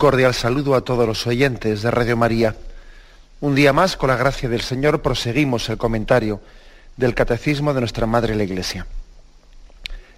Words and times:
Cordial 0.00 0.32
saludo 0.32 0.74
a 0.74 0.80
todos 0.80 1.06
los 1.06 1.26
oyentes 1.26 1.82
de 1.82 1.90
Radio 1.90 2.16
María. 2.16 2.56
Un 3.42 3.54
día 3.54 3.74
más, 3.74 3.98
con 3.98 4.08
la 4.08 4.16
gracia 4.16 4.48
del 4.48 4.62
Señor, 4.62 5.02
proseguimos 5.02 5.68
el 5.68 5.76
comentario 5.76 6.40
del 6.96 7.14
Catecismo 7.14 7.74
de 7.74 7.80
nuestra 7.80 8.06
Madre 8.06 8.34
la 8.34 8.44
Iglesia. 8.44 8.86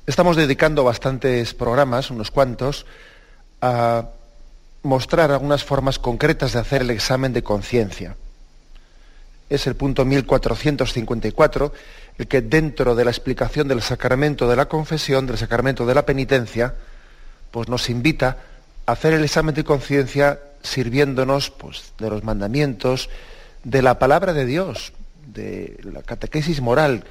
Estamos 0.07 0.37
dedicando 0.37 0.85
bastantes 0.85 1.53
programas, 1.53 2.13
unos 2.13 2.31
cuantos, 2.31 2.87
a 3.61 4.11
mostrar 4.85 5.33
algunas 5.33 5.65
formas 5.65 5.99
concretas 5.99 6.53
de 6.53 6.61
hacer 6.61 6.83
el 6.83 6.91
examen 6.91 7.33
de 7.33 7.43
conciencia. 7.43 8.15
Es 9.51 9.67
el 9.67 9.75
punto 9.75 10.05
1454, 10.05 11.73
el 12.19 12.29
que 12.29 12.41
dentro 12.41 12.95
de 12.95 13.05
la 13.05 13.11
explicación 13.11 13.67
del 13.67 13.83
sacramento 13.83 14.49
de 14.49 14.55
la 14.55 14.69
confesión, 14.69 15.27
del 15.27 15.39
sacramento 15.39 15.85
de 15.85 15.95
la 15.97 16.07
penitencia, 16.07 16.73
pues 17.51 17.69
nos 17.69 17.91
invita 17.91 18.52
hacer 18.87 19.15
el 19.15 19.25
examen 19.25 19.55
de 19.55 19.65
conciencia 19.65 20.41
sirviéndonos 20.63 21.51
pues, 21.51 21.93
de 21.99 22.11
los 22.11 22.25
mandamientos, 22.25 23.09
de 23.65 23.83
la 23.83 23.99
palabra 23.99 24.33
de 24.33 24.47
Dios, 24.47 24.93
de 25.27 25.79
la 25.83 26.03
catequesis 26.03 26.61
moral 26.61 27.05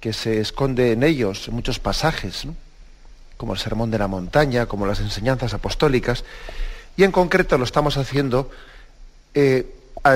que 0.00 0.12
se 0.12 0.40
esconde 0.40 0.92
en 0.92 1.02
ellos, 1.02 1.48
en 1.48 1.54
muchos 1.54 1.78
pasajes, 1.78 2.46
como 3.36 3.52
el 3.52 3.58
Sermón 3.58 3.90
de 3.90 3.98
la 3.98 4.08
Montaña, 4.08 4.66
como 4.66 4.86
las 4.86 5.00
enseñanzas 5.00 5.54
apostólicas, 5.54 6.24
y 6.96 7.04
en 7.04 7.12
concreto 7.12 7.58
lo 7.58 7.64
estamos 7.64 7.96
haciendo 7.96 8.50
eh, 9.34 9.66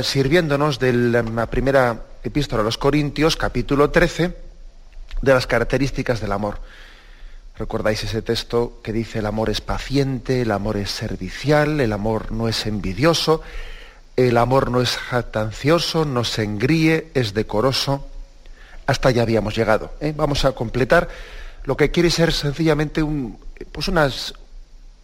sirviéndonos 0.02 0.78
de 0.78 0.92
la 0.92 1.46
primera 1.46 2.02
epístola 2.22 2.62
a 2.62 2.64
los 2.64 2.78
Corintios, 2.78 3.36
capítulo 3.36 3.90
13, 3.90 4.36
de 5.20 5.34
las 5.34 5.46
características 5.46 6.20
del 6.20 6.32
amor. 6.32 6.60
Recordáis 7.60 8.02
ese 8.04 8.22
texto 8.22 8.80
que 8.82 8.90
dice 8.90 9.18
el 9.18 9.26
amor 9.26 9.50
es 9.50 9.60
paciente, 9.60 10.40
el 10.40 10.50
amor 10.50 10.78
es 10.78 10.90
servicial, 10.90 11.78
el 11.82 11.92
amor 11.92 12.32
no 12.32 12.48
es 12.48 12.64
envidioso, 12.64 13.42
el 14.16 14.38
amor 14.38 14.70
no 14.70 14.80
es 14.80 14.96
jactancioso, 14.96 16.06
no 16.06 16.24
se 16.24 16.42
engríe, 16.42 17.08
es 17.12 17.34
decoroso. 17.34 18.08
Hasta 18.86 19.10
ya 19.10 19.20
habíamos 19.20 19.54
llegado. 19.54 19.92
¿eh? 20.00 20.14
Vamos 20.16 20.46
a 20.46 20.52
completar 20.52 21.10
lo 21.64 21.76
que 21.76 21.90
quiere 21.90 22.08
ser 22.08 22.32
sencillamente 22.32 23.02
un, 23.02 23.38
pues 23.72 23.88
unas, 23.88 24.32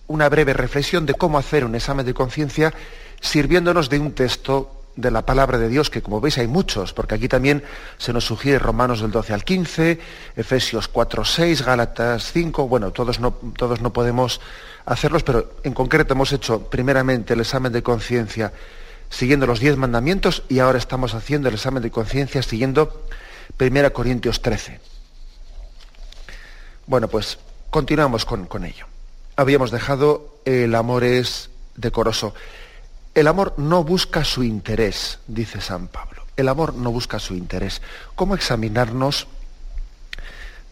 una 0.07 0.31
breve 0.31 0.55
reflexión 0.55 1.05
de 1.05 1.13
cómo 1.13 1.37
hacer 1.37 1.63
un 1.63 1.75
examen 1.75 2.07
de 2.07 2.15
conciencia 2.15 2.73
sirviéndonos 3.21 3.91
de 3.91 3.99
un 3.99 4.13
texto 4.13 4.76
de 4.97 5.11
la 5.11 5.25
palabra 5.25 5.59
de 5.59 5.69
Dios, 5.69 5.91
que 5.91 6.03
como 6.03 6.21
veis 6.21 6.39
hay 6.39 6.47
muchos, 6.47 6.93
porque 6.93 7.15
aquí 7.15 7.29
también 7.29 7.63
se 7.99 8.13
nos 8.13 8.25
sugiere 8.25 8.59
Romanos 8.59 9.01
del 9.01 9.11
12 9.11 9.35
al 9.35 9.45
15, 9.45 10.01
Efesios 10.37 10.89
4, 10.89 11.25
6, 11.25 11.63
Gálatas 11.63 12.33
5, 12.33 12.67
bueno, 12.67 12.91
todos 12.93 13.21
no, 13.21 13.33
todos 13.57 13.81
no 13.81 13.93
podemos 13.93 14.41
hacerlos, 14.87 15.23
pero 15.23 15.53
en 15.63 15.75
concreto 15.75 16.15
hemos 16.15 16.33
hecho 16.33 16.63
primeramente 16.71 17.35
el 17.35 17.41
examen 17.41 17.73
de 17.73 17.83
conciencia 17.83 18.53
siguiendo 19.11 19.47
los 19.47 19.61
diez 19.61 19.77
mandamientos 19.77 20.43
y 20.49 20.59
ahora 20.59 20.79
estamos 20.79 21.15
haciendo 21.15 21.49
el 21.49 21.55
examen 21.55 21.83
de 21.83 21.91
conciencia 21.91 22.43
siguiendo 22.43 23.05
1 23.61 23.93
Corintios 23.93 24.43
13. 24.43 24.81
Bueno, 26.87 27.09
pues 27.09 27.39
continuamos 27.71 28.25
con, 28.25 28.47
con 28.47 28.65
ello. 28.65 28.87
Habíamos 29.37 29.71
dejado 29.71 30.41
el 30.45 30.75
amor 30.75 31.05
es 31.05 31.51
decoroso. 31.77 32.35
El 33.17 33.29
amor 33.29 33.55
no 33.57 33.83
busca 33.83 34.25
su 34.25 34.45
interés, 34.45 35.21
dice 35.27 35.63
San 35.63 35.89
Pablo. 35.89 36.27
El 36.37 36.49
amor 36.51 36.75
no 36.75 36.93
busca 36.93 37.19
su 37.19 37.35
interés. 37.35 37.81
¿Cómo 38.15 38.35
examinarnos 38.35 39.27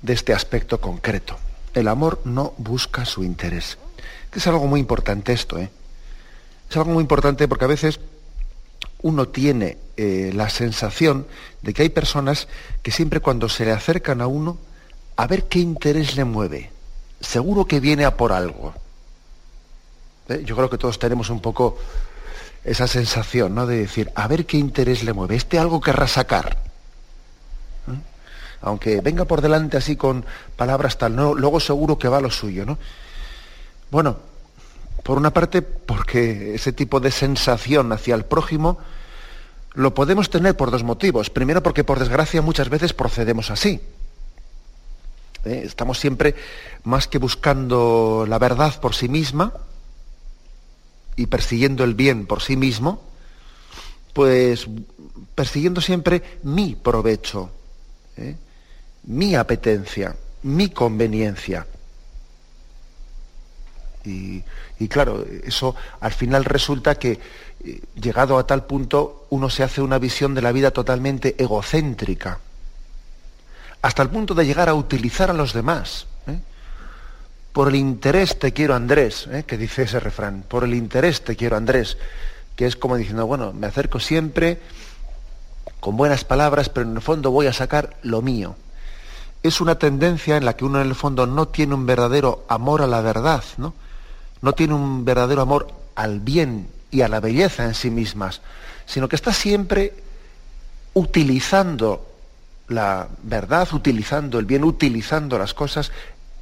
de 0.03 0.13
este 0.13 0.35
aspecto 0.35 0.79
concreto? 0.79 1.39
El 1.73 1.89
amor 1.89 2.21
no 2.25 2.53
busca 2.59 3.07
su 3.07 3.25
interés. 3.25 3.79
Es 4.35 4.47
algo 4.47 4.67
muy 4.67 4.79
importante 4.79 5.33
esto, 5.33 5.59
¿eh? 5.59 5.71
Es 6.69 6.77
algo 6.77 6.91
muy 6.91 7.01
importante 7.01 7.49
porque 7.49 7.65
a 7.65 7.69
veces 7.69 7.99
uno 9.01 9.27
tiene 9.29 9.79
eh, 9.97 10.31
la 10.35 10.51
sensación 10.51 11.27
de 11.63 11.73
que 11.73 11.81
hay 11.81 11.89
personas 11.89 12.47
que 12.83 12.91
siempre 12.91 13.21
cuando 13.21 13.49
se 13.49 13.65
le 13.65 13.73
acercan 13.73 14.21
a 14.21 14.27
uno, 14.27 14.59
a 15.17 15.27
ver 15.27 15.45
qué 15.45 15.61
interés 15.61 16.15
le 16.15 16.25
mueve. 16.27 16.71
Seguro 17.23 17.65
que 17.65 17.81
viene 17.81 18.05
a 18.05 18.19
por 18.19 18.35
algo. 18.35 18.75
¿Eh? 20.29 20.43
Yo 20.45 20.55
creo 20.57 20.69
que 20.69 20.77
todos 20.77 20.99
tenemos 20.99 21.31
un 21.31 21.41
poco 21.41 21.79
esa 22.65 22.87
sensación, 22.87 23.55
¿no? 23.55 23.67
De 23.67 23.79
decir, 23.79 24.11
a 24.15 24.27
ver 24.27 24.47
qué 24.47 24.57
interés 24.57 25.05
le 25.05 25.13
mueve. 25.13 25.37
Este 25.37 25.59
algo 25.59 25.81
querrá 25.81 26.07
sacar. 26.07 26.59
¿Mm? 27.87 27.99
Aunque 28.63 29.01
venga 29.01 29.27
por 29.27 29.43
delante 29.43 29.77
así 29.77 29.97
con 29.97 30.25
palabras 30.57 30.97
tal, 30.97 31.15
no, 31.15 31.35
luego 31.35 31.61
seguro 31.61 31.99
que 31.99 32.09
va 32.09 32.19
a 32.19 32.23
lo 32.23 32.31
suyo, 32.31 32.65
¿no? 32.65 32.79
Bueno, 33.91 34.17
por 35.03 35.19
una 35.19 35.33
parte, 35.33 35.61
porque 35.61 36.55
ese 36.55 36.73
tipo 36.73 36.99
de 36.99 37.11
sensación 37.11 37.93
hacia 37.93 38.15
el 38.15 38.25
prójimo 38.25 38.79
lo 39.75 39.93
podemos 39.93 40.31
tener 40.31 40.57
por 40.57 40.71
dos 40.71 40.83
motivos. 40.83 41.29
Primero, 41.31 41.63
porque 41.63 41.85
por 41.85 41.99
desgracia 41.99 42.41
muchas 42.41 42.71
veces 42.71 42.95
procedemos 42.95 43.51
así. 43.51 43.81
¿Eh? 45.45 45.63
Estamos 45.65 45.99
siempre 45.99 46.35
más 46.85 47.07
que 47.07 47.19
buscando 47.19 48.25
la 48.27 48.39
verdad 48.39 48.81
por 48.81 48.95
sí 48.95 49.09
misma, 49.09 49.53
y 51.17 51.27
persiguiendo 51.27 51.85
el 51.85 51.95
bien 51.95 52.27
por 52.27 52.43
sí 52.43 52.57
mismo, 52.57 53.03
pues 54.13 54.67
persiguiendo 55.35 55.81
siempre 55.81 56.23
mi 56.43 56.75
provecho, 56.75 57.51
¿eh? 58.17 58.37
mi 59.05 59.35
apetencia, 59.35 60.17
mi 60.43 60.71
conveniencia. 60.71 61.67
Y, 64.07 64.43
claro, 64.89 65.25
eso 65.45 65.75
al 66.01 66.13
final 66.13 66.45
resulta 66.45 66.97
que 66.97 67.19
eh, 67.65 67.81
llegado 67.95 68.37
a 68.37 68.47
tal 68.47 68.67
punto 68.67 69.27
uno 69.31 69.49
se 69.49 69.63
hace 69.63 69.81
una 69.81 69.99
visión 69.99 70.35
de 70.35 70.43
la 70.43 70.53
vida 70.53 70.73
totalmente 70.73 71.35
egocéntrica, 71.43 72.39
hasta 73.81 74.03
el 74.03 74.11
punto 74.11 74.35
de 74.35 74.45
llegar 74.45 74.69
a 74.69 74.75
utilizar 74.75 75.31
a 75.31 75.35
los 75.35 75.55
demás 75.55 76.07
por 77.55 77.69
el 77.69 77.77
interés 77.77 78.37
te 78.41 78.53
quiero 78.53 78.75
Andrés, 78.75 79.29
¿eh? 79.31 79.45
que 79.47 79.57
dice 79.57 79.85
ese 79.85 80.01
refrán, 80.01 80.45
por 80.49 80.65
el 80.65 80.75
interés 80.75 81.23
te 81.23 81.37
quiero 81.37 81.57
Andrés, 81.57 81.97
que 82.57 82.67
es 82.67 82.75
como 82.75 82.97
diciendo, 82.97 83.29
bueno, 83.29 83.53
me 83.53 83.69
acerco 83.69 84.01
siempre 84.01 84.59
con 85.79 85.97
buenas 85.97 86.25
palabras, 86.25 86.69
pero 86.69 86.91
en 86.91 86.97
el 86.97 87.01
fondo 87.01 87.31
voy 87.31 87.47
a 87.47 87.53
sacar 87.53 87.97
lo 88.03 88.23
mío. 88.23 88.57
Es 89.45 89.61
una 89.61 89.79
tendencia 89.79 90.37
en 90.37 90.45
la 90.45 90.57
que 90.57 90.65
uno 90.65 90.81
en 90.81 90.89
el 90.89 90.97
fondo 90.97 91.29
no 91.29 91.47
tiene 91.47 91.75
un 91.75 91.87
verdadero 91.87 92.45
amor 92.49 92.83
a 92.83 92.89
la 92.89 93.01
verdad, 93.03 93.45
¿no? 93.57 93.73
No 94.43 94.55
tiene 94.55 94.75
un 94.75 95.05
verdadero 95.05 95.41
amor 95.41 95.69
al 95.95 96.19
bien 96.19 96.67
y 96.91 97.03
a 97.03 97.09
la 97.09 97.21
belleza 97.21 97.67
en 97.67 97.75
sí 97.75 97.89
mismas, 97.89 98.41
sino 98.85 99.09
que 99.09 99.15
está 99.15 99.33
siempre 99.33 99.93
utilizando 100.95 102.15
la 102.69 103.09
verdad, 103.23 103.69
utilizando 103.73 104.39
el 104.39 104.47
bien, 104.47 104.65
utilizando 104.65 105.39
las 105.39 105.55
cosas 105.55 105.93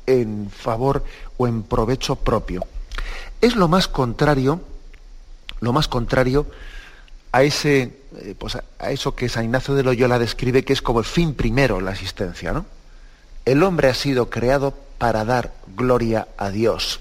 en 0.07 0.51
favor 0.51 1.05
o 1.37 1.47
en 1.47 1.63
provecho 1.63 2.17
propio. 2.17 2.65
Es 3.41 3.57
lo 3.57 3.69
más 3.69 3.89
contrario, 3.89 4.61
lo 5.61 5.73
más 5.73 5.89
contrario 5.89 6.47
a 7.33 7.43
ese, 7.43 7.99
eh, 8.19 8.35
pues 8.39 8.57
a 8.57 8.91
eso 8.91 9.15
que 9.15 9.29
San 9.29 9.45
Ignacio 9.45 9.75
de 9.75 9.83
Loyola 9.83 10.19
describe 10.19 10.65
que 10.65 10.73
es 10.73 10.83
como 10.83 11.01
el 11.01 11.07
fin 11.07 11.35
primero 11.35 11.81
la 11.81 11.93
existencia, 11.93 12.53
¿no? 12.53 12.67
El 13.45 13.63
hombre 13.63 13.89
ha 13.89 13.95
sido 13.95 14.31
creado 14.31 14.75
para 14.99 15.25
dar 15.25 15.53
gloria 15.77 16.29
a 16.37 16.51
Dios, 16.51 17.01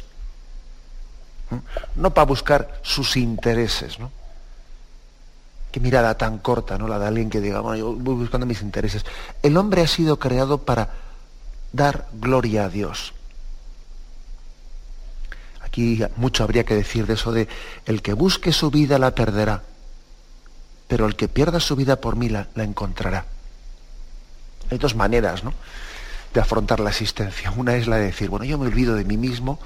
no, 1.95 2.13
para 2.13 2.25
buscar 2.25 2.79
sus 2.81 3.17
intereses, 3.17 3.99
¿no? 3.99 4.11
Qué 5.71 5.79
mirada 5.79 6.17
tan 6.17 6.39
corta, 6.39 6.77
¿no? 6.77 6.87
La 6.87 6.99
de 6.99 7.07
alguien 7.07 7.29
que 7.29 7.41
diga, 7.41 7.59
bueno, 7.61 7.77
yo 7.77 7.93
voy 7.93 8.15
buscando 8.15 8.45
mis 8.45 8.61
intereses. 8.61 9.05
El 9.41 9.55
hombre 9.57 9.81
ha 9.81 9.87
sido 9.87 10.17
creado 10.19 10.59
para 10.59 10.89
dar 11.71 12.07
gloria 12.13 12.65
a 12.65 12.69
Dios. 12.69 13.13
Aquí 15.61 16.03
mucho 16.17 16.43
habría 16.43 16.65
que 16.65 16.75
decir 16.75 17.07
de 17.07 17.13
eso 17.13 17.31
de 17.31 17.47
el 17.85 18.01
que 18.01 18.13
busque 18.13 18.51
su 18.51 18.71
vida 18.71 18.99
la 18.99 19.15
perderá, 19.15 19.63
pero 20.87 21.05
el 21.05 21.15
que 21.15 21.27
pierda 21.27 21.59
su 21.59 21.75
vida 21.75 22.01
por 22.01 22.15
mí 22.15 22.29
la, 22.29 22.47
la 22.55 22.63
encontrará. 22.63 23.25
Hay 24.69 24.77
dos 24.77 24.95
maneras, 24.95 25.43
¿no? 25.43 25.53
de 26.33 26.39
afrontar 26.39 26.79
la 26.79 26.89
existencia. 26.89 27.51
Una 27.51 27.75
es 27.75 27.87
la 27.87 27.97
de 27.97 28.05
decir, 28.05 28.29
bueno, 28.29 28.45
yo 28.45 28.57
me 28.57 28.67
olvido 28.67 28.95
de 28.95 29.05
mí 29.05 29.17
mismo 29.17 29.59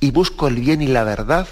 y 0.00 0.10
busco 0.10 0.48
el 0.48 0.56
bien 0.56 0.82
y 0.82 0.86
la 0.86 1.04
verdad. 1.04 1.46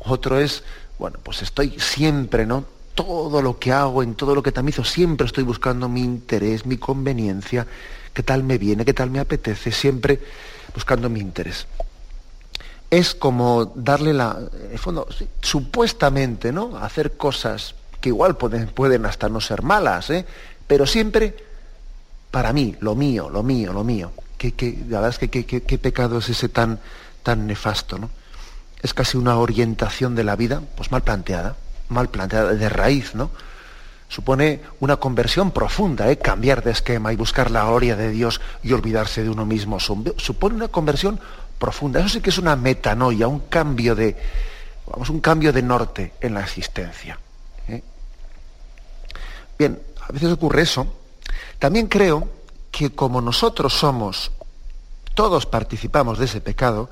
Otro 0.00 0.38
es, 0.40 0.64
bueno, 0.98 1.18
pues 1.22 1.42
estoy 1.42 1.78
siempre, 1.78 2.46
¿no? 2.46 2.64
Todo 2.94 3.42
lo 3.42 3.58
que 3.58 3.72
hago, 3.72 4.02
en 4.02 4.14
todo 4.14 4.34
lo 4.34 4.42
que 4.42 4.52
tamizo, 4.52 4.84
siempre 4.84 5.26
estoy 5.26 5.44
buscando 5.44 5.88
mi 5.88 6.02
interés, 6.02 6.66
mi 6.66 6.76
conveniencia, 6.76 7.66
qué 8.12 8.22
tal 8.22 8.42
me 8.42 8.58
viene, 8.58 8.84
qué 8.84 8.94
tal 8.94 9.10
me 9.10 9.20
apetece, 9.20 9.72
siempre 9.72 10.20
buscando 10.74 11.08
mi 11.08 11.20
interés. 11.20 11.66
Es 12.90 13.14
como 13.14 13.66
darle 13.76 14.12
la, 14.12 14.38
en 14.70 14.78
fondo, 14.78 15.06
supuestamente, 15.40 16.52
¿no? 16.52 16.76
Hacer 16.76 17.16
cosas 17.16 17.74
que 18.00 18.08
igual 18.08 18.36
pueden, 18.36 18.68
pueden 18.68 19.06
hasta 19.06 19.28
no 19.28 19.40
ser 19.40 19.62
malas, 19.62 20.10
¿eh? 20.10 20.26
pero 20.66 20.86
siempre 20.86 21.36
para 22.30 22.52
mí, 22.52 22.76
lo 22.80 22.94
mío, 22.94 23.28
lo 23.28 23.42
mío, 23.42 23.72
lo 23.72 23.84
mío. 23.84 24.12
¿Qué, 24.38 24.54
la 24.88 25.00
verdad 25.00 25.18
es 25.20 25.28
que 25.30 25.44
qué, 25.44 25.78
pecado 25.78 26.18
es 26.18 26.28
ese 26.30 26.48
tan, 26.48 26.80
tan 27.22 27.46
nefasto, 27.46 27.98
¿no? 27.98 28.08
Es 28.80 28.94
casi 28.94 29.18
una 29.18 29.36
orientación 29.36 30.14
de 30.14 30.24
la 30.24 30.36
vida, 30.36 30.62
pues 30.76 30.90
mal 30.90 31.02
planteada, 31.02 31.56
mal 31.90 32.08
planteada, 32.08 32.54
de 32.54 32.68
raíz, 32.70 33.14
¿no? 33.14 33.30
Supone 34.10 34.60
una 34.80 34.96
conversión 34.96 35.52
profunda, 35.52 36.10
¿eh? 36.10 36.18
cambiar 36.18 36.64
de 36.64 36.72
esquema 36.72 37.12
y 37.12 37.16
buscar 37.16 37.48
la 37.48 37.64
gloria 37.64 37.94
de 37.94 38.10
Dios 38.10 38.40
y 38.60 38.72
olvidarse 38.72 39.22
de 39.22 39.30
uno 39.30 39.46
mismo. 39.46 39.78
Supone 39.78 40.56
una 40.56 40.66
conversión 40.66 41.20
profunda. 41.60 42.00
Eso 42.00 42.08
sí 42.08 42.20
que 42.20 42.30
es 42.30 42.38
una 42.38 42.56
metanoia, 42.56 43.28
un 43.28 43.46
cambio 43.48 43.94
de, 43.94 44.16
vamos, 44.90 45.10
un 45.10 45.20
cambio 45.20 45.52
de 45.52 45.62
norte 45.62 46.14
en 46.20 46.34
la 46.34 46.40
existencia. 46.40 47.20
¿eh? 47.68 47.84
Bien, 49.56 49.80
a 50.00 50.10
veces 50.10 50.32
ocurre 50.32 50.62
eso, 50.62 50.92
también 51.60 51.86
creo 51.86 52.28
que 52.72 52.90
como 52.90 53.20
nosotros 53.20 53.74
somos, 53.74 54.32
todos 55.14 55.46
participamos 55.46 56.18
de 56.18 56.24
ese 56.24 56.40
pecado, 56.40 56.90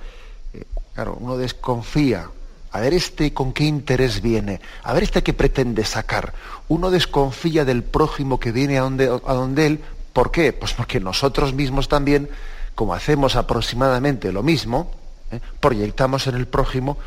eh, 0.52 0.62
claro, 0.94 1.16
uno 1.18 1.36
desconfía, 1.36 2.30
a 2.70 2.80
ver 2.80 2.94
este 2.94 3.32
con 3.32 3.52
qué 3.52 3.64
interés 3.64 4.20
viene, 4.20 4.60
a 4.82 4.92
ver 4.92 5.04
este 5.04 5.22
qué 5.22 5.32
pretende 5.32 5.84
sacar. 5.84 6.34
Uno 6.68 6.90
desconfía 6.90 7.64
del 7.64 7.82
prójimo 7.82 8.38
que 8.38 8.52
viene 8.52 8.78
a 8.78 8.82
donde, 8.82 9.06
a 9.06 9.32
donde 9.32 9.66
él, 9.66 9.80
¿por 10.12 10.30
qué? 10.30 10.52
Pues 10.52 10.74
porque 10.74 11.00
nosotros 11.00 11.54
mismos 11.54 11.88
también, 11.88 12.28
como 12.74 12.94
hacemos 12.94 13.36
aproximadamente 13.36 14.32
lo 14.32 14.42
mismo, 14.42 14.92
¿eh? 15.30 15.40
proyectamos 15.60 16.26
en 16.26 16.34
el 16.34 16.46
prójimo 16.46 16.98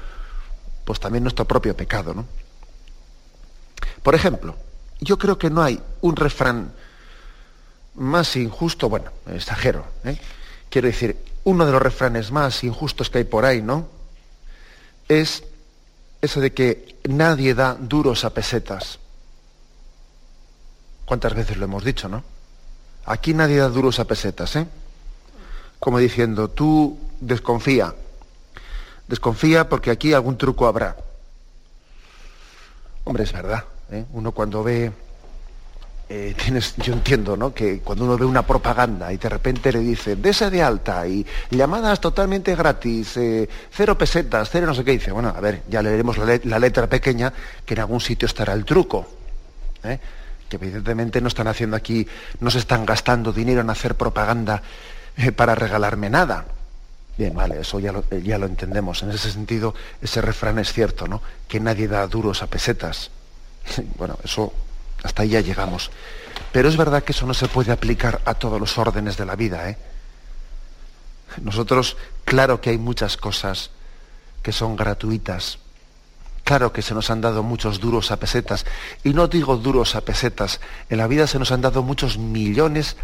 pues 0.86 1.00
también 1.00 1.24
nuestro 1.24 1.46
propio 1.46 1.76
pecado. 1.76 2.14
¿no? 2.14 2.26
Por 4.04 4.16
ejemplo, 4.16 4.56
yo 5.00 5.18
creo 5.18 5.38
que 5.38 5.50
no 5.50 5.62
hay 5.62 5.80
un 6.02 6.16
refrán 6.16 6.72
más 7.96 8.36
injusto, 8.36 8.90
bueno, 8.90 9.12
exagero, 9.28 9.86
¿eh? 10.06 10.18
quiero 10.70 10.88
decir, 10.88 11.18
uno 11.44 11.66
de 11.66 11.72
los 11.72 11.82
refranes 11.82 12.32
más 12.32 12.64
injustos 12.64 13.10
que 13.10 13.20
hay 13.20 13.24
por 13.24 13.46
ahí, 13.46 13.62
¿no? 13.62 13.88
Es 15.08 15.44
eso 16.22 16.40
de 16.40 16.54
que 16.54 16.96
nadie 17.10 17.54
da 17.54 17.76
duros 17.80 18.24
a 18.24 18.34
pesetas. 18.34 19.00
¿Cuántas 21.06 21.34
veces 21.34 21.58
lo 21.58 21.66
hemos 21.66 21.84
dicho, 21.84 22.08
no? 22.08 22.24
Aquí 23.06 23.34
nadie 23.34 23.58
da 23.58 23.70
duros 23.70 24.00
a 24.00 24.06
pesetas, 24.06 24.56
¿eh? 24.56 24.68
Como 25.80 25.98
diciendo, 25.98 26.50
tú 26.50 26.98
desconfía, 27.20 27.94
desconfía 29.08 29.68
porque 29.68 29.92
aquí 29.92 30.14
algún 30.14 30.38
truco 30.38 30.68
habrá. 30.68 30.96
Hombre, 33.04 33.24
es 33.24 33.34
verdad, 33.34 33.66
¿eh? 33.92 34.06
Uno 34.14 34.32
cuando 34.32 34.64
ve 34.64 34.92
eh, 36.14 36.36
tienes, 36.44 36.76
yo 36.76 36.92
entiendo, 36.92 37.38
¿no? 37.38 37.54
Que 37.54 37.80
cuando 37.80 38.04
uno 38.04 38.18
ve 38.18 38.26
una 38.26 38.46
propaganda 38.46 39.14
y 39.14 39.18
de 39.18 39.30
repente 39.30 39.72
le 39.72 39.80
dicen, 39.80 40.22
dese 40.22 40.50
de 40.50 40.62
alta 40.62 41.08
y 41.08 41.26
llamadas 41.50 42.02
totalmente 42.02 42.54
gratis, 42.54 43.16
eh, 43.16 43.48
cero 43.72 43.98
pesetas, 43.98 44.50
cero 44.52 44.68
no 44.68 44.76
sé 44.76 44.84
qué, 44.84 44.92
dice, 44.92 45.12
bueno, 45.12 45.30
a 45.30 45.40
ver, 45.40 45.62
ya 45.70 45.82
leeremos 45.82 46.18
la, 46.18 46.60
letra 46.60 46.88
pequeña, 46.88 47.32
que 47.66 47.76
en 47.76 47.80
algún 47.80 48.02
sitio 48.02 48.26
estará 48.26 48.52
el 48.54 48.66
truco. 48.66 49.08
¿Eh? 50.52 50.58
Que 50.58 50.66
evidentemente 50.66 51.22
no 51.22 51.28
están 51.28 51.48
haciendo 51.48 51.76
aquí, 51.76 52.08
no 52.40 52.52
se 52.52 52.60
están 52.60 52.86
gastando 52.86 53.32
dinero 53.32 53.62
en 53.62 53.70
hacer 53.70 53.96
propaganda 53.96 54.62
para 55.36 55.56
regalarme 55.56 56.10
nada. 56.10 56.46
Bien, 57.18 57.34
vale, 57.36 57.60
eso 57.62 57.80
ya 57.80 57.92
lo, 57.92 58.04
ya 58.10 58.38
lo 58.38 58.46
entendemos. 58.46 59.04
En 59.04 59.12
ese 59.12 59.32
sentido, 59.32 59.76
ese 60.02 60.22
refrán 60.22 60.60
es 60.60 60.72
cierto, 60.72 61.08
¿no? 61.08 61.22
Que 61.48 61.60
nadie 61.60 61.88
da 61.88 62.08
duros 62.08 62.42
a 62.42 62.48
pesetas. 62.48 63.12
Bueno, 63.98 64.18
eso 64.24 64.52
hasta 65.04 65.24
ahí 65.24 65.30
ya 65.30 65.42
llegamos. 65.42 65.92
Pero 66.52 66.68
es 66.68 66.78
verdad 66.78 67.04
que 67.04 67.12
eso 67.12 67.26
no 67.26 67.34
se 67.34 67.48
puede 67.48 67.72
aplicar 67.72 68.22
a 68.26 68.34
todos 68.34 68.60
los 68.60 68.78
órdenes 68.78 69.18
de 69.18 69.26
la 69.26 69.36
vida. 69.36 69.70
¿eh? 69.70 69.78
Nosotros, 71.42 71.98
claro 72.26 72.60
que 72.60 72.72
hay 72.72 72.78
muchas 72.78 73.18
cosas 73.18 73.70
que 74.42 74.52
son 74.52 74.76
gratuitas. 74.76 75.60
Claro 76.44 76.74
que 76.74 76.82
se 76.82 76.94
nos 76.94 77.10
han 77.10 77.22
dado 77.22 77.44
muchos 77.44 77.80
duros 77.80 78.12
a 78.12 78.18
pesetas. 78.18 78.66
Y 79.04 79.14
no 79.14 79.28
digo 79.28 79.58
duros 79.58 79.96
a 79.96 80.02
pesetas. 80.02 80.60
En 80.90 80.98
la 80.98 81.08
vida 81.08 81.28
se 81.28 81.40
nos 81.40 81.52
han 81.52 81.62
dado 81.62 81.84
muchos 81.84 82.18
millones 82.18 82.98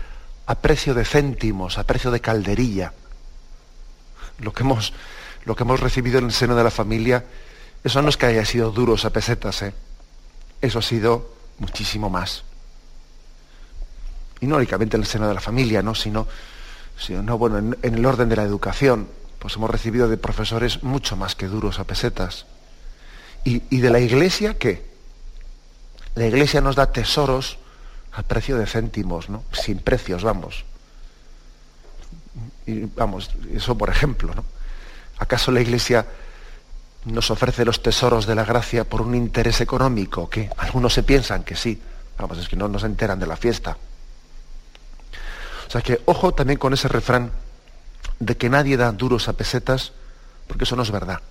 a 0.48 0.56
precio 0.56 0.94
de 0.94 1.06
céntimos, 1.06 1.78
a 1.78 1.84
precio 1.84 2.10
de 2.10 2.22
calderilla. 2.22 2.94
Lo 4.40 4.54
que 4.54 4.64
hemos, 4.64 4.94
lo 5.46 5.56
que 5.56 5.64
hemos 5.64 5.80
recibido 5.80 6.20
en 6.20 6.26
el 6.26 6.32
seno 6.32 6.56
de 6.56 6.64
la 6.64 6.72
familia, 6.72 7.26
eso 7.84 8.02
no 8.02 8.10
es 8.10 8.18
que 8.18 8.26
haya 8.26 8.46
sido 8.46 8.72
duros 8.72 9.06
a 9.06 9.12
pesetas. 9.12 9.62
¿eh? 9.62 9.74
Eso 10.62 10.80
ha 10.80 10.82
sido 10.82 11.34
muchísimo 11.60 12.10
más. 12.10 12.44
Y 14.40 14.48
no 14.48 14.58
únicamente 14.58 14.98
en 14.98 15.04
el 15.04 15.08
seno 15.08 15.28
de 15.28 15.34
la 15.34 15.42
familia, 15.42 15.82
¿no? 15.82 15.96
sino, 15.96 16.28
sino 16.98 17.38
bueno, 17.38 17.58
en, 17.58 17.78
el 17.82 18.06
orden 18.06 18.30
de 18.30 18.36
la 18.36 18.44
educación, 18.44 19.08
pues 19.40 19.56
hemos 19.56 19.70
recibido 19.70 20.08
de 20.08 20.18
profesores 20.18 20.84
mucho 20.84 21.16
más 21.16 21.36
que 21.36 21.48
duros 21.48 21.80
a 21.80 21.86
pesetas. 21.86 22.46
¿Y, 23.48 23.80
de 23.80 23.90
la 23.90 24.02
iglesia 24.02 24.58
qué? 24.58 24.86
La 26.16 26.26
iglesia 26.26 26.60
nos 26.60 26.76
da 26.76 26.92
tesoros 26.92 27.58
al 28.12 28.26
precio 28.26 28.58
de 28.58 28.68
céntimos, 28.68 29.30
¿no? 29.30 29.46
Sin 29.54 29.80
precios, 29.80 30.22
vamos. 30.22 30.66
Y 32.66 32.82
vamos, 32.94 33.32
eso 33.54 33.78
por 33.78 33.90
ejemplo, 33.90 34.36
¿no? 34.36 34.44
¿Acaso 35.20 35.52
la 35.52 35.62
iglesia 35.62 36.06
nos 37.06 37.32
ofrece 37.32 37.64
los 37.64 37.82
tesoros 37.82 38.28
de 38.28 38.36
la 38.36 38.44
gracia 38.44 38.84
por 38.84 39.02
un 39.02 39.16
interés 39.16 39.62
económico, 39.62 40.30
que 40.30 40.50
algunos 40.58 40.94
se 40.94 41.04
piensan 41.04 41.46
que 41.46 41.56
sí, 41.56 41.82
vamos, 42.18 42.38
es 42.40 42.50
que 42.50 42.58
no 42.58 42.68
nos 42.68 42.84
enteran 42.84 43.18
de 43.18 43.28
la 43.28 43.38
fiesta. 43.38 43.78
O 45.70 45.72
sea 45.72 45.80
que 45.80 46.02
ojo 46.04 46.34
también 46.34 46.60
con 46.60 46.74
ese 46.74 46.90
refrán 46.90 47.32
de 48.20 48.36
que 48.36 48.50
nadie 48.50 48.76
da 48.76 48.92
duros 48.92 49.30
a 49.30 49.34
pesetas, 49.34 49.94
porque 50.48 50.66
eso 50.66 50.76
no 50.76 50.84
es 50.84 50.92
verdad. 50.92 51.22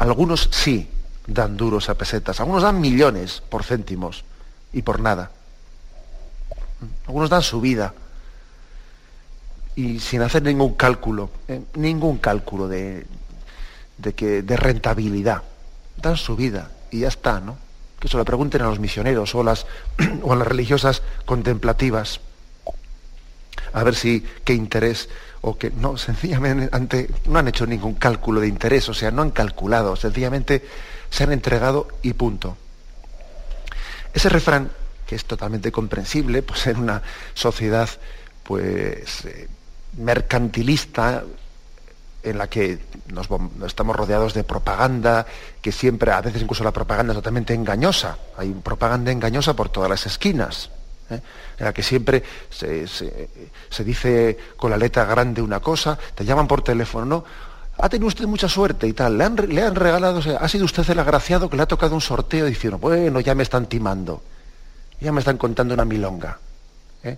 Algunos 0.00 0.48
sí 0.50 0.88
dan 1.26 1.58
duros 1.58 1.90
a 1.90 1.94
pesetas, 1.94 2.40
algunos 2.40 2.62
dan 2.62 2.80
millones 2.80 3.42
por 3.50 3.64
céntimos 3.64 4.24
y 4.72 4.80
por 4.80 4.98
nada. 4.98 5.30
Algunos 7.06 7.28
dan 7.28 7.42
su 7.42 7.60
vida 7.60 7.92
y 9.76 10.00
sin 10.00 10.22
hacer 10.22 10.42
ningún 10.42 10.72
cálculo, 10.72 11.28
¿eh? 11.48 11.60
ningún 11.74 12.16
cálculo 12.16 12.66
de, 12.66 13.06
de, 13.98 14.14
que, 14.14 14.40
de 14.40 14.56
rentabilidad. 14.56 15.42
Dan 15.98 16.16
su 16.16 16.34
vida 16.34 16.70
y 16.90 17.00
ya 17.00 17.08
está, 17.08 17.40
¿no? 17.40 17.58
Que 17.98 18.08
se 18.08 18.16
lo 18.16 18.24
pregunten 18.24 18.62
a 18.62 18.68
los 18.68 18.80
misioneros 18.80 19.34
o, 19.34 19.42
las, 19.42 19.66
o 20.22 20.32
a 20.32 20.36
las 20.36 20.48
religiosas 20.48 21.02
contemplativas. 21.26 22.20
A 23.74 23.84
ver 23.84 23.94
si 23.94 24.26
qué 24.44 24.54
interés 24.54 25.10
o 25.42 25.56
que 25.56 25.70
no, 25.70 25.96
sencillamente 25.96 27.08
no 27.26 27.38
han 27.38 27.48
hecho 27.48 27.66
ningún 27.66 27.94
cálculo 27.94 28.40
de 28.40 28.48
interés, 28.48 28.88
o 28.88 28.94
sea, 28.94 29.10
no 29.10 29.22
han 29.22 29.30
calculado, 29.30 29.96
sencillamente 29.96 30.64
se 31.08 31.24
han 31.24 31.32
entregado 31.32 31.88
y 32.02 32.12
punto. 32.12 32.56
Ese 34.12 34.28
refrán, 34.28 34.70
que 35.06 35.14
es 35.14 35.24
totalmente 35.24 35.72
comprensible, 35.72 36.42
pues 36.44 36.66
en 36.66 36.78
una 36.78 37.02
sociedad 37.34 37.88
pues 38.42 39.24
eh, 39.24 39.48
mercantilista, 39.96 41.24
en 42.22 42.36
la 42.36 42.48
que 42.48 42.78
nos, 43.06 43.28
estamos 43.66 43.96
rodeados 43.96 44.34
de 44.34 44.44
propaganda, 44.44 45.26
que 45.62 45.72
siempre, 45.72 46.12
a 46.12 46.20
veces 46.20 46.42
incluso 46.42 46.64
la 46.64 46.72
propaganda 46.72 47.12
es 47.12 47.18
totalmente 47.18 47.54
engañosa. 47.54 48.18
Hay 48.36 48.50
propaganda 48.50 49.10
engañosa 49.10 49.54
por 49.54 49.70
todas 49.70 49.88
las 49.88 50.04
esquinas, 50.04 50.70
¿eh? 51.10 51.20
en 51.58 51.64
la 51.64 51.72
que 51.72 51.82
siempre 51.82 52.22
se, 52.50 53.84
dice 53.84 54.38
con 54.56 54.70
la 54.70 54.76
letra 54.76 55.04
grande 55.04 55.42
una 55.42 55.60
cosa, 55.60 55.98
te 56.14 56.24
llaman 56.24 56.46
por 56.46 56.62
teléfono, 56.62 57.06
¿no? 57.06 57.24
Ha 57.78 57.88
tenido 57.88 58.08
usted 58.08 58.26
mucha 58.26 58.48
suerte 58.48 58.86
y 58.86 58.92
tal, 58.92 59.16
le 59.16 59.24
han, 59.24 59.36
le 59.36 59.62
han 59.62 59.74
regalado, 59.74 60.20
ha 60.38 60.48
sido 60.48 60.64
usted 60.66 60.88
el 60.90 60.98
agraciado 60.98 61.48
que 61.48 61.56
le 61.56 61.62
ha 61.62 61.66
tocado 61.66 61.94
un 61.94 62.00
sorteo 62.00 62.46
diciendo, 62.46 62.78
bueno, 62.78 63.20
ya 63.20 63.34
me 63.34 63.42
están 63.42 63.66
timando, 63.66 64.22
ya 65.00 65.12
me 65.12 65.20
están 65.20 65.38
contando 65.38 65.72
una 65.74 65.84
milonga. 65.84 66.38
¿eh? 67.02 67.16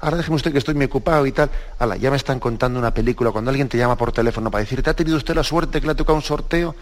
ahora 0.00 0.18
déjeme 0.18 0.36
usted 0.36 0.52
que 0.52 0.58
estoy 0.58 0.74
muy 0.74 0.86
ocupado 0.86 1.26
y 1.26 1.32
tal. 1.32 1.50
Ala, 1.78 1.96
ya 1.96 2.10
me 2.10 2.16
están 2.16 2.38
contando 2.38 2.78
una 2.78 2.92
película. 2.92 3.30
Cuando 3.30 3.50
alguien 3.50 3.68
te 3.68 3.78
llama 3.78 3.96
por 3.96 4.12
teléfono 4.12 4.50
para 4.50 4.62
decirte, 4.62 4.90
¿ha 4.90 4.94
tenido 4.94 5.16
usted 5.16 5.34
la 5.34 5.42
suerte 5.42 5.80
que 5.80 5.86
le 5.86 5.92
ha 5.92 5.96
tocado 5.96 6.16
un 6.16 6.22
sorteo? 6.22 6.74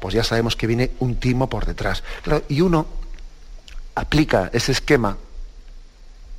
Pues 0.00 0.14
ya 0.14 0.24
sabemos 0.24 0.56
que 0.56 0.66
viene 0.66 0.90
un 1.00 1.16
timo 1.16 1.48
por 1.48 1.66
detrás. 1.66 2.02
y 2.48 2.60
uno 2.60 2.86
aplica 3.94 4.50
ese 4.52 4.72
esquema, 4.72 5.16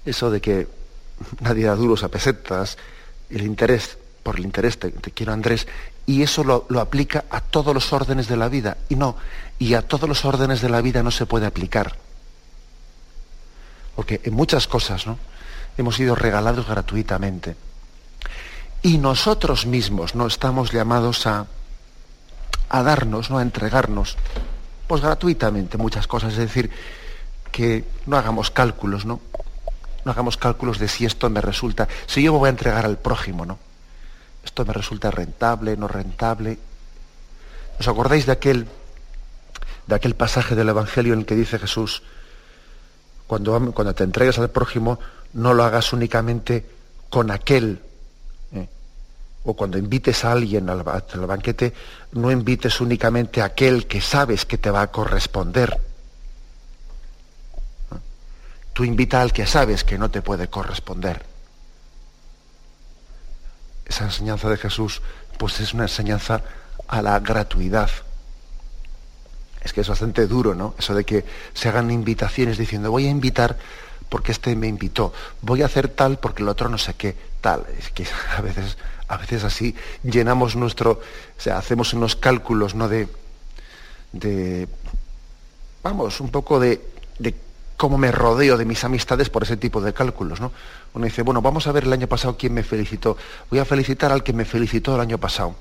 eso 0.06 0.30
de 0.30 0.42
que 0.42 0.68
nadie 1.40 1.66
da 1.66 1.76
duros 1.76 2.04
a 2.04 2.10
pesetas, 2.10 2.78
el 3.30 3.44
interés, 3.44 3.98
por 4.24 4.38
el 4.38 4.46
interés 4.46 4.78
te, 4.80 4.92
quiero 4.92 5.34
Andrés, 5.34 5.68
y 6.06 6.22
eso 6.22 6.44
lo, 6.44 6.66
lo, 6.70 6.82
aplica 6.82 7.26
a 7.30 7.42
todos 7.42 7.74
los 7.74 7.92
órdenes 7.94 8.28
de 8.28 8.38
la 8.38 8.50
vida. 8.50 8.78
Y 8.90 8.96
no, 8.96 9.16
y 9.58 9.74
a 9.74 9.82
todos 9.82 10.08
los 10.08 10.24
órdenes 10.26 10.62
de 10.62 10.70
la 10.70 10.82
vida 10.82 11.02
no 11.02 11.12
se 11.12 11.26
puede 11.26 11.46
aplicar. 11.46 11.96
Porque 13.96 14.22
en 14.24 14.34
muchas 14.34 14.68
cosas, 14.68 15.08
¿no? 15.08 15.18
hemos 15.78 15.96
sido 15.96 16.16
regalados 16.16 16.68
gratuitamente. 16.68 17.56
Y 18.82 18.98
nosotros 18.98 19.66
mismos 19.66 20.16
no 20.16 20.28
estamos 20.28 20.72
llamados 20.72 21.26
a, 21.28 21.48
a 22.70 22.84
darnos, 22.84 23.30
¿no? 23.30 23.40
a 23.40 23.42
entregarnos, 23.42 24.16
pues 24.88 25.02
gratuitamente 25.02 25.78
muchas 25.78 26.08
cosas. 26.08 26.34
Es 26.34 26.40
decir, 26.40 26.70
que 27.52 27.84
no 28.06 28.18
hagamos 28.18 28.52
cálculos, 28.52 29.06
¿no? 29.06 29.22
No 30.06 30.12
hagamos 30.12 30.38
cálculos 30.38 30.80
de 30.80 30.88
si 30.88 31.06
esto 31.06 31.30
me 31.30 31.42
resulta, 31.42 31.88
si 32.06 32.24
yo 32.24 32.32
me 32.34 32.40
voy 32.40 32.48
a 32.48 32.52
entregar 32.52 32.86
al 32.86 32.98
prójimo, 32.98 33.46
¿no? 33.46 33.60
Esto 34.44 34.64
me 34.64 34.74
resulta 34.74 35.12
rentable, 35.12 35.76
no 35.76 35.88
rentable. 35.88 36.60
¿Os 37.80 37.88
acordáis 37.88 38.28
de 38.28 38.32
aquel, 38.32 38.68
de 39.88 39.96
aquel 39.96 40.16
pasaje 40.16 40.56
del 40.56 40.70
Evangelio 40.70 41.14
en 41.14 41.20
el 41.20 41.26
que 41.26 41.36
dice 41.36 41.58
Jesús, 41.58 42.04
cuando, 43.28 43.72
cuando 43.74 43.96
te 43.96 44.04
entregues 44.04 44.38
al 44.38 44.52
prójimo, 44.52 45.00
no 45.34 45.54
lo 45.54 45.64
hagas 45.64 45.92
únicamente 45.94 46.66
con 47.10 47.32
aquel. 47.32 47.82
¿eh? 48.54 48.68
O 49.44 49.56
cuando 49.56 49.78
invites 49.78 50.24
a 50.26 50.32
alguien 50.32 50.70
al, 50.70 50.84
banquete, 50.84 51.74
no 52.14 52.32
invites 52.32 52.82
únicamente 52.82 53.42
a 53.42 53.46
aquel 53.46 53.88
que 53.88 54.02
sabes 54.02 54.46
que 54.46 54.58
te 54.58 54.70
va 54.70 54.82
a 54.82 54.92
corresponder. 54.92 55.80
Tú 58.76 58.84
invita 58.84 59.22
al 59.22 59.32
que 59.32 59.48
sabes 59.48 59.86
que 59.86 59.98
no 59.98 60.12
te 60.12 60.22
puede 60.22 60.50
corresponder. 60.50 61.26
Esa 63.86 64.04
enseñanza 64.04 64.50
de 64.50 64.58
Jesús, 64.58 65.02
pues 65.38 65.62
es 65.62 65.74
una 65.74 65.84
enseñanza 65.84 66.42
a 66.90 67.02
la 67.02 67.18
gratuidad. 67.22 67.90
Es 69.64 69.72
que 69.72 69.80
es 69.80 69.88
bastante 69.88 70.28
duro, 70.28 70.56
¿no? 70.56 70.76
Eso 70.78 70.94
de 70.94 71.06
que 71.06 71.24
se 71.54 71.70
hagan 71.70 71.90
invitaciones 71.90 72.58
diciendo, 72.58 72.92
voy 72.92 73.08
a 73.08 73.12
invitar 73.12 73.58
porque 74.10 74.34
este 74.34 74.54
me 74.58 74.68
invitó, 74.68 75.14
voy 75.42 75.62
a 75.62 75.68
hacer 75.68 75.88
tal 75.88 76.20
porque 76.20 76.44
el 76.44 76.50
otro 76.50 76.68
no 76.68 76.78
sé 76.78 76.96
qué, 76.96 77.16
tal. 77.40 77.66
Es 77.80 77.92
que 77.92 78.06
a 78.38 78.42
veces, 78.42 78.78
a 79.08 79.16
veces 79.16 79.46
así 79.46 79.74
llenamos 80.04 80.58
nuestro, 80.58 80.92
o 80.92 81.42
sea, 81.42 81.58
hacemos 81.58 81.94
unos 81.94 82.18
cálculos, 82.18 82.76
¿no? 82.76 82.90
De, 82.90 83.08
de 84.12 84.68
vamos, 85.82 86.20
un 86.20 86.30
poco 86.30 86.60
de, 86.60 86.82
de 87.20 87.46
cómo 87.78 87.98
me 87.98 88.12
rodeo 88.12 88.58
de 88.58 88.66
mis 88.66 88.84
amistades 88.84 89.30
por 89.30 89.44
ese 89.44 89.58
tipo 89.58 89.82
de 89.82 89.94
cálculos, 89.94 90.40
¿no? 90.40 90.52
Uno 90.94 91.06
dice, 91.06 91.22
bueno, 91.24 91.42
vamos 91.42 91.68
a 91.68 91.72
ver 91.72 91.84
el 91.84 91.94
año 91.94 92.08
pasado 92.08 92.38
quién 92.38 92.54
me 92.54 92.64
felicitó. 92.64 93.18
Voy 93.50 93.60
a 93.60 93.66
felicitar 93.66 94.12
al 94.12 94.24
que 94.24 94.34
me 94.34 94.46
felicitó 94.46 94.96
el 94.96 95.02
año 95.02 95.18
pasado 95.18 95.56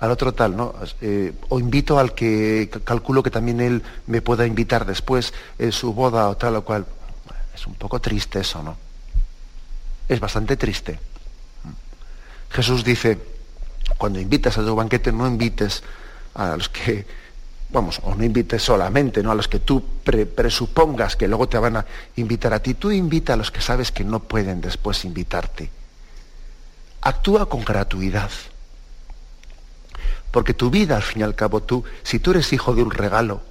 al 0.00 0.10
otro 0.10 0.32
tal, 0.32 0.56
¿no? 0.56 0.74
Eh, 1.02 1.32
o 1.50 1.60
invito 1.60 1.98
al 1.98 2.14
que 2.14 2.70
calculo 2.84 3.22
que 3.22 3.30
también 3.30 3.60
él 3.60 3.82
me 4.06 4.22
pueda 4.22 4.46
invitar 4.46 4.86
después 4.86 5.34
en 5.58 5.72
su 5.72 5.92
boda 5.92 6.28
o 6.28 6.36
tal 6.36 6.56
o 6.56 6.64
cual. 6.64 6.86
Es 7.54 7.66
un 7.66 7.74
poco 7.74 8.00
triste 8.00 8.40
eso, 8.40 8.62
¿no? 8.62 8.76
Es 10.08 10.18
bastante 10.18 10.56
triste. 10.56 10.98
Jesús 12.50 12.82
dice, 12.82 13.18
cuando 13.98 14.18
invitas 14.18 14.56
a 14.56 14.64
tu 14.64 14.74
banquete, 14.74 15.12
no 15.12 15.26
invites 15.26 15.82
a 16.34 16.56
los 16.56 16.70
que, 16.70 17.06
vamos, 17.72 18.00
o 18.02 18.14
no 18.14 18.24
invites 18.24 18.62
solamente, 18.62 19.22
¿no? 19.22 19.30
A 19.30 19.34
los 19.34 19.48
que 19.48 19.60
tú 19.60 19.82
presupongas 20.02 21.16
que 21.16 21.28
luego 21.28 21.48
te 21.48 21.58
van 21.58 21.76
a 21.76 21.86
invitar 22.16 22.52
a 22.52 22.60
ti. 22.60 22.74
Tú 22.74 22.90
invita 22.90 23.34
a 23.34 23.36
los 23.36 23.50
que 23.50 23.60
sabes 23.60 23.92
que 23.92 24.04
no 24.04 24.20
pueden 24.20 24.60
después 24.60 25.04
invitarte. 25.04 25.70
Actúa 27.02 27.46
con 27.46 27.64
gratuidad. 27.64 28.30
Porque 30.30 30.54
tu 30.54 30.70
vida, 30.70 30.96
al 30.96 31.02
fin 31.02 31.20
y 31.20 31.24
al 31.24 31.34
cabo, 31.34 31.62
tú, 31.62 31.84
si 32.02 32.18
tú 32.18 32.32
eres 32.32 32.52
hijo 32.52 32.74
de 32.74 32.82
un 32.82 32.90
regalo, 32.90 33.42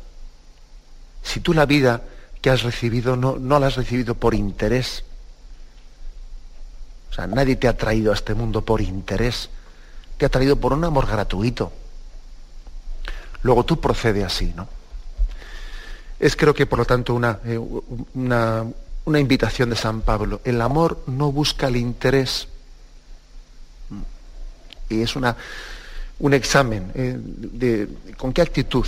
si 1.23 1.39
tú 1.39 1.53
la 1.53 1.65
vida 1.65 2.03
que 2.41 2.49
has 2.49 2.63
recibido 2.63 3.15
no, 3.15 3.37
no 3.37 3.59
la 3.59 3.67
has 3.67 3.75
recibido 3.75 4.15
por 4.15 4.33
interés. 4.33 5.03
O 7.11 7.13
sea, 7.13 7.27
nadie 7.27 7.55
te 7.55 7.67
ha 7.67 7.75
traído 7.75 8.11
a 8.11 8.15
este 8.15 8.33
mundo 8.33 8.63
por 8.63 8.81
interés. 8.81 9.49
Te 10.17 10.25
ha 10.25 10.29
traído 10.29 10.57
por 10.57 10.73
un 10.73 10.83
amor 10.83 11.07
gratuito. 11.07 11.71
Luego 13.43 13.63
tú 13.63 13.79
procede 13.79 14.23
así, 14.23 14.53
¿no? 14.55 14.67
Es 16.19 16.35
creo 16.35 16.53
que 16.53 16.65
por 16.65 16.79
lo 16.79 16.85
tanto 16.85 17.13
una, 17.13 17.39
eh, 17.45 17.57
una, 18.13 18.65
una 19.05 19.19
invitación 19.19 19.69
de 19.69 19.75
San 19.75 20.01
Pablo. 20.01 20.41
El 20.43 20.61
amor 20.61 21.03
no 21.07 21.31
busca 21.31 21.67
el 21.67 21.77
interés. 21.77 22.47
Y 24.89 25.01
es 25.01 25.15
una, 25.15 25.35
un 26.19 26.33
examen 26.33 26.91
eh, 26.95 27.15
de 27.17 27.87
con 28.17 28.33
qué 28.33 28.41
actitud 28.41 28.85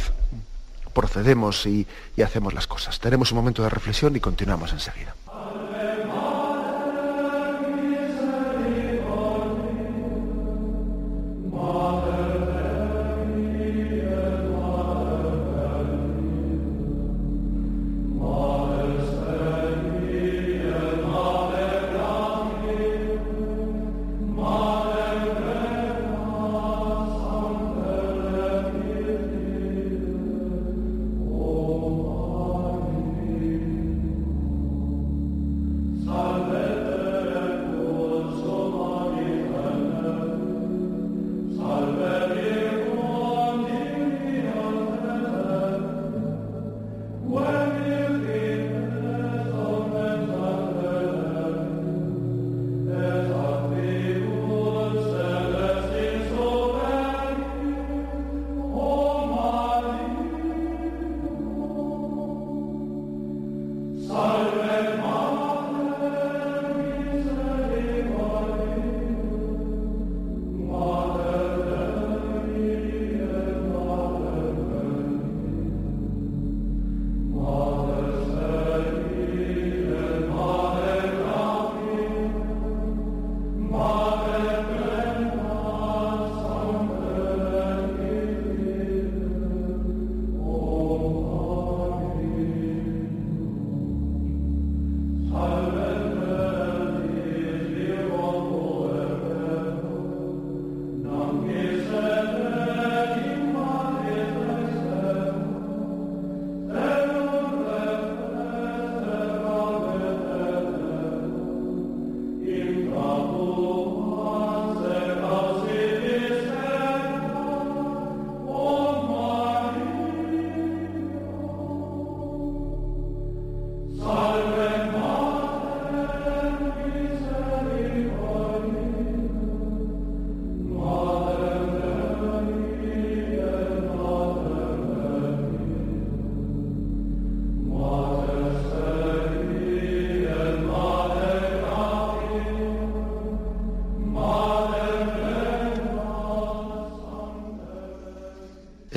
procedemos 0.94 1.66
y, 1.66 1.88
y 2.18 2.22
hacemos 2.22 2.54
las 2.54 2.68
cosas. 2.68 3.00
Tenemos 3.00 3.32
un 3.32 3.38
momento 3.38 3.64
de 3.64 3.70
reflexión 3.70 4.16
y 4.16 4.20
continuamos 4.20 4.74
enseguida. 4.74 5.16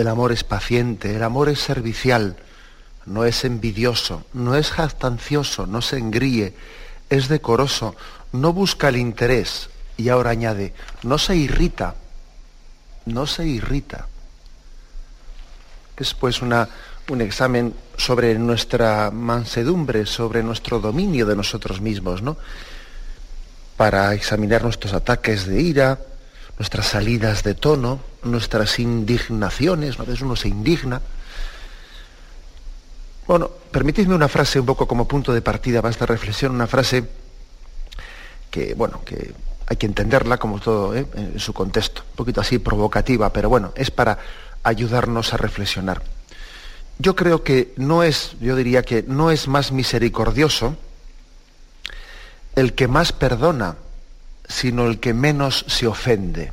El 0.05 0.09
amor 0.09 0.33
es 0.33 0.45
paciente, 0.45 1.17
el 1.17 1.23
amor 1.23 1.49
es 1.49 1.61
servicial, 1.61 2.37
no 3.07 3.25
es 3.25 3.43
envidioso, 3.47 4.27
no 4.35 4.55
es 4.55 4.71
jactancioso, 4.71 5.67
no 5.67 5.81
se 5.81 5.97
engríe, 5.97 6.53
es 7.09 7.29
decoroso, 7.29 7.97
no 8.31 8.53
busca 8.53 8.91
el 8.91 8.99
interés 8.99 9.71
y 9.97 10.11
ahora 10.11 10.29
añade, 10.29 10.75
no 11.05 11.17
se 11.17 11.37
irrita, 11.37 11.95
no 13.07 13.27
se 13.27 13.47
irrita. 13.47 14.07
Es 15.97 16.13
pues 16.13 16.43
una, 16.43 16.69
un 17.09 17.23
examen 17.23 17.75
sobre 17.97 18.39
nuestra 18.39 19.11
mansedumbre, 19.11 20.05
sobre 20.05 20.43
nuestro 20.43 20.81
dominio 20.81 21.25
de 21.25 21.35
nosotros 21.35 21.81
mismos, 21.81 22.21
¿no? 22.21 22.37
Para 23.79 24.13
examinar 24.13 24.65
nuestros 24.65 24.93
ataques 24.93 25.47
de 25.47 25.63
ira, 25.63 25.99
nuestras 26.59 26.89
salidas 26.89 27.43
de 27.43 27.55
tono, 27.55 28.01
nuestras 28.25 28.79
indignaciones, 28.79 29.99
a 29.99 30.03
veces 30.03 30.23
uno 30.23 30.37
se 30.37 30.49
indigna. 30.49 31.01
Bueno, 33.27 33.51
permitidme 33.71 34.15
una 34.15 34.29
frase 34.29 34.61
un 34.61 34.67
poco 34.67 34.87
como 34.87 35.09
punto 35.09 35.33
de 35.33 35.43
partida 35.43 35.81
para 35.81 35.93
esta 35.93 36.07
reflexión, 36.07 36.53
una 36.53 36.67
frase 36.67 37.05
que, 38.51 38.75
bueno, 38.75 39.03
que 39.05 39.33
hay 39.67 39.77
que 39.77 39.87
entenderla 39.87 40.37
como 40.37 40.61
todo 40.61 40.95
¿eh? 40.95 41.07
en 41.15 41.39
su 41.39 41.53
contexto, 41.53 42.03
un 42.11 42.17
poquito 42.17 42.41
así 42.41 42.59
provocativa, 42.59 43.33
pero 43.33 43.49
bueno, 43.49 43.73
es 43.77 43.91
para 43.91 44.19
ayudarnos 44.63 45.33
a 45.33 45.39
reflexionar. 45.39 46.03
Yo 46.99 47.17
creo 47.17 47.43
que 47.43 47.73
no 47.77 48.03
es, 48.03 48.37
yo 48.41 48.55
diría 48.55 48.83
que 48.83 49.05
no 49.07 49.31
es 49.31 49.49
más 49.49 49.73
misericordioso 49.73 50.77
el 52.55 52.75
que 52.75 52.87
más 52.87 53.13
perdona 53.13 53.77
sino 54.49 54.87
el 54.87 55.01
que 55.01 55.15
menos 55.15 55.65
se 55.69 55.87
ofende. 55.87 56.53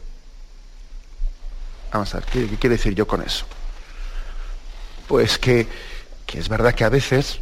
Vamos 1.92 2.14
a 2.14 2.20
ver, 2.20 2.26
¿qué, 2.28 2.48
quiere 2.58 2.78
decir 2.78 2.96
yo 2.96 3.06
con 3.06 3.22
eso? 3.22 3.46
Pues 5.08 5.38
que, 5.38 5.68
que 6.26 6.40
es 6.40 6.48
verdad 6.48 6.74
que 6.74 6.86
a 6.86 6.90
veces 6.90 7.42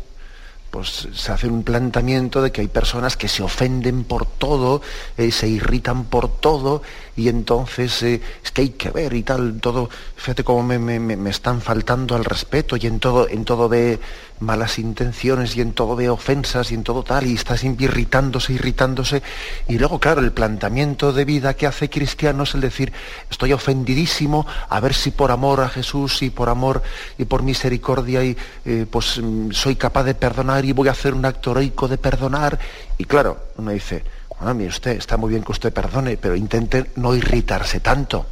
pues 0.72 1.08
se 1.14 1.32
hace 1.32 1.48
un 1.48 1.64
planteamiento 1.64 2.42
de 2.42 2.52
que 2.52 2.62
hay 2.62 2.68
personas 2.68 3.18
que 3.18 3.28
se 3.28 3.42
ofenden 3.42 4.04
por 4.04 4.26
todo, 4.26 4.82
eh, 5.18 5.32
se 5.32 5.48
irritan 5.48 6.06
por 6.06 6.40
todo, 6.40 6.84
y 7.16 7.28
entonces 7.28 8.04
eh, 8.04 8.22
es 8.44 8.52
que 8.52 8.62
hay 8.62 8.70
que 8.70 8.92
ver 8.92 9.14
y 9.14 9.24
tal, 9.24 9.60
todo, 9.62 9.90
fíjate 10.16 10.44
cómo 10.44 10.62
me, 10.62 10.78
me, 10.80 11.30
están 11.30 11.62
faltando 11.62 12.16
al 12.16 12.24
respeto, 12.24 12.78
y 12.78 12.86
en 12.86 13.00
todo, 13.00 13.28
en 13.28 13.46
todo 13.46 13.68
ve 13.68 14.00
malas 14.40 14.80
intenciones, 14.80 15.56
y 15.56 15.62
en 15.62 15.74
todo 15.74 15.96
ve 15.96 16.10
ofensas, 16.10 16.72
y 16.72 16.76
en 16.76 16.84
todo 16.84 17.04
tal, 17.04 17.28
y 17.28 17.36
está 17.36 17.58
siempre 17.58 17.86
irritándose, 17.86 18.54
irritándose, 18.54 19.22
y 19.68 19.78
luego, 19.78 20.00
claro, 20.00 20.22
el 20.22 20.32
planteamiento 20.32 21.14
de 21.14 21.26
vida 21.26 21.54
que 21.54 21.68
hace 21.68 21.90
cristiano 21.90 22.44
es 22.44 22.54
el 22.54 22.62
decir, 22.62 22.94
estoy 23.30 23.54
ofendidísimo, 23.54 24.46
a 24.70 24.80
ver 24.80 24.94
si 24.94 25.12
por 25.12 25.32
amor 25.32 25.62
a 25.62 25.70
Jesús 25.70 26.22
y 26.22 26.30
por 26.30 26.50
amor 26.50 26.82
y 27.18 27.26
por 27.26 27.44
misericordia, 27.44 28.24
y 28.24 28.38
eh, 28.66 28.86
pues 28.90 29.20
mm, 29.22 29.52
soy 29.52 29.76
capaz 29.76 30.04
de 30.04 30.16
perdonar 30.16 30.66
y 30.66 30.72
voy 30.72 30.88
a 30.88 30.92
hacer 30.92 31.14
un 31.14 31.26
acto 31.26 31.52
heroico 31.52 31.88
de 31.88 31.98
perdonar. 31.98 32.60
Y 32.98 33.06
claro, 33.06 33.38
uno 33.58 33.72
dice, 33.72 34.04
bueno, 34.40 34.54
mire 34.54 34.70
usted, 34.70 34.92
está 34.92 35.18
muy 35.18 35.32
bien 35.32 35.44
que 35.44 35.52
usted 35.52 35.74
perdone, 35.74 36.18
pero 36.18 36.36
intente 36.36 36.92
no 36.96 37.14
irritarse 37.14 37.80
tanto, 37.80 38.26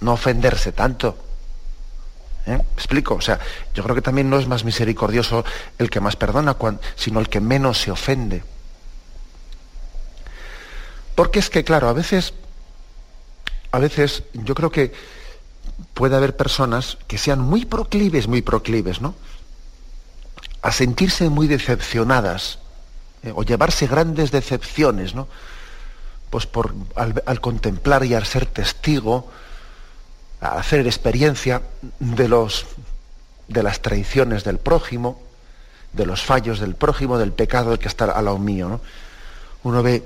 no 0.00 0.12
ofenderse 0.12 0.72
tanto. 0.72 1.27
¿Eh? 2.48 2.56
¿Me 2.56 2.72
explico? 2.74 3.14
O 3.14 3.20
sea, 3.20 3.38
yo 3.74 3.82
creo 3.82 3.94
que 3.94 4.02
también 4.02 4.28
no 4.28 4.38
es 4.38 4.48
más 4.48 4.64
misericordioso 4.64 5.44
el 5.78 5.90
que 5.90 6.00
más 6.00 6.16
perdona, 6.16 6.56
sino 6.96 7.20
el 7.20 7.28
que 7.28 7.40
menos 7.40 7.78
se 7.78 7.90
ofende. 7.90 8.42
Porque 11.14 11.38
es 11.38 11.50
que, 11.50 11.62
claro, 11.62 11.88
a 11.88 11.92
veces, 11.92 12.34
a 13.70 13.78
veces 13.78 14.24
yo 14.32 14.54
creo 14.54 14.70
que 14.70 14.92
puede 15.94 16.16
haber 16.16 16.36
personas 16.36 16.98
que 17.06 17.18
sean 17.18 17.40
muy 17.40 17.64
proclives, 17.64 18.26
muy 18.26 18.42
proclives, 18.42 19.00
¿no? 19.00 19.14
a 20.62 20.72
sentirse 20.72 21.28
muy 21.28 21.46
decepcionadas 21.46 22.58
eh, 23.22 23.32
o 23.34 23.42
llevarse 23.42 23.86
grandes 23.86 24.30
decepciones, 24.30 25.14
¿no? 25.14 25.28
Pues 26.30 26.46
por, 26.46 26.74
al, 26.94 27.40
contemplar 27.40 28.04
y 28.04 28.14
al 28.14 28.26
ser 28.26 28.44
testigo, 28.44 29.30
al 30.40 30.58
hacer 30.58 30.86
experiencia 30.86 31.62
de, 31.98 32.28
los, 32.28 32.66
de 33.48 33.62
las 33.62 33.80
traiciones 33.80 34.44
del 34.44 34.58
prójimo, 34.58 35.20
de 35.92 36.06
los 36.06 36.22
fallos 36.22 36.60
del 36.60 36.74
prójimo, 36.74 37.18
del 37.18 37.32
pecado 37.32 37.70
del 37.70 37.78
que 37.78 37.88
está 37.88 38.04
al 38.06 38.24
lado 38.24 38.38
mío. 38.38 38.68
¿no? 38.68 38.80
Uno, 39.64 39.82
ve, 39.82 40.04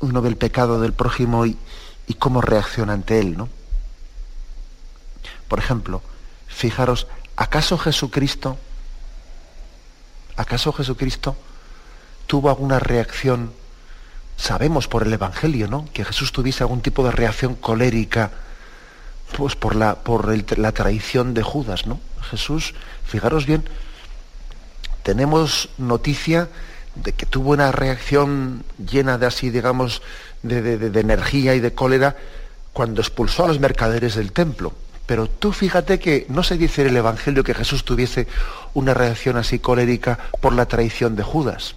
uno 0.00 0.22
ve 0.22 0.28
el 0.28 0.36
pecado 0.36 0.80
del 0.80 0.92
prójimo 0.92 1.46
y, 1.46 1.56
y 2.06 2.14
cómo 2.14 2.40
reacciona 2.40 2.92
ante 2.92 3.18
él. 3.18 3.36
¿no? 3.36 3.48
Por 5.48 5.58
ejemplo, 5.58 6.02
fijaros, 6.48 7.06
¿acaso 7.36 7.78
Jesucristo 7.78 8.58
¿Acaso 10.36 10.72
Jesucristo 10.72 11.36
tuvo 12.26 12.48
alguna 12.48 12.78
reacción? 12.78 13.52
Sabemos 14.36 14.88
por 14.88 15.06
el 15.06 15.12
Evangelio, 15.12 15.68
¿no? 15.68 15.86
Que 15.92 16.04
Jesús 16.04 16.32
tuviese 16.32 16.62
algún 16.62 16.80
tipo 16.80 17.04
de 17.04 17.12
reacción 17.12 17.54
colérica, 17.54 18.32
pues 19.32 19.56
por 19.56 19.74
la, 19.74 19.96
por 19.96 20.32
la 20.58 20.72
traición 20.72 21.34
de 21.34 21.42
Judas, 21.42 21.86
¿no? 21.86 22.00
Jesús, 22.30 22.74
fijaros 23.04 23.46
bien, 23.46 23.64
tenemos 25.02 25.70
noticia 25.78 26.48
de 26.94 27.12
que 27.12 27.26
tuvo 27.26 27.52
una 27.52 27.72
reacción 27.72 28.64
llena 28.78 29.18
de 29.18 29.26
así, 29.26 29.50
digamos, 29.50 30.02
de 30.42 31.00
energía 31.00 31.54
y 31.54 31.60
de 31.60 31.72
cólera 31.72 32.16
cuando 32.72 33.00
expulsó 33.00 33.44
a 33.44 33.48
los 33.48 33.60
mercaderes 33.60 34.14
del 34.14 34.32
templo. 34.32 34.74
Pero 35.06 35.28
tú 35.28 35.52
fíjate 35.52 35.98
que 35.98 36.26
no 36.28 36.42
se 36.42 36.56
dice 36.56 36.82
en 36.82 36.88
el 36.88 36.96
Evangelio 36.96 37.44
que 37.44 37.54
Jesús 37.54 37.84
tuviese 37.84 38.28
una 38.74 38.94
reacción 38.94 39.36
así 39.36 39.58
colérica 39.58 40.18
por 40.40 40.52
la 40.52 40.66
traición 40.66 41.16
de 41.16 41.22
Judas. 41.22 41.74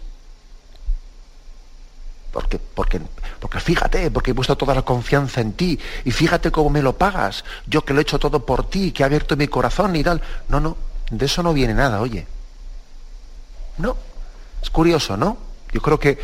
Porque, 2.36 2.60
porque, 2.60 3.00
porque 3.39 3.62
fíjate, 3.62 4.12
porque 4.12 4.32
he 4.32 4.36
puesto 4.36 4.58
toda 4.58 4.76
la 4.76 4.82
confianza 4.82 5.39
en 5.39 5.54
ti 5.54 5.80
y 6.04 6.12
fíjate 6.12 6.52
cómo 6.52 6.69
me 6.69 6.82
lo 6.82 6.98
pagas. 6.98 7.45
Yo 7.65 7.86
que 7.86 7.93
lo 7.93 8.00
he 8.00 8.02
hecho 8.02 8.19
todo 8.19 8.45
por 8.45 8.69
ti, 8.69 8.91
que 8.91 9.04
he 9.04 9.06
abierto 9.06 9.38
mi 9.38 9.48
corazón 9.48 9.95
y 9.95 10.04
tal. 10.04 10.21
No, 10.50 10.60
no, 10.60 10.76
de 11.10 11.28
eso 11.28 11.41
no 11.43 11.54
viene 11.54 11.74
nada, 11.74 12.02
oye. 12.02 12.28
No, 13.78 13.95
es 14.62 14.69
curioso, 14.69 15.15
¿no? 15.15 15.38
Yo 15.71 15.82
creo 15.82 15.98
que 15.98 16.19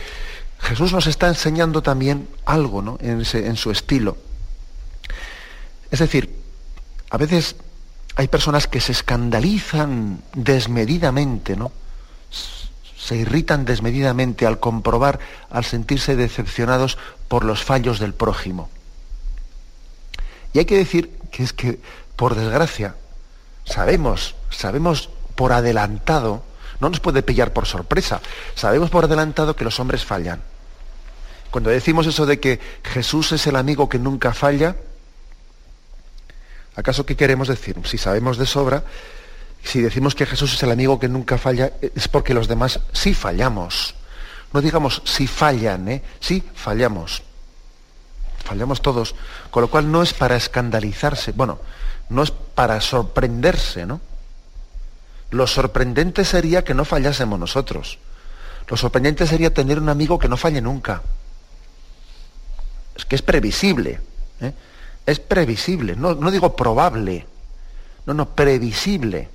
Jesús 0.60 0.92
nos 0.92 1.08
está 1.08 1.30
enseñando 1.30 1.82
también 1.82 2.28
algo, 2.44 2.82
¿no? 2.82 2.98
En, 3.00 3.24
en 3.34 3.56
su 3.56 3.72
estilo. 3.72 4.18
Es 5.92 6.00
decir, 6.00 6.44
a 7.10 7.16
veces 7.16 7.56
hay 8.18 8.28
personas 8.28 8.68
que 8.68 8.82
se 8.82 8.92
escandalizan 8.92 10.24
desmedidamente, 10.34 11.56
¿no? 11.56 11.72
Se 13.02 13.16
irritan 13.16 13.66
desmedidamente 13.66 14.46
al 14.46 14.60
comprobar, 14.60 15.20
al 15.50 15.66
sentirse 15.66 16.16
decepcionados 16.16 16.98
por 17.28 17.44
los 17.46 17.64
fallos 17.64 18.00
del 18.00 18.14
prójimo. 18.14 18.70
Y 20.54 20.60
hay 20.60 20.66
que 20.66 20.78
decir 20.78 21.12
que 21.32 21.44
es 21.44 21.54
que, 21.54 21.80
por 22.16 22.36
desgracia, 22.36 22.96
sabemos, 23.66 24.36
sabemos 24.52 25.10
por 25.36 25.54
adelantado, 25.54 26.44
no 26.80 26.90
nos 26.90 27.00
puede 27.00 27.24
pillar 27.24 27.54
por 27.54 27.66
sorpresa, 27.66 28.22
sabemos 28.54 28.90
por 28.90 29.06
adelantado 29.06 29.56
que 29.56 29.64
los 29.64 29.80
hombres 29.80 30.06
fallan. 30.06 30.42
Cuando 31.50 31.70
decimos 31.70 32.06
eso 32.06 32.26
de 32.26 32.40
que 32.40 32.60
Jesús 32.84 33.32
es 33.32 33.48
el 33.48 33.56
amigo 33.56 33.90
que 33.90 34.00
nunca 34.00 34.34
falla, 34.34 34.76
¿Acaso 36.76 37.06
qué 37.06 37.16
queremos 37.16 37.48
decir? 37.48 37.76
Si 37.84 37.98
sabemos 37.98 38.38
de 38.38 38.46
sobra, 38.46 38.84
si 39.64 39.82
decimos 39.82 40.16
que 40.16 40.26
Jesús 40.26 40.54
es 40.54 40.64
el 40.64 40.72
amigo 40.72 41.00
que 41.00 41.08
nunca 41.08 41.38
falla, 41.38 41.72
es 41.82 42.08
porque 42.08 42.34
los 42.34 42.48
demás 42.48 42.80
sí 42.94 43.14
fallamos. 43.14 43.96
No 44.54 44.62
digamos 44.62 45.02
si 45.06 45.28
fallan, 45.28 45.88
¿eh? 45.88 46.04
Sí 46.20 46.44
fallamos. 46.54 47.24
Fallamos 48.44 48.82
todos. 48.82 49.16
Con 49.50 49.62
lo 49.62 49.70
cual 49.70 49.92
no 49.92 50.02
es 50.02 50.14
para 50.14 50.36
escandalizarse, 50.36 51.32
bueno, 51.32 51.60
no 52.10 52.24
es 52.24 52.32
para 52.32 52.82
sorprenderse, 52.82 53.86
¿no? 53.86 54.02
Lo 55.30 55.48
sorprendente 55.48 56.26
sería 56.26 56.64
que 56.64 56.74
no 56.74 56.84
fallásemos 56.84 57.40
nosotros. 57.40 58.00
Lo 58.68 58.76
sorprendente 58.76 59.26
sería 59.26 59.54
tener 59.54 59.80
un 59.80 59.90
amigo 59.90 60.20
que 60.20 60.28
no 60.28 60.36
falle 60.36 60.62
nunca. 60.62 61.02
Es 62.96 63.06
que 63.06 63.16
es 63.16 63.22
previsible. 63.22 64.02
¿eh? 64.42 64.54
es 65.06 65.20
previsible, 65.20 65.96
no, 65.96 66.14
digo 66.32 66.56
probable, 66.56 67.26
no, 68.06 68.14
no, 68.14 68.30
previsible 68.30 69.30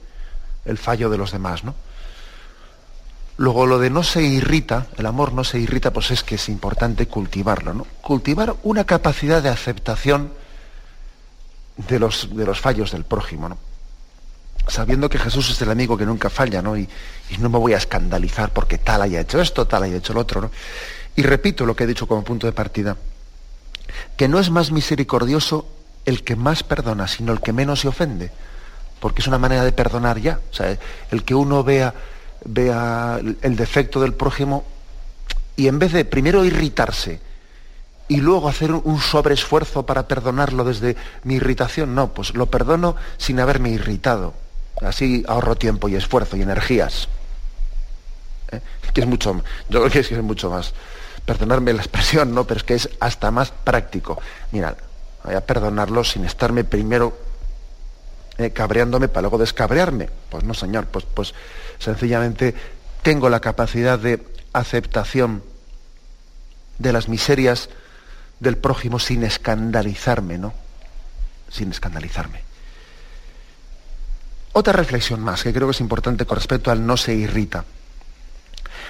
el 0.67 0.79
fallo 0.79 1.11
de 1.11 1.19
los 1.19 1.33
demás, 1.33 1.65
¿no? 1.65 1.75
Luego 3.39 3.67
lo 3.67 3.79
de 3.79 3.91
no 3.91 4.03
se 4.03 4.23
irrita, 4.23 4.87
el 4.97 5.07
amor 5.07 5.33
no 5.33 5.45
se 5.45 5.59
irrita, 5.59 5.93
pues 5.93 6.11
es 6.11 6.23
que 6.23 6.37
es 6.37 6.49
importante 6.49 7.07
cultivarlo, 7.07 7.75
¿no? 7.75 7.87
Cultivar 8.01 8.57
una 8.63 8.85
capacidad 8.85 9.43
de 9.43 9.51
aceptación 9.51 10.33
de 11.77 11.99
los, 11.99 12.35
de 12.35 12.47
los 12.47 12.61
fallos 12.61 12.93
del 12.93 13.05
prójimo, 13.05 13.49
¿no? 13.49 13.59
Sabiendo 14.69 15.09
que 15.09 15.19
Jesús 15.19 15.51
es 15.51 15.61
el 15.63 15.71
amigo 15.71 15.97
que 15.97 16.07
nunca 16.07 16.31
falla, 16.31 16.63
¿no? 16.63 16.77
Y, 16.77 16.89
y, 17.31 17.39
no 17.39 17.51
me 17.51 17.59
voy 17.59 17.75
a 17.75 17.77
escandalizar 17.77 18.53
porque 18.53 18.79
tal 18.79 19.03
haya 19.03 19.21
hecho 19.21 19.41
esto, 19.41 19.67
tal 19.67 19.83
haya 19.83 19.97
hecho 19.97 20.15
lo 20.15 20.21
otro, 20.21 20.41
¿no? 20.41 20.51
Y 21.15 21.23
repito 21.23 21.67
lo 21.67 21.77
que 21.77 21.85
he 21.85 21.87
dicho 21.87 22.09
como 22.09 22.25
punto 22.25 22.47
de 22.47 22.53
partida 22.53 22.97
que 24.17 24.29
no 24.29 24.39
es 24.39 24.51
más 24.51 24.71
misericordioso 24.73 25.67
el 26.05 26.23
que 26.23 26.37
más 26.37 26.63
perdona, 26.63 27.09
sino 27.09 27.33
el 27.33 27.41
que 27.41 27.53
menos 27.53 27.81
se 27.81 27.89
ofende. 27.89 28.31
Porque 29.01 29.23
es 29.23 29.29
una 29.29 29.39
manera 29.39 29.65
de 29.65 29.73
perdonar 29.73 30.19
ya. 30.19 30.41
O 30.51 30.55
sea, 30.55 30.77
el 31.11 31.25
que 31.25 31.35
uno 31.35 31.63
vea, 31.65 31.95
vea 32.45 33.21
el 33.43 33.57
defecto 33.57 34.01
del 34.01 34.15
prójimo 34.15 34.65
y 35.57 35.69
en 35.69 35.79
vez 35.79 35.93
de 35.93 36.05
primero 36.05 36.45
irritarse 36.45 37.21
y 38.09 38.19
luego 38.19 38.49
hacer 38.49 38.73
un 38.73 39.01
sobreesfuerzo 39.01 39.85
para 39.85 40.07
perdonarlo 40.07 40.65
desde 40.65 40.97
mi 41.25 41.35
irritación, 41.35 41.95
no, 41.95 42.13
pues 42.13 42.35
lo 42.35 42.47
perdono 42.47 42.95
sin 43.17 43.41
haberme 43.41 43.71
irritado. 43.71 44.35
Así 44.81 45.25
ahorro 45.27 45.57
tiempo 45.57 45.89
y 45.89 45.97
esfuerzo 45.97 46.37
y 46.37 46.43
energías. 46.43 47.09
¿Eh? 48.53 48.61
Que 48.93 49.01
es 49.01 49.07
mucho, 49.07 49.43
yo 49.69 49.81
creo 49.81 49.91
que 49.91 50.01
es, 50.01 50.23
mucho 50.23 50.51
más. 50.51 50.73
Perdonarme 51.25 51.73
la 51.73 51.81
expresión, 51.81 52.33
no, 52.35 52.47
pero 52.47 52.59
es 52.59 52.65
que 52.65 52.75
es 52.75 52.89
hasta 53.01 53.31
más 53.31 53.51
práctico. 53.51 54.21
Mira, 54.53 54.77
voy 55.25 55.35
a 55.35 55.45
perdonarlo 55.45 56.05
sin 56.05 56.25
estarme 56.25 56.63
primero 56.63 57.19
eh, 58.39 58.51
cabreándome 58.51 59.09
para 59.09 59.23
luego 59.23 59.39
descabrearme. 59.39 60.11
Pues 60.31 60.45
no, 60.45 60.55
señor, 60.55 60.87
pues, 60.87 61.05
pues 61.05 61.35
sencillamente 61.79 62.55
tengo 63.03 63.29
la 63.29 63.41
capacidad 63.41 63.99
de 63.99 64.23
aceptación 64.53 65.43
de 66.79 66.93
las 66.93 67.09
miserias 67.09 67.69
del 68.41 68.57
prójimo 68.57 68.99
sin 68.99 69.23
escandalizarme, 69.23 70.39
¿no? 70.39 70.53
Sin 71.51 71.71
escandalizarme. 71.71 72.43
Otra 74.53 74.73
reflexión 74.73 75.21
más 75.21 75.43
que 75.43 75.53
creo 75.53 75.69
que 75.69 75.73
es 75.73 75.81
importante 75.81 76.25
con 76.25 76.37
respecto 76.37 76.71
al 76.71 76.87
no 76.87 76.97
se 76.97 77.15
irrita. 77.15 77.65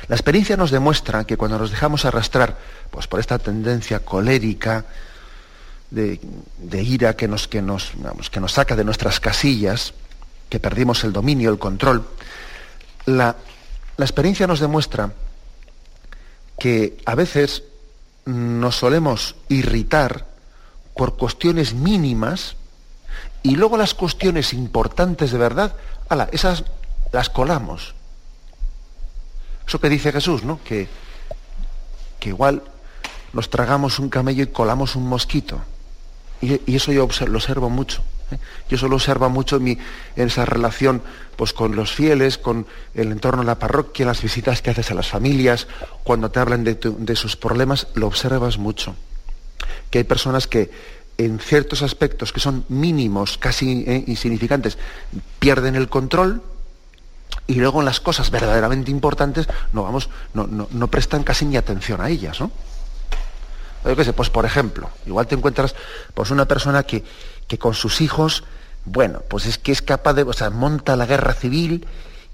La 0.09 0.15
experiencia 0.15 0.57
nos 0.57 0.71
demuestra 0.71 1.25
que 1.25 1.37
cuando 1.37 1.59
nos 1.59 1.71
dejamos 1.71 2.05
arrastrar 2.05 2.57
pues, 2.91 3.07
por 3.09 3.19
esta 3.19 3.39
tendencia 3.39 4.01
colérica, 4.01 4.85
de, 5.91 6.21
ira 6.83 7.17
que 7.17 7.29
nos, 7.29 7.49
que, 7.49 7.63
nos, 7.63 7.93
que 8.31 8.41
nos 8.41 8.53
saca 8.53 8.77
de 8.77 8.85
nuestras 8.85 9.21
casillas, 9.21 9.95
que 10.49 10.61
perdimos 10.61 11.05
el 11.05 11.13
dominio, 11.13 11.51
el 11.51 11.59
control, 11.59 12.07
la, 13.07 13.37
la 13.97 14.05
experiencia 14.05 14.47
nos 14.47 14.61
demuestra 14.61 15.13
que 16.59 16.99
a 17.05 17.15
veces 17.15 17.63
nos 18.25 18.77
solemos 18.77 19.37
irritar 19.49 20.27
por 20.95 21.17
cuestiones 21.17 21.75
mínimas 21.75 22.57
y 23.43 23.57
luego 23.57 23.77
las 23.77 23.95
cuestiones 23.95 24.53
importantes 24.53 25.31
de 25.31 25.39
verdad, 25.39 25.77
ala, 26.09 26.29
esas 26.33 26.65
las 27.13 27.31
colamos. 27.31 27.95
Eso 29.67 29.81
que 29.81 29.89
dice 29.89 30.13
Jesús, 30.13 30.43
¿no? 30.43 30.61
Que, 30.65 30.89
que 32.19 32.31
igual 32.31 32.63
nos 33.33 33.51
tragamos 33.51 33.99
un 33.99 34.09
camello 34.09 34.43
y 34.43 34.49
colamos 34.49 34.97
un 34.97 35.07
mosquito. 35.07 35.61
Y, 36.41 36.75
eso 36.75 36.93
yo 36.93 37.09
lo 37.27 37.37
observo 37.37 37.71
mucho. 37.71 38.03
¿eh? 38.31 38.39
Yo 38.69 38.77
eso 38.77 38.89
lo 38.89 38.97
observo 38.97 39.29
mucho 39.31 39.57
en, 39.57 39.79
esa 40.17 40.45
relación 40.45 41.03
pues, 41.37 41.53
con 41.53 41.77
los 41.77 41.93
fieles, 41.93 42.39
con 42.39 42.67
el 42.95 43.13
entorno 43.13 43.43
de 43.43 43.47
la 43.47 43.59
parroquia, 43.59 44.07
las 44.07 44.23
visitas 44.23 44.63
que 44.63 44.71
haces 44.71 44.91
a 44.91 44.95
las 44.95 45.09
familias, 45.09 45.67
cuando 46.03 46.31
te 46.31 46.41
hablan 46.41 46.65
de, 46.65 46.75
de 46.75 47.17
sus 47.17 47.37
problemas, 47.37 47.89
lo 47.95 48.07
observas 48.07 48.59
mucho. 48.59 48.95
Que 49.91 49.99
hay 49.99 50.05
personas 50.05 50.47
que 50.47 50.71
en 51.19 51.39
ciertos 51.39 51.83
aspectos 51.83 52.33
que 52.33 52.41
son 52.41 52.65
mínimos, 52.69 53.39
casi 53.39 53.85
eh, 53.87 54.05
insignificantes, 54.07 54.77
pierden 55.39 55.77
el 55.77 55.89
control 55.89 56.43
y 57.47 57.55
luego 57.55 57.81
en 57.81 57.87
las 57.87 58.01
cosas 58.01 58.31
verdaderamente 58.31 58.91
importantes 58.91 59.49
no, 59.73 59.85
vamos, 59.85 60.11
no, 60.35 60.47
no 60.47 60.89
prestan 60.89 61.23
casi 61.23 61.47
ni 61.47 61.57
atención 61.57 62.01
a 62.01 62.11
ellas. 62.11 62.41
¿no? 62.41 62.51
Yo 63.85 63.97
qué 63.97 64.05
sé, 64.05 64.13
pues 64.13 64.31
por 64.31 64.45
ejemplo, 64.45 64.91
igual 65.07 65.27
te 65.27 65.35
encuentras 65.35 65.75
pues 66.15 66.31
una 66.31 66.47
persona 66.47 66.83
que, 66.83 67.05
que 67.47 67.59
con 67.59 67.75
sus 67.75 68.01
hijos, 68.01 68.45
bueno, 68.85 69.23
pues 69.29 69.47
es 69.47 69.59
que 69.59 69.73
es 69.73 69.83
capaz 69.83 70.15
de, 70.15 70.23
o 70.23 70.33
sea, 70.33 70.51
monta 70.51 70.97
la 70.97 71.07
guerra 71.07 71.35
civil 71.35 71.87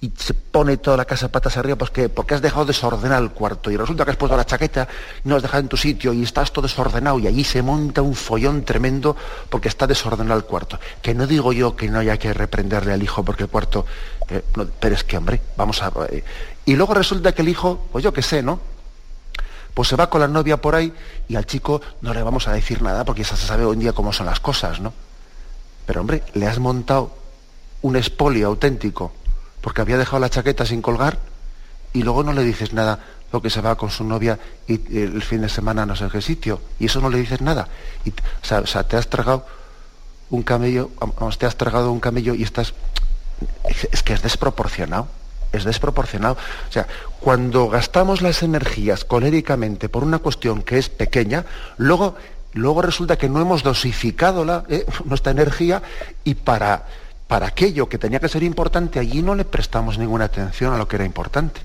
y 0.03 0.13
se 0.17 0.35
pone 0.35 0.79
toda 0.79 0.97
la 0.97 1.05
casa 1.05 1.31
patas 1.31 1.57
arriba 1.57 1.77
pues 1.77 1.93
que, 1.93 2.09
porque 2.09 2.35
has 2.35 2.43
dejado 2.43 2.65
desordenar 2.65 3.23
el 3.23 3.31
cuarto 3.31 3.71
y 3.71 3.77
resulta 3.77 4.05
que 4.05 4.11
has 4.11 4.17
puesto 4.17 4.37
la 4.37 4.45
chaqueta 4.45 4.89
y 5.25 5.29
no 5.29 5.37
has 5.37 5.43
dejado 5.43 5.61
en 5.61 5.69
tu 5.69 5.77
sitio 5.77 6.13
y 6.13 6.25
estás 6.25 6.53
todo 6.53 6.63
desordenado 6.67 7.21
y 7.21 7.29
allí 7.29 7.45
se 7.45 7.63
monta 7.63 8.03
un 8.03 8.17
follón 8.17 8.65
tremendo 8.65 9.17
porque 9.49 9.69
está 9.69 9.87
desordenado 9.87 10.37
el 10.37 10.45
cuarto. 10.45 10.81
Que 11.01 11.15
no 11.15 11.29
digo 11.29 11.53
yo 11.53 11.77
que 11.77 11.89
no 11.89 12.01
haya 12.01 12.19
que 12.19 12.35
reprenderle 12.35 12.93
al 12.93 13.03
hijo 13.03 13.25
porque 13.25 13.45
el 13.45 13.49
cuarto... 13.49 13.87
Eh, 14.29 14.43
pero 14.81 14.95
es 14.97 15.05
que, 15.05 15.17
hombre, 15.17 15.41
vamos 15.57 15.81
a... 15.83 15.93
Eh, 16.11 16.25
y 16.65 16.75
luego 16.75 16.95
resulta 16.95 17.33
que 17.33 17.43
el 17.43 17.49
hijo, 17.49 17.87
pues 17.93 18.03
yo 18.03 18.13
qué 18.13 18.23
sé, 18.23 18.43
¿no? 18.43 18.59
Pues 19.75 19.89
se 19.89 19.97
va 19.97 20.11
con 20.11 20.21
la 20.21 20.29
novia 20.29 20.61
por 20.61 20.75
ahí 20.75 20.93
y 21.29 21.37
al 21.37 21.47
chico 21.47 21.81
no 22.01 22.13
le 22.13 22.23
vamos 22.23 22.49
a 22.49 22.53
decir 22.53 22.83
nada 22.83 23.05
porque 23.05 23.23
ya 23.23 23.37
se 23.37 23.47
sabe 23.47 23.65
hoy 23.65 23.75
en 23.75 23.81
día 23.81 23.93
cómo 23.93 24.13
son 24.13 24.27
las 24.27 24.41
cosas, 24.41 24.81
¿no? 24.81 24.93
Pero 25.87 26.01
hombre, 26.01 26.23
le 26.35 26.47
has 26.47 26.59
montado 26.59 27.17
un 27.83 27.97
espolio 27.97 28.49
auténtico 28.49 29.13
porque 29.61 29.81
había 29.81 29.99
dejado 29.99 30.21
la 30.21 30.31
chaqueta 30.31 30.67
sin 30.67 30.83
colgar 30.83 31.19
y 31.93 32.03
luego 32.03 32.23
no 32.23 32.33
le 32.33 32.45
dices 32.45 32.73
nada 32.73 32.99
lo 33.33 33.41
que 33.41 33.51
se 33.51 33.63
va 33.63 33.77
con 33.77 33.91
su 33.91 34.05
novia 34.05 34.39
y 34.67 34.99
el 34.99 35.23
fin 35.23 35.41
de 35.41 35.49
semana 35.49 35.87
no 35.87 35.97
sé 35.97 36.09
qué 36.11 36.21
sitio 36.21 36.61
y 36.79 36.87
eso 36.87 37.01
no 37.01 37.09
le 37.09 37.19
dices 37.19 37.41
nada. 37.41 37.69
Y, 38.05 38.11
o, 38.11 38.67
sea, 38.67 38.85
te 38.85 38.97
has 38.97 39.09
tragado 39.09 39.47
un 40.31 40.43
camello, 40.43 40.91
te 41.39 41.47
has 41.47 41.57
tragado 41.57 41.91
un 41.93 42.01
camello 42.01 42.35
y 42.35 42.43
estás... 42.43 42.75
Es 43.91 44.03
que 44.03 44.13
es 44.13 44.23
desproporcionado 44.23 45.09
es 45.53 45.65
desproporcionado. 45.65 46.37
O 46.69 46.73
sea, 46.73 46.87
cuando 47.23 47.69
gastamos 47.69 48.21
las 48.21 48.43
energías 48.43 49.05
coléricamente 49.05 49.89
por 49.89 50.03
una 50.03 50.19
cuestión 50.19 50.63
que 50.63 50.79
es 50.79 50.89
pequeña, 50.89 51.45
luego, 51.79 52.17
luego 52.53 52.83
resulta 52.83 53.17
que 53.17 53.29
no 53.29 53.41
hemos 53.41 53.63
dosificado 53.63 54.65
eh, 54.69 54.85
nuestra 55.05 55.31
energía 55.31 55.83
y 56.25 56.35
para, 56.35 56.85
para 57.29 57.47
aquello 57.47 57.89
que 57.89 57.99
tenía 57.99 58.19
que 58.19 58.29
ser 58.29 58.43
importante, 58.43 58.99
allí 58.99 59.23
no 59.23 59.37
le 59.37 59.45
prestamos 59.45 59.99
ninguna 59.99 60.25
atención 60.25 60.75
a 60.75 60.79
lo 60.79 60.89
que 60.89 60.97
era 60.97 61.05
importante. 61.05 61.61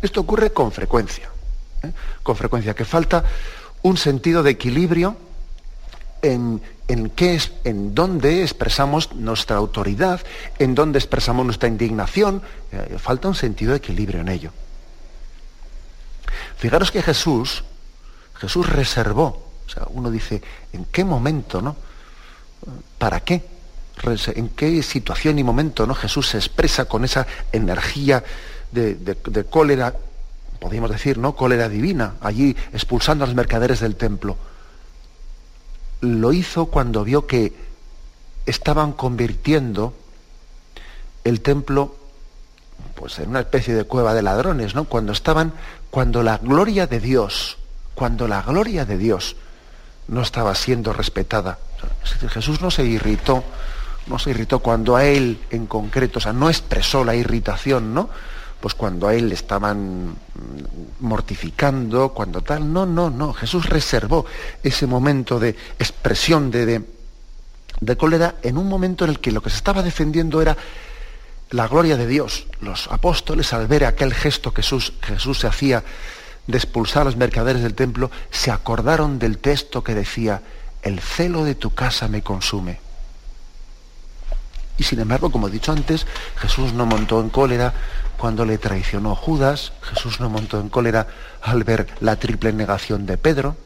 Esto 0.00 0.22
ocurre 0.22 0.50
con 0.50 0.72
frecuencia, 0.72 1.28
¿eh? 1.82 1.92
con 2.22 2.36
frecuencia, 2.36 2.74
que 2.74 2.86
falta 2.86 3.22
un 3.82 3.98
sentido 3.98 4.42
de 4.42 4.50
equilibrio 4.50 5.14
en, 6.22 6.62
en, 6.88 7.10
qué 7.10 7.34
es, 7.34 7.52
en 7.64 7.94
dónde 7.94 8.42
expresamos 8.42 9.12
nuestra 9.14 9.56
autoridad, 9.56 10.20
en 10.58 10.74
dónde 10.74 10.98
expresamos 10.98 11.44
nuestra 11.44 11.68
indignación. 11.68 12.42
Eh, 12.72 12.96
falta 12.98 13.28
un 13.28 13.34
sentido 13.34 13.72
de 13.72 13.78
equilibrio 13.78 14.20
en 14.20 14.28
ello. 14.28 14.52
Fijaros 16.56 16.90
que 16.90 17.02
Jesús, 17.02 17.64
Jesús 18.34 18.68
reservó, 18.68 19.50
o 19.66 19.68
sea, 19.68 19.84
uno 19.90 20.10
dice, 20.10 20.42
¿en 20.72 20.84
qué 20.86 21.04
momento, 21.04 21.60
no? 21.60 21.76
¿Para 22.98 23.20
qué? 23.20 23.44
¿En 24.34 24.50
qué 24.50 24.82
situación 24.82 25.38
y 25.38 25.44
momento 25.44 25.86
no 25.86 25.94
Jesús 25.94 26.28
se 26.28 26.36
expresa 26.36 26.84
con 26.84 27.04
esa 27.04 27.26
energía 27.52 28.22
de, 28.70 28.94
de 28.94 29.44
cólera, 29.44 29.94
podríamos 30.60 30.90
decir, 30.90 31.18
¿no? 31.18 31.34
Cólera 31.34 31.68
divina, 31.68 32.14
allí 32.20 32.54
expulsando 32.72 33.24
a 33.24 33.26
los 33.26 33.36
mercaderes 33.36 33.80
del 33.80 33.96
templo? 33.96 34.36
Lo 36.00 36.32
hizo 36.32 36.66
cuando 36.66 37.04
vio 37.04 37.26
que 37.26 37.52
estaban 38.46 38.92
convirtiendo 38.92 39.94
el 41.24 41.40
templo 41.40 41.96
pues 42.94 43.18
en 43.18 43.28
una 43.28 43.40
especie 43.40 43.74
de 43.74 43.84
cueva 43.84 44.14
de 44.14 44.22
ladrones, 44.22 44.74
¿no? 44.74 44.84
Cuando 44.84 45.12
estaban, 45.12 45.52
cuando 45.90 46.22
la 46.22 46.38
gloria 46.38 46.86
de 46.86 47.00
Dios, 47.00 47.58
cuando 47.94 48.26
la 48.26 48.42
gloria 48.42 48.84
de 48.84 48.96
Dios 48.96 49.36
no 50.08 50.22
estaba 50.22 50.54
siendo 50.54 50.92
respetada. 50.92 51.58
Jesús 52.30 52.60
no 52.60 52.70
se 52.70 52.84
irritó, 52.84 53.44
no 54.06 54.18
se 54.18 54.30
irritó 54.30 54.60
cuando 54.60 54.96
a 54.96 55.04
él 55.04 55.40
en 55.50 55.66
concreto, 55.66 56.18
o 56.18 56.22
sea, 56.22 56.32
no 56.32 56.48
expresó 56.48 57.04
la 57.04 57.14
irritación, 57.14 57.92
¿no? 57.92 58.08
Pues 58.66 58.74
cuando 58.74 59.06
a 59.06 59.14
él 59.14 59.28
le 59.28 59.36
estaban 59.36 60.16
mortificando, 60.98 62.08
cuando 62.08 62.42
tal. 62.42 62.72
No, 62.72 62.84
no, 62.84 63.10
no. 63.10 63.32
Jesús 63.32 63.66
reservó 63.66 64.26
ese 64.60 64.88
momento 64.88 65.38
de 65.38 65.50
expresión 65.78 66.50
de, 66.50 66.82
de, 67.80 67.96
cólera 67.96 68.34
en 68.42 68.58
un 68.58 68.68
momento 68.68 69.04
en 69.04 69.10
el 69.10 69.20
que 69.20 69.30
lo 69.30 69.40
que 69.40 69.50
se 69.50 69.56
estaba 69.58 69.84
defendiendo 69.84 70.42
era 70.42 70.56
la 71.50 71.68
gloria 71.68 71.96
de 71.96 72.08
Dios. 72.08 72.48
Los 72.60 72.88
apóstoles, 72.90 73.52
al 73.52 73.68
ver 73.68 73.84
aquel 73.84 74.12
gesto 74.12 74.52
que 74.52 74.62
Jesús, 74.62 74.94
Jesús 75.00 75.38
se 75.38 75.46
hacía 75.46 75.84
de 76.48 76.58
expulsar 76.58 77.02
a 77.02 77.04
los 77.04 77.16
mercaderes 77.16 77.62
del 77.62 77.74
templo, 77.74 78.10
se 78.32 78.50
acordaron 78.50 79.20
del 79.20 79.38
texto 79.38 79.84
que 79.84 79.94
decía, 79.94 80.42
el 80.82 80.98
celo 80.98 81.44
de 81.44 81.54
tu 81.54 81.72
casa 81.72 82.08
me 82.08 82.22
consume. 82.22 82.80
Y 84.76 84.82
sin 84.82 84.98
embargo, 84.98 85.30
como 85.30 85.46
he 85.46 85.52
dicho 85.52 85.70
antes, 85.70 86.04
Jesús 86.38 86.72
no 86.72 86.84
montó 86.84 87.20
en 87.20 87.30
cólera 87.30 87.72
cuando 88.16 88.44
le 88.44 88.58
traicionó 88.58 89.14
Judas, 89.14 89.72
Jesús 89.82 90.20
no 90.20 90.30
montó 90.30 90.60
en 90.60 90.68
cólera 90.68 91.06
al 91.42 91.64
ver 91.64 91.86
la 92.00 92.16
triple 92.16 92.52
negación 92.52 93.06
de 93.06 93.18
Pedro. 93.18 93.56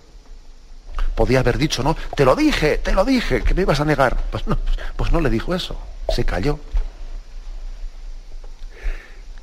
Podía 1.15 1.41
haber 1.41 1.59
dicho, 1.59 1.83
no, 1.83 1.97
te 2.17 2.25
lo 2.25 2.35
dije, 2.35 2.79
te 2.79 2.93
lo 2.93 3.05
dije, 3.05 3.43
que 3.43 3.55
me 3.55 3.63
ibas 3.63 3.81
a 3.81 3.85
negar. 3.85 4.17
Pues 4.31 4.47
no, 4.47 4.59
pues 4.97 5.13
no 5.13 5.21
le 5.21 5.31
dijo 5.31 5.55
eso, 5.55 5.79
se 6.15 6.25
cayó. 6.25 6.59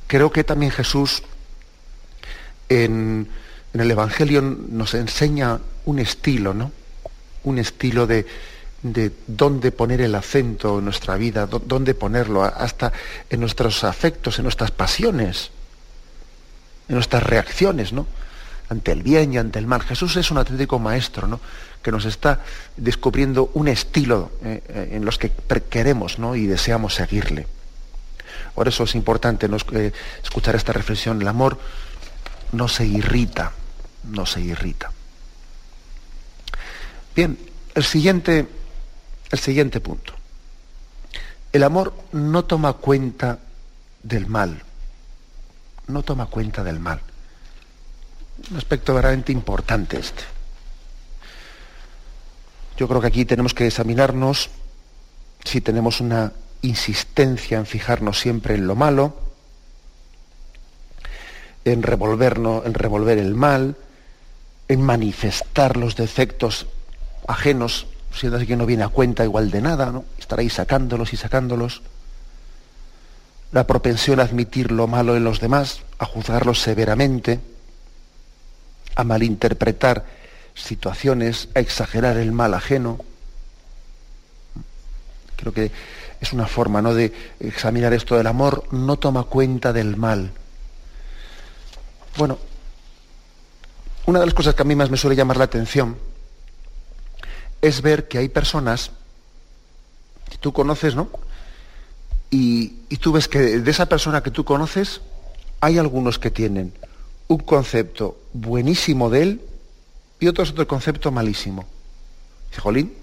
Creo 0.06 0.30
que 0.30 0.44
también 0.44 0.72
Jesús 0.72 1.22
en 2.68 3.28
el 3.72 3.90
Evangelio 3.90 4.42
nos 4.42 4.94
enseña 4.94 5.60
un 5.84 5.98
estilo, 5.98 6.54
¿no? 6.54 6.72
Un 7.44 7.58
estilo 7.58 8.06
de, 8.06 8.26
de 8.82 9.12
dónde 9.26 9.72
poner 9.72 10.00
el 10.00 10.14
acento 10.14 10.78
en 10.78 10.84
nuestra 10.84 11.16
vida, 11.16 11.46
dónde 11.46 11.94
ponerlo, 11.94 12.44
hasta 12.44 12.92
en 13.28 13.40
nuestros 13.40 13.84
afectos, 13.84 14.38
en 14.38 14.44
nuestras 14.44 14.70
pasiones, 14.70 15.50
en 16.88 16.94
nuestras 16.94 17.22
reacciones, 17.22 17.92
¿no? 17.92 18.06
Ante 18.68 18.92
el 18.92 19.02
bien 19.02 19.32
y 19.32 19.38
ante 19.38 19.58
el 19.58 19.66
mal. 19.66 19.82
Jesús 19.82 20.16
es 20.16 20.30
un 20.30 20.38
auténtico 20.38 20.78
maestro, 20.78 21.26
¿no? 21.26 21.40
Que 21.82 21.90
nos 21.90 22.04
está 22.04 22.40
descubriendo 22.76 23.50
un 23.54 23.68
estilo 23.68 24.30
eh, 24.44 24.62
eh, 24.68 24.90
en 24.92 25.04
los 25.04 25.18
que 25.18 25.32
queremos, 25.70 26.18
¿no? 26.18 26.36
Y 26.36 26.46
deseamos 26.46 26.94
seguirle. 26.94 27.46
Por 28.54 28.68
eso 28.68 28.84
es 28.84 28.94
importante 28.94 29.48
eh, 29.72 29.92
escuchar 30.22 30.54
esta 30.54 30.72
reflexión. 30.72 31.20
El 31.20 31.28
amor 31.28 31.58
no 32.52 32.68
se 32.68 32.86
irrita, 32.86 33.52
no 34.04 34.26
se 34.26 34.40
irrita. 34.40 34.92
Bien, 37.16 37.38
el 37.74 37.84
siguiente 37.84 38.46
el 39.30 39.38
siguiente 39.38 39.80
punto. 39.80 40.12
El 41.52 41.62
amor 41.62 41.94
no 42.12 42.44
toma 42.44 42.74
cuenta 42.74 43.38
del 44.02 44.26
mal. 44.26 44.62
No 45.86 46.02
toma 46.02 46.26
cuenta 46.26 46.62
del 46.62 46.80
mal. 46.80 47.00
Un 48.50 48.56
aspecto 48.56 48.94
verdaderamente 48.94 49.32
importante 49.32 49.98
este. 49.98 50.22
Yo 52.76 52.86
creo 52.86 53.00
que 53.00 53.08
aquí 53.08 53.24
tenemos 53.24 53.54
que 53.54 53.66
examinarnos 53.66 54.50
si 55.44 55.60
tenemos 55.60 56.00
una 56.00 56.32
insistencia 56.62 57.58
en 57.58 57.66
fijarnos 57.66 58.20
siempre 58.20 58.54
en 58.54 58.66
lo 58.66 58.76
malo, 58.76 59.18
en 61.64 61.82
en 61.82 62.74
revolver 62.74 63.18
el 63.18 63.34
mal, 63.34 63.76
en 64.68 64.82
manifestar 64.82 65.76
los 65.76 65.96
defectos 65.96 66.66
ajenos 67.26 67.86
siendo 68.12 68.36
así 68.36 68.46
que 68.46 68.56
no 68.56 68.66
viene 68.66 68.84
a 68.84 68.88
cuenta 68.88 69.24
igual 69.24 69.50
de 69.50 69.60
nada, 69.60 69.92
¿no? 69.92 70.04
Estar 70.18 70.38
ahí 70.38 70.50
sacándolos 70.50 71.12
y 71.12 71.16
sacándolos. 71.16 71.82
La 73.52 73.66
propensión 73.66 74.20
a 74.20 74.24
admitir 74.24 74.72
lo 74.72 74.86
malo 74.86 75.16
en 75.16 75.24
los 75.24 75.40
demás, 75.40 75.80
a 75.98 76.04
juzgarlos 76.04 76.60
severamente, 76.60 77.40
a 78.94 79.04
malinterpretar 79.04 80.04
situaciones, 80.54 81.48
a 81.54 81.60
exagerar 81.60 82.16
el 82.16 82.32
mal 82.32 82.54
ajeno. 82.54 82.98
Creo 85.36 85.52
que 85.52 85.70
es 86.20 86.32
una 86.32 86.46
forma 86.46 86.82
¿no? 86.82 86.94
de 86.94 87.12
examinar 87.40 87.92
esto 87.92 88.16
del 88.16 88.26
amor, 88.26 88.64
no 88.72 88.96
toma 88.98 89.24
cuenta 89.24 89.72
del 89.72 89.96
mal. 89.96 90.32
Bueno, 92.16 92.38
una 94.06 94.18
de 94.18 94.26
las 94.26 94.34
cosas 94.34 94.54
que 94.54 94.62
a 94.62 94.64
mí 94.64 94.74
más 94.74 94.90
me 94.90 94.96
suele 94.96 95.14
llamar 95.14 95.36
la 95.36 95.44
atención 95.44 95.96
es 97.62 97.82
ver 97.82 98.08
que 98.08 98.18
hay 98.18 98.28
personas 98.28 98.90
que 100.30 100.38
tú 100.38 100.52
conoces, 100.52 100.94
¿no? 100.94 101.08
Y, 102.30 102.68
tú 103.00 103.12
ves 103.12 103.28
que 103.28 103.38
de 103.38 103.70
esa 103.70 103.86
persona 103.86 104.22
que 104.22 104.30
tú 104.30 104.44
conoces, 104.44 105.00
hay 105.60 105.78
algunos 105.78 106.18
que 106.18 106.30
tienen 106.30 106.72
un 107.26 107.38
concepto 107.38 108.18
buenísimo 108.32 109.10
de 109.10 109.22
él 109.22 109.42
y 110.20 110.28
otros 110.28 110.50
otro 110.50 110.66
concepto 110.66 111.10
malísimo. 111.10 111.66
Dice, 112.50 112.60
Jolín, 112.60 112.94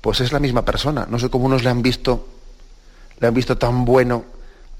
pues 0.00 0.20
es 0.20 0.32
la 0.32 0.38
misma 0.38 0.64
persona. 0.64 1.06
No 1.08 1.18
sé 1.18 1.30
cómo 1.30 1.46
unos 1.46 1.64
le 1.64 1.70
han 1.70 1.82
visto, 1.82 2.28
le 3.20 3.26
han 3.26 3.34
visto 3.34 3.56
tan 3.56 3.84
bueno 3.84 4.24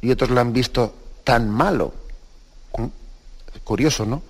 y 0.01 0.11
otros 0.11 0.31
le 0.31 0.41
han 0.41 0.53
visto 0.53 0.95
tan 1.25 1.51
malo. 1.51 1.95
¿Mm? 2.77 2.87
Curioso, 3.65 4.05
¿no? 4.05 4.23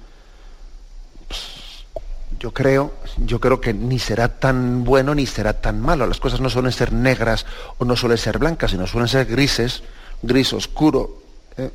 Yo 2.38 2.52
creo, 2.52 2.94
yo 3.16 3.40
creo 3.40 3.60
que 3.60 3.74
ni 3.74 3.98
será 3.98 4.38
tan 4.38 4.84
bueno 4.84 5.14
ni 5.14 5.26
será 5.26 5.60
tan 5.60 5.80
malo. 5.80 6.06
Las 6.06 6.20
cosas 6.20 6.40
no 6.40 6.50
suelen 6.50 6.72
ser 6.72 6.92
negras 6.92 7.46
o 7.78 7.84
no 7.84 7.96
suelen 7.96 8.18
ser 8.18 8.38
blancas, 8.38 8.70
sino 8.70 8.86
suelen 8.86 9.08
ser 9.08 9.26
grises, 9.26 9.82
gris 10.22 10.52
oscuro 10.52 11.22
¿eh? 11.56 11.70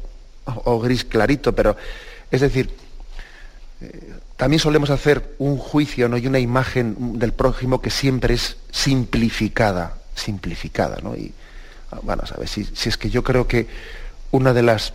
o, 0.45 0.79
gris 0.79 1.03
clarito. 1.03 1.53
Pero 1.53 1.75
es 2.31 2.41
decir, 2.41 2.69
eh, 3.81 4.13
también 4.37 4.59
solemos 4.59 4.89
hacer 4.89 5.35
un 5.39 5.57
juicio 5.57 6.07
¿no? 6.07 6.17
y 6.17 6.27
una 6.27 6.39
imagen 6.39 7.19
del 7.19 7.33
prójimo 7.33 7.81
que 7.81 7.89
siempre 7.89 8.35
es 8.35 8.57
simplificada, 8.71 9.97
simplificada, 10.15 10.99
¿no? 11.01 11.15
Y 11.15 11.33
ah, 11.91 11.99
bueno, 12.03 12.25
¿sabes? 12.25 12.51
Si, 12.51 12.63
si 12.63 12.89
es 12.89 12.97
que 12.97 13.09
yo 13.09 13.23
creo 13.23 13.47
que 13.47 13.67
una 14.31 14.53
de 14.53 14.63
las 14.63 14.93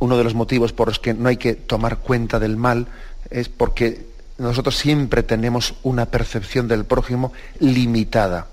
uno 0.00 0.18
de 0.18 0.24
los 0.24 0.34
motivos 0.34 0.72
por 0.72 0.88
los 0.88 0.98
que 0.98 1.14
no 1.14 1.28
hay 1.28 1.36
que 1.36 1.54
tomar 1.54 1.98
cuenta 1.98 2.38
del 2.38 2.56
mal 2.56 2.88
es 3.30 3.48
porque 3.48 4.13
nosotros 4.38 4.76
siempre 4.76 5.22
tenemos 5.22 5.74
una 5.82 6.06
percepción 6.06 6.66
del 6.66 6.84
prójimo 6.84 7.32
limitada, 7.60 8.46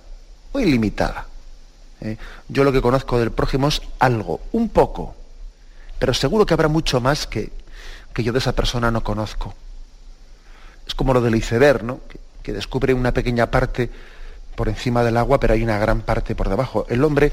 muy 0.53 0.65
limitada. 0.65 1.25
¿eh? 2.01 2.17
Yo 2.47 2.63
lo 2.63 2.71
que 2.71 2.81
conozco 2.81 3.19
del 3.19 3.31
prójimo 3.31 3.67
es 3.67 3.81
algo, 3.99 4.41
un 4.51 4.69
poco, 4.69 5.15
pero 5.97 6.13
seguro 6.13 6.45
que 6.45 6.53
habrá 6.53 6.67
mucho 6.67 7.01
más 7.01 7.25
que, 7.25 7.51
que 8.13 8.23
yo 8.23 8.31
de 8.31 8.39
esa 8.39 8.53
persona 8.53 8.91
no 8.91 9.03
conozco. 9.03 9.55
Es 10.85 10.93
como 10.93 11.13
lo 11.13 11.21
del 11.21 11.35
iceberg, 11.35 11.83
¿no? 11.83 12.01
que, 12.07 12.19
que 12.43 12.53
descubre 12.53 12.93
una 12.93 13.13
pequeña 13.13 13.49
parte 13.49 13.89
por 14.55 14.69
encima 14.69 15.03
del 15.03 15.17
agua, 15.17 15.39
pero 15.39 15.53
hay 15.53 15.63
una 15.63 15.79
gran 15.79 16.01
parte 16.01 16.35
por 16.35 16.49
debajo. 16.49 16.85
El 16.89 17.03
hombre, 17.03 17.31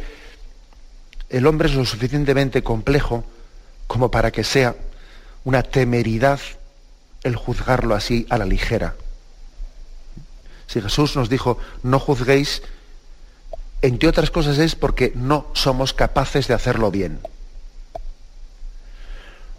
el 1.28 1.46
hombre 1.46 1.68
es 1.68 1.74
lo 1.74 1.84
suficientemente 1.84 2.62
complejo 2.62 3.24
como 3.86 4.10
para 4.10 4.30
que 4.30 4.44
sea 4.44 4.74
una 5.44 5.62
temeridad 5.62 6.40
el 7.28 7.36
juzgarlo 7.36 7.94
así 7.94 8.26
a 8.30 8.38
la 8.38 8.44
ligera. 8.44 8.96
Si 10.66 10.80
Jesús 10.80 11.16
nos 11.16 11.28
dijo, 11.28 11.58
no 11.82 11.98
juzguéis, 11.98 12.62
entre 13.80 14.08
otras 14.08 14.30
cosas 14.30 14.58
es 14.58 14.74
porque 14.74 15.12
no 15.14 15.46
somos 15.54 15.94
capaces 15.94 16.48
de 16.48 16.54
hacerlo 16.54 16.90
bien. 16.90 17.20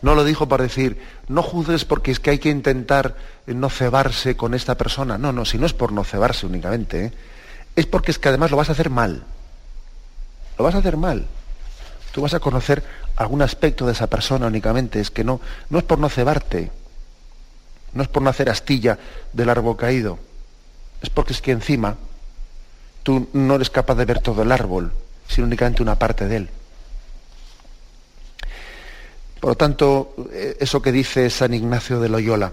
No 0.02 0.16
lo 0.16 0.24
dijo 0.24 0.48
para 0.48 0.64
decir, 0.64 1.02
no 1.28 1.42
juzgues 1.44 1.84
porque 1.84 2.12
es 2.12 2.20
que 2.20 2.30
hay 2.30 2.40
que 2.40 2.50
intentar 2.50 3.16
no 3.48 3.70
cebarse 3.70 4.38
con 4.38 4.54
esta 4.54 4.76
persona. 4.76 5.18
No, 5.18 5.34
no, 5.34 5.46
si 5.46 5.58
no 5.58 5.66
es 5.66 5.74
por 5.74 5.92
no 5.92 6.04
cebarse 6.04 6.46
únicamente, 6.46 7.06
¿eh? 7.06 7.14
es 7.76 7.86
porque 7.86 8.12
es 8.12 8.20
que 8.20 8.30
además 8.30 8.52
lo 8.52 8.58
vas 8.58 8.70
a 8.70 8.74
hacer 8.74 8.90
mal. 8.90 9.24
Lo 10.58 10.64
vas 10.64 10.76
a 10.76 10.80
hacer 10.80 10.96
mal. 10.96 11.28
Tú 12.12 12.22
vas 12.22 12.34
a 12.34 12.40
conocer 12.40 12.84
algún 13.16 13.42
aspecto 13.42 13.86
de 13.86 13.92
esa 13.92 14.08
persona 14.08 14.48
únicamente, 14.48 15.00
es 15.00 15.12
que 15.12 15.24
no, 15.24 15.42
no 15.70 15.80
es 15.80 15.84
por 15.84 16.00
no 16.00 16.10
cebarte, 16.10 16.72
no 17.94 18.04
es 18.04 18.10
por 18.10 18.22
no 18.22 18.30
hacer 18.30 18.50
astilla 18.50 18.98
del 19.34 19.50
árbol 19.50 19.78
caído. 19.78 20.20
Es 21.02 21.10
porque 21.10 21.34
es 21.34 21.42
que 21.42 21.52
encima 21.52 21.96
tú 23.04 23.30
no 23.34 23.56
eres 23.56 23.70
capaz 23.70 23.96
de 23.96 24.06
ver 24.06 24.20
todo 24.20 24.44
el 24.44 24.52
árbol, 24.52 24.92
sino 25.28 25.48
únicamente 25.48 25.82
una 25.82 25.98
parte 25.98 26.28
de 26.28 26.36
él. 26.36 26.50
Por 29.40 29.52
lo 29.52 29.56
tanto, 29.56 30.14
eh, 30.32 30.58
eso 30.60 30.82
que 30.82 30.92
dice 30.92 31.30
San 31.30 31.54
Ignacio 31.54 32.00
de 32.00 32.10
Loyola, 32.10 32.52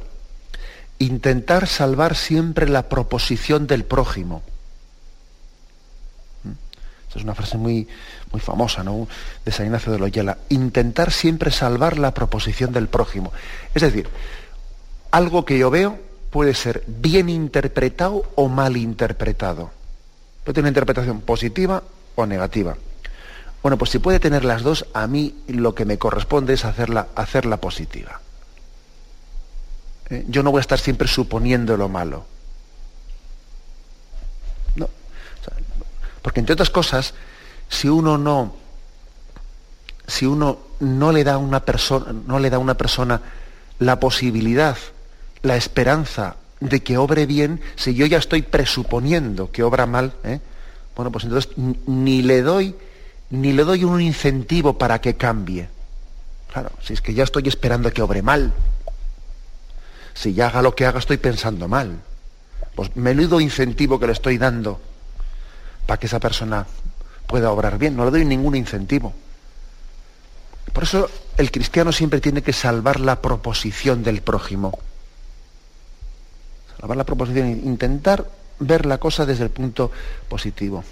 intentar 0.98 1.66
salvar 1.66 2.14
siempre 2.14 2.68
la 2.68 2.88
proposición 2.88 3.66
del 3.66 3.84
prójimo. 3.84 4.42
¿Mm? 6.44 6.50
Esa 7.08 7.18
es 7.18 7.24
una 7.24 7.34
frase 7.34 7.58
muy, 7.58 7.88
muy 8.30 8.40
famosa 8.40 8.84
¿no? 8.84 9.08
de 9.44 9.52
San 9.52 9.66
Ignacio 9.66 9.92
de 9.92 9.98
Loyola. 9.98 10.38
Intentar 10.48 11.10
siempre 11.10 11.50
salvar 11.50 11.98
la 11.98 12.14
proposición 12.14 12.72
del 12.72 12.86
prójimo. 12.86 13.32
Es 13.74 13.82
decir, 13.82 14.08
algo 15.16 15.46
que 15.46 15.56
yo 15.58 15.70
veo 15.70 15.98
puede 16.30 16.52
ser 16.52 16.84
bien 16.86 17.30
interpretado 17.30 18.30
o 18.34 18.48
mal 18.48 18.76
interpretado. 18.76 19.70
Puede 20.44 20.56
tener 20.56 20.64
una 20.64 20.68
interpretación 20.68 21.22
positiva 21.22 21.82
o 22.16 22.26
negativa. 22.26 22.76
Bueno, 23.62 23.78
pues 23.78 23.92
si 23.92 23.98
puede 23.98 24.20
tener 24.20 24.44
las 24.44 24.62
dos, 24.62 24.84
a 24.92 25.06
mí 25.06 25.34
lo 25.48 25.74
que 25.74 25.86
me 25.86 25.96
corresponde 25.96 26.52
es 26.52 26.66
hacerla, 26.66 27.08
hacerla 27.14 27.56
positiva. 27.56 28.20
¿Eh? 30.10 30.26
Yo 30.28 30.42
no 30.42 30.50
voy 30.50 30.58
a 30.58 30.60
estar 30.60 30.78
siempre 30.78 31.08
suponiendo 31.08 31.78
lo 31.78 31.88
malo. 31.88 32.26
No. 34.74 34.90
porque 36.20 36.40
entre 36.40 36.52
otras 36.52 36.68
cosas, 36.68 37.14
si 37.70 37.88
uno 37.88 38.18
no, 38.18 38.54
si 40.06 40.26
uno 40.26 40.58
no 40.80 41.10
le 41.10 41.24
da 41.24 41.34
a 41.34 41.38
una 41.38 41.64
persona, 41.64 42.12
no 42.12 42.38
le 42.38 42.50
da 42.50 42.58
a 42.58 42.60
una 42.60 42.74
persona 42.74 43.22
la 43.78 43.98
posibilidad 43.98 44.76
la 45.46 45.56
esperanza 45.56 46.36
de 46.60 46.82
que 46.82 46.98
obre 46.98 47.26
bien 47.26 47.60
si 47.76 47.94
yo 47.94 48.06
ya 48.06 48.18
estoy 48.18 48.42
presuponiendo 48.42 49.50
que 49.50 49.62
obra 49.62 49.86
mal? 49.86 50.14
¿eh? 50.24 50.40
Bueno, 50.94 51.10
pues 51.12 51.24
entonces 51.24 51.52
ni 51.86 52.22
le 52.22 52.42
doy 52.42 52.74
ni 53.30 53.52
le 53.52 53.64
doy 53.64 53.84
un 53.84 54.00
incentivo 54.00 54.78
para 54.78 55.00
que 55.00 55.16
cambie. 55.16 55.68
Claro, 56.52 56.70
si 56.82 56.92
es 56.92 57.00
que 57.00 57.12
ya 57.12 57.24
estoy 57.24 57.48
esperando 57.48 57.92
que 57.92 58.02
obre 58.02 58.22
mal. 58.22 58.52
Si 60.14 60.32
ya 60.32 60.46
haga 60.46 60.62
lo 60.62 60.74
que 60.74 60.86
haga 60.86 61.00
estoy 61.00 61.16
pensando 61.16 61.66
mal. 61.66 62.00
Pues 62.74 62.94
menudo 62.94 63.40
incentivo 63.40 63.98
que 63.98 64.06
le 64.06 64.12
estoy 64.12 64.38
dando 64.38 64.80
para 65.86 65.98
que 65.98 66.06
esa 66.06 66.20
persona 66.20 66.66
pueda 67.26 67.50
obrar 67.50 67.78
bien. 67.78 67.96
No 67.96 68.04
le 68.04 68.12
doy 68.12 68.24
ningún 68.24 68.54
incentivo. 68.54 69.12
Por 70.72 70.84
eso 70.84 71.10
el 71.36 71.50
cristiano 71.50 71.90
siempre 71.90 72.20
tiene 72.20 72.42
que 72.42 72.52
salvar 72.52 73.00
la 73.00 73.20
proposición 73.20 74.04
del 74.04 74.22
prójimo 74.22 74.78
la 76.78 77.04
proposición, 77.04 77.48
intentar 77.48 78.26
ver 78.58 78.86
la 78.86 78.98
cosa 78.98 79.26
desde 79.26 79.44
el 79.44 79.50
punto 79.50 79.90
positivo. 80.28 80.84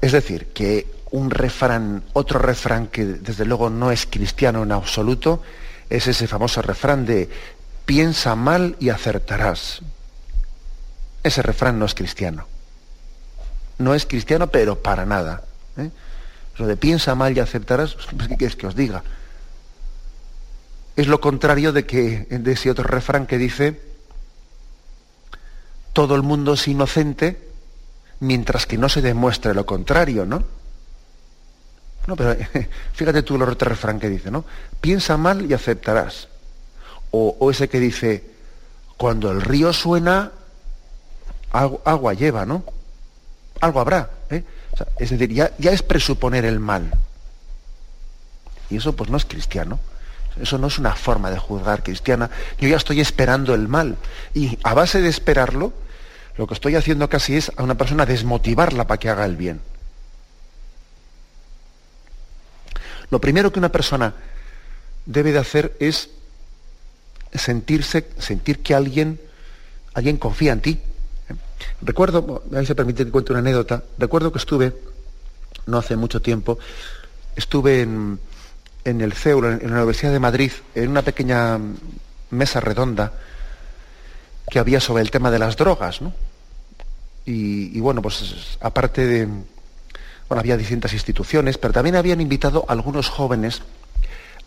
Es 0.00 0.12
decir, 0.12 0.48
que 0.48 0.86
un 1.10 1.30
refrán, 1.30 2.04
otro 2.12 2.38
refrán 2.38 2.88
que 2.88 3.04
desde 3.04 3.44
luego 3.44 3.70
no 3.70 3.90
es 3.90 4.06
cristiano 4.06 4.62
en 4.62 4.72
absoluto, 4.72 5.42
es 5.90 6.06
ese 6.06 6.26
famoso 6.26 6.62
refrán 6.62 7.04
de 7.04 7.28
piensa 7.84 8.34
mal 8.34 8.76
y 8.80 8.88
acertarás. 8.88 9.80
Ese 11.22 11.42
refrán 11.42 11.78
no 11.78 11.84
es 11.84 11.94
cristiano. 11.94 12.46
No 13.78 13.94
es 13.94 14.06
cristiano, 14.06 14.48
pero 14.48 14.82
para 14.82 15.06
nada. 15.06 15.42
¿eh? 15.76 15.90
Lo 16.56 16.66
de 16.66 16.76
piensa 16.76 17.14
mal 17.14 17.36
y 17.36 17.40
acertarás, 17.40 17.94
pues, 17.94 18.28
¿qué 18.28 18.36
quieres 18.36 18.56
que 18.56 18.66
os 18.66 18.76
diga? 18.76 19.02
Es 20.96 21.06
lo 21.06 21.20
contrario 21.20 21.72
de, 21.72 21.86
que, 21.86 22.26
de 22.28 22.52
ese 22.52 22.70
otro 22.70 22.84
refrán 22.84 23.26
que 23.26 23.38
dice, 23.38 23.80
todo 25.92 26.14
el 26.14 26.22
mundo 26.22 26.54
es 26.54 26.68
inocente 26.68 27.48
mientras 28.20 28.66
que 28.66 28.78
no 28.78 28.88
se 28.88 29.02
demuestre 29.02 29.54
lo 29.54 29.66
contrario, 29.66 30.26
¿no? 30.26 30.44
No, 32.06 32.16
pero 32.16 32.36
fíjate 32.92 33.22
tú 33.22 33.36
el 33.36 33.42
otro 33.42 33.68
refrán 33.68 33.98
que 33.98 34.08
dice, 34.08 34.30
¿no? 34.30 34.44
Piensa 34.80 35.16
mal 35.16 35.48
y 35.50 35.54
aceptarás. 35.54 36.28
O, 37.10 37.50
ese 37.50 37.68
que 37.68 37.78
dice, 37.78 38.24
cuando 38.96 39.30
el 39.30 39.42
río 39.42 39.72
suena, 39.72 40.32
agua, 41.52 42.14
lleva, 42.14 42.46
¿no? 42.46 42.64
Algo 43.60 43.80
habrá. 43.80 44.10
¿eh? 44.30 44.44
es 44.98 45.10
decir, 45.10 45.32
ya, 45.32 45.52
ya 45.58 45.72
es 45.72 45.82
presuponer 45.82 46.44
el 46.44 46.58
mal. 46.58 46.90
Y 48.70 48.76
eso 48.76 48.94
pues 48.94 49.10
no 49.10 49.18
es 49.18 49.26
cristiano. 49.26 49.78
Eso 50.40 50.58
no 50.58 50.68
es 50.68 50.78
una 50.78 50.94
forma 50.94 51.30
de 51.30 51.38
juzgar 51.38 51.82
cristiana. 51.82 52.30
Yo 52.58 52.68
ya 52.68 52.76
estoy 52.76 53.00
esperando 53.00 53.54
el 53.54 53.68
mal. 53.68 53.96
Y 54.34 54.58
a 54.62 54.74
base 54.74 55.00
de 55.00 55.08
esperarlo, 55.08 55.72
lo 56.36 56.46
que 56.46 56.54
estoy 56.54 56.74
haciendo 56.76 57.08
casi 57.08 57.36
es 57.36 57.52
a 57.56 57.62
una 57.62 57.76
persona 57.76 58.06
desmotivarla 58.06 58.86
para 58.86 58.98
que 58.98 59.10
haga 59.10 59.24
el 59.24 59.36
bien. 59.36 59.60
Lo 63.10 63.20
primero 63.20 63.52
que 63.52 63.58
una 63.58 63.70
persona 63.70 64.14
debe 65.04 65.32
de 65.32 65.38
hacer 65.38 65.76
es 65.80 66.08
sentirse, 67.34 68.08
sentir 68.18 68.62
que 68.62 68.74
alguien, 68.74 69.20
alguien 69.92 70.16
confía 70.16 70.52
en 70.52 70.60
ti. 70.60 70.80
Recuerdo, 71.82 72.42
a 72.54 72.60
mí 72.60 72.66
se 72.66 72.74
permite 72.74 73.04
que 73.04 73.10
cuente 73.10 73.32
una 73.32 73.40
anécdota, 73.40 73.82
recuerdo 73.98 74.32
que 74.32 74.38
estuve, 74.38 74.72
no 75.66 75.78
hace 75.78 75.96
mucho 75.96 76.22
tiempo, 76.22 76.58
estuve 77.36 77.82
en, 77.82 78.18
el 78.84 79.12
CEUR, 79.12 79.46
en, 79.62 79.70
la 79.70 79.78
Universidad 79.78 80.12
de 80.12 80.18
Madrid, 80.20 80.52
en 80.74 80.88
una 80.88 81.02
pequeña 81.02 81.58
mesa 82.30 82.60
redonda 82.60 83.12
que 84.50 84.58
había 84.58 84.80
sobre 84.80 85.02
el 85.02 85.10
tema 85.10 85.30
de 85.30 85.38
las 85.38 85.56
drogas, 85.56 86.02
¿no? 86.02 86.12
Y, 87.24 87.78
bueno, 87.80 88.02
pues 88.02 88.58
aparte 88.60 89.06
de, 89.06 89.28
había 90.28 90.56
distintas 90.56 90.92
instituciones, 90.92 91.56
pero 91.56 91.72
también 91.72 91.94
habían 91.94 92.20
invitado 92.20 92.64
a 92.66 92.72
algunos 92.72 93.08
jóvenes, 93.08 93.62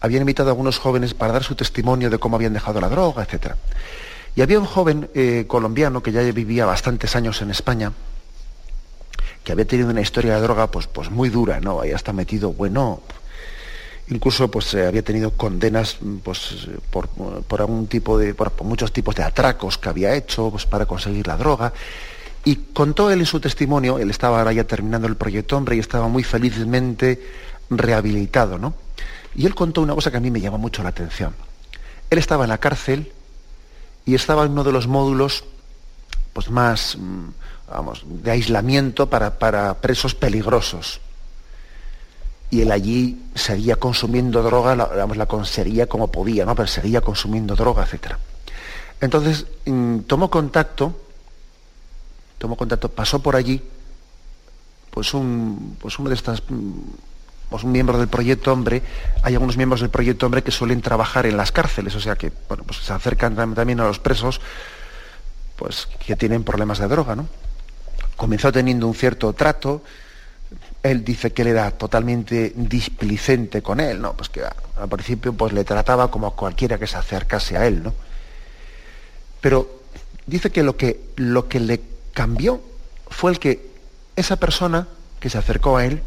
habían 0.01 0.21
invitado 0.23 0.49
a 0.49 0.51
algunos 0.51 0.77
jóvenes 0.77 1.13
para 1.13 1.31
dar 1.31 1.43
su 1.43 1.55
testimonio 1.55 2.09
de 2.09 2.17
cómo 2.17 2.35
habían 2.35 2.53
dejado 2.53 2.81
la 2.81 2.89
droga, 2.89 3.23
etc. 3.23 3.53
Y 4.35 4.41
había 4.41 4.59
un 4.59 4.65
joven 4.65 5.09
eh, 5.13 5.45
colombiano 5.47 6.03
que 6.03 6.11
ya 6.11 6.21
vivía 6.21 6.65
bastantes 6.65 7.15
años 7.15 7.41
en 7.41 7.51
España, 7.51 7.93
que 9.45 9.53
había 9.53 9.65
tenido 9.65 9.89
una 9.89 10.01
historia 10.01 10.35
de 10.35 10.41
droga 10.41 10.67
pues, 10.67 10.87
pues 10.87 11.09
muy 11.09 11.29
dura, 11.29 11.61
¿no? 11.61 11.79
Ahí 11.79 11.91
está 11.91 12.11
metido, 12.11 12.51
bueno, 12.51 13.01
incluso 14.09 14.49
pues 14.49 14.73
eh, 14.73 14.85
había 14.85 15.03
tenido 15.03 15.31
condenas 15.31 15.97
pues, 16.23 16.67
por, 16.91 17.09
algún 17.59 17.87
tipo 17.87 18.17
de, 18.17 18.33
por, 18.33 18.51
muchos 18.63 18.91
tipos 18.91 19.15
de 19.15 19.23
atracos 19.23 19.77
que 19.77 19.89
había 19.89 20.15
hecho 20.15 20.49
pues, 20.51 20.65
para 20.65 20.85
conseguir 20.85 21.27
la 21.27 21.37
droga. 21.37 21.73
Y 22.43 22.57
contó 22.73 23.09
él 23.09 23.19
en 23.19 23.25
su 23.25 23.39
testimonio, 23.39 23.97
él 23.97 24.11
estaba 24.11 24.37
ahora 24.39 24.53
ya 24.53 24.65
terminando 24.65 25.07
el 25.07 25.15
proyecto 25.15 25.57
Hombre 25.57 25.77
y 25.77 25.79
estaba 25.79 26.07
muy 26.07 26.23
felizmente 26.23 27.19
rehabilitado, 27.71 28.59
¿no? 28.59 28.75
Y 29.33 29.47
él 29.47 29.55
contó 29.55 29.81
una 29.81 29.95
cosa 29.95 30.11
que 30.11 30.17
a 30.17 30.19
mí 30.19 30.29
me 30.29 30.39
llamó 30.39 30.59
mucho 30.59 30.83
la 30.83 30.89
atención. 30.89 31.33
Él 32.09 32.19
estaba 32.19 32.43
en 32.43 32.51
la 32.51 32.59
cárcel 32.59 33.11
y 34.05 34.13
estaba 34.13 34.45
en 34.45 34.51
uno 34.51 34.63
de 34.63 34.71
los 34.71 34.85
módulos 34.85 35.43
pues 36.33 36.49
más, 36.51 36.97
mm, 36.97 37.29
vamos, 37.69 38.03
de 38.05 38.29
aislamiento 38.29 39.09
para, 39.09 39.39
para 39.39 39.73
presos 39.81 40.13
peligrosos. 40.13 41.01
Y 42.55 42.61
él 42.61 42.71
allí 42.71 43.21
seguía 43.35 43.75
consumiendo 43.75 44.41
droga, 44.41 44.75
la, 44.75 45.07
la 45.07 45.25
conseguía 45.25 45.87
como 45.87 46.11
podía, 46.11 46.45
¿no? 46.45 46.55
Pero 46.55 46.67
seguía 46.67 47.01
consumiendo 47.01 47.55
droga, 47.55 47.83
etc. 47.83 48.13
Entonces 49.01 49.45
mm, 49.65 49.99
tomó 50.01 50.29
contacto 50.29 51.05
tomó 52.37 52.55
contacto, 52.55 52.89
pasó 52.89 53.19
por 53.21 53.35
allí, 53.35 53.61
pues 54.91 55.13
un, 55.13 55.77
pues 55.79 55.97
uno 55.99 56.09
de 56.09 56.15
estas, 56.15 56.43
pues 57.49 57.63
un 57.63 57.71
miembro 57.71 57.97
del 57.97 58.07
proyecto 58.07 58.51
Hombre, 58.51 58.81
hay 59.23 59.33
algunos 59.33 59.57
miembros 59.57 59.81
del 59.81 59.89
proyecto 59.89 60.25
Hombre 60.25 60.43
que 60.43 60.51
suelen 60.51 60.81
trabajar 60.81 61.25
en 61.25 61.37
las 61.37 61.51
cárceles, 61.51 61.95
o 61.95 61.99
sea 61.99 62.15
que 62.15 62.31
bueno, 62.47 62.63
pues 62.63 62.79
se 62.79 62.93
acercan 62.93 63.35
también 63.35 63.79
a 63.79 63.85
los 63.85 63.99
presos 63.99 64.41
pues, 65.55 65.87
que 66.05 66.15
tienen 66.15 66.43
problemas 66.43 66.79
de 66.79 66.87
droga, 66.87 67.15
¿no? 67.15 67.27
Comenzó 68.15 68.51
teniendo 68.51 68.87
un 68.87 68.95
cierto 68.95 69.33
trato, 69.33 69.81
él 70.91 71.03
dice 71.03 71.31
que 71.33 71.41
él 71.41 71.49
era 71.49 71.71
totalmente 71.71 72.53
displicente 72.55 73.61
con 73.61 73.79
él, 73.79 74.01
¿no? 74.01 74.13
Pues 74.13 74.29
que 74.29 74.41
al 74.43 74.89
principio 74.89 75.33
pues 75.33 75.53
le 75.53 75.63
trataba 75.63 76.11
como 76.11 76.27
a 76.27 76.35
cualquiera 76.35 76.77
que 76.77 76.87
se 76.87 76.97
acercase 76.97 77.57
a 77.57 77.65
él, 77.65 77.83
¿no? 77.83 77.93
Pero 79.41 79.81
dice 80.25 80.51
que 80.51 80.63
lo 80.63 80.77
que, 80.77 80.99
lo 81.15 81.47
que 81.47 81.59
le 81.59 81.81
cambió 82.13 82.61
fue 83.09 83.31
el 83.31 83.39
que 83.39 83.67
esa 84.15 84.37
persona 84.37 84.87
que 85.19 85.29
se 85.29 85.37
acercó 85.37 85.77
a 85.77 85.85
él, 85.85 86.01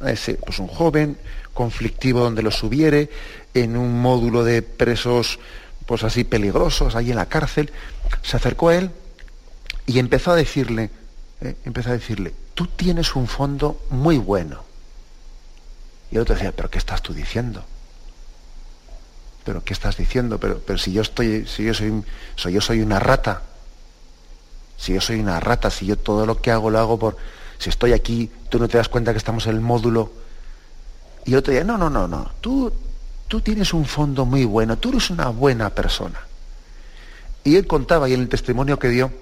a 0.00 0.10
ese, 0.10 0.34
pues 0.34 0.58
un 0.58 0.68
joven 0.68 1.16
conflictivo 1.54 2.20
donde 2.20 2.42
lo 2.42 2.50
subiere, 2.50 3.10
en 3.54 3.76
un 3.76 4.00
módulo 4.00 4.44
de 4.44 4.62
presos 4.62 5.38
pues 5.86 6.02
así 6.02 6.24
peligrosos, 6.24 6.96
ahí 6.96 7.10
en 7.10 7.16
la 7.16 7.26
cárcel, 7.26 7.70
se 8.22 8.36
acercó 8.36 8.68
a 8.68 8.76
él 8.76 8.90
y 9.86 9.98
empezó 10.00 10.32
a 10.32 10.36
decirle, 10.36 10.90
eh, 11.40 11.54
empezó 11.64 11.90
a 11.90 11.92
decirle, 11.92 12.34
tú 12.56 12.66
tienes 12.66 13.14
un 13.14 13.28
fondo 13.28 13.78
muy 13.90 14.18
bueno. 14.18 14.64
Y 16.10 16.16
el 16.16 16.22
otro 16.22 16.34
decía, 16.34 16.52
pero 16.56 16.70
¿qué 16.70 16.78
estás 16.78 17.02
tú 17.02 17.12
diciendo? 17.12 17.62
¿Pero 19.44 19.62
qué 19.62 19.74
estás 19.74 19.98
diciendo? 19.98 20.40
Pero, 20.40 20.58
pero 20.66 20.78
si 20.78 20.92
yo 20.92 21.02
estoy, 21.02 21.46
si 21.46 21.64
yo 21.64 21.74
soy, 21.74 22.02
soy, 22.34 22.54
yo 22.54 22.60
soy 22.62 22.80
una 22.80 22.98
rata, 22.98 23.42
si 24.78 24.94
yo 24.94 25.02
soy 25.02 25.20
una 25.20 25.38
rata, 25.38 25.70
si 25.70 25.84
yo 25.84 25.98
todo 25.98 26.24
lo 26.24 26.40
que 26.40 26.50
hago 26.50 26.70
lo 26.70 26.78
hago 26.78 26.98
por... 26.98 27.16
Si 27.58 27.68
estoy 27.68 27.92
aquí, 27.92 28.30
tú 28.48 28.58
no 28.58 28.68
te 28.68 28.78
das 28.78 28.88
cuenta 28.88 29.12
que 29.12 29.18
estamos 29.18 29.46
en 29.46 29.54
el 29.54 29.60
módulo. 29.60 30.10
Y 31.26 31.34
otro 31.34 31.52
día, 31.52 31.62
no, 31.62 31.76
no, 31.76 31.90
no, 31.90 32.08
no. 32.08 32.30
Tú, 32.40 32.72
tú 33.28 33.40
tienes 33.42 33.74
un 33.74 33.84
fondo 33.84 34.24
muy 34.24 34.46
bueno, 34.46 34.78
tú 34.78 34.90
eres 34.90 35.10
una 35.10 35.28
buena 35.28 35.70
persona. 35.70 36.20
Y 37.44 37.56
él 37.56 37.66
contaba, 37.66 38.08
y 38.08 38.14
el 38.14 38.28
testimonio 38.28 38.78
que 38.78 38.88
dio, 38.88 39.12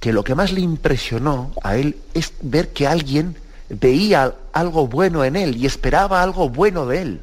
que 0.00 0.12
lo 0.12 0.24
que 0.24 0.34
más 0.34 0.52
le 0.52 0.60
impresionó 0.60 1.52
a 1.62 1.76
él 1.76 1.98
es 2.14 2.32
ver 2.40 2.72
que 2.72 2.86
alguien 2.86 3.36
veía 3.68 4.34
algo 4.52 4.86
bueno 4.86 5.24
en 5.24 5.36
él 5.36 5.56
y 5.56 5.66
esperaba 5.66 6.22
algo 6.22 6.48
bueno 6.48 6.86
de 6.86 7.02
él. 7.02 7.20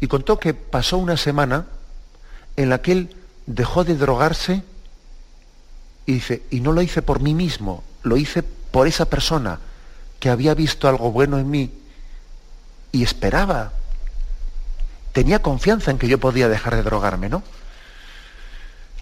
Y 0.00 0.06
contó 0.06 0.38
que 0.38 0.54
pasó 0.54 0.98
una 0.98 1.16
semana 1.16 1.66
en 2.56 2.68
la 2.68 2.82
que 2.82 2.92
él 2.92 3.16
dejó 3.46 3.84
de 3.84 3.96
drogarse 3.96 4.62
y 6.06 6.14
dice, 6.14 6.42
y 6.50 6.60
no 6.60 6.72
lo 6.72 6.82
hice 6.82 7.02
por 7.02 7.20
mí 7.20 7.34
mismo, 7.34 7.84
lo 8.02 8.16
hice 8.16 8.42
por 8.42 8.86
esa 8.86 9.04
persona 9.04 9.60
que 10.18 10.30
había 10.30 10.54
visto 10.54 10.88
algo 10.88 11.12
bueno 11.12 11.38
en 11.38 11.50
mí 11.50 11.72
y 12.92 13.02
esperaba. 13.02 13.72
Tenía 15.12 15.42
confianza 15.42 15.90
en 15.90 15.98
que 15.98 16.08
yo 16.08 16.18
podía 16.18 16.48
dejar 16.48 16.76
de 16.76 16.82
drogarme, 16.82 17.28
¿no? 17.28 17.42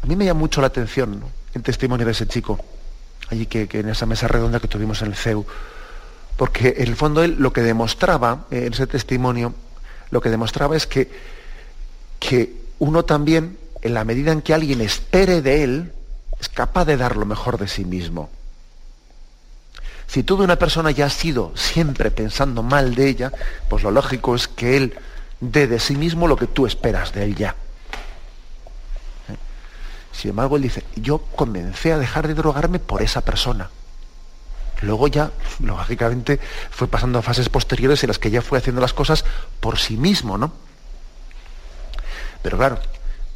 A 0.02 0.06
mí 0.06 0.16
me 0.16 0.24
llama 0.24 0.40
mucho 0.40 0.60
la 0.60 0.68
atención 0.68 1.22
el 1.54 1.62
testimonio 1.62 2.06
de 2.06 2.12
ese 2.12 2.26
chico, 2.26 2.58
allí 3.30 3.46
que, 3.46 3.68
en 3.70 3.88
esa 3.88 4.06
mesa 4.06 4.28
redonda 4.28 4.60
que 4.60 4.68
tuvimos 4.68 5.02
en 5.02 5.08
el 5.08 5.14
CEU, 5.14 5.46
porque 6.36 6.76
en 6.78 6.88
el 6.88 6.96
fondo 6.96 7.22
él 7.22 7.36
lo 7.38 7.52
que 7.52 7.62
demostraba, 7.62 8.46
en 8.50 8.72
ese 8.72 8.86
testimonio, 8.86 9.54
lo 10.10 10.20
que 10.20 10.30
demostraba 10.30 10.76
es 10.76 10.86
que, 10.86 11.10
que 12.18 12.54
uno 12.78 13.04
también, 13.04 13.58
en 13.82 13.94
la 13.94 14.04
medida 14.04 14.32
en 14.32 14.42
que 14.42 14.54
alguien 14.54 14.80
espere 14.80 15.42
de 15.42 15.64
él, 15.64 15.92
es 16.40 16.48
capaz 16.48 16.84
de 16.84 16.96
dar 16.96 17.16
lo 17.16 17.26
mejor 17.26 17.58
de 17.58 17.68
sí 17.68 17.84
mismo. 17.84 18.30
Si 20.06 20.22
tú 20.22 20.38
de 20.38 20.44
una 20.44 20.56
persona 20.56 20.90
ya 20.90 21.06
has 21.06 21.12
sido 21.12 21.52
siempre 21.54 22.10
pensando 22.10 22.62
mal 22.62 22.94
de 22.94 23.08
ella, 23.08 23.32
pues 23.68 23.82
lo 23.82 23.90
lógico 23.90 24.34
es 24.34 24.48
que 24.48 24.76
él 24.76 24.94
dé 25.40 25.66
de 25.66 25.78
sí 25.78 25.96
mismo 25.96 26.26
lo 26.26 26.36
que 26.36 26.46
tú 26.46 26.66
esperas 26.66 27.12
de 27.12 27.24
él 27.24 27.34
ya. 27.34 27.54
Sin 30.18 30.30
embargo, 30.30 30.56
él 30.56 30.62
dice, 30.62 30.82
yo 30.96 31.18
comencé 31.36 31.92
a 31.92 31.98
dejar 31.98 32.26
de 32.26 32.34
drogarme 32.34 32.80
por 32.80 33.02
esa 33.02 33.20
persona. 33.20 33.70
Luego 34.82 35.06
ya, 35.06 35.30
lógicamente, 35.60 36.40
fue 36.70 36.88
pasando 36.88 37.20
a 37.20 37.22
fases 37.22 37.48
posteriores 37.48 38.02
en 38.02 38.08
las 38.08 38.18
que 38.18 38.30
ya 38.30 38.42
fue 38.42 38.58
haciendo 38.58 38.80
las 38.80 38.92
cosas 38.92 39.24
por 39.60 39.78
sí 39.78 39.96
mismo, 39.96 40.36
¿no? 40.36 40.50
Pero 42.42 42.58
claro, 42.58 42.80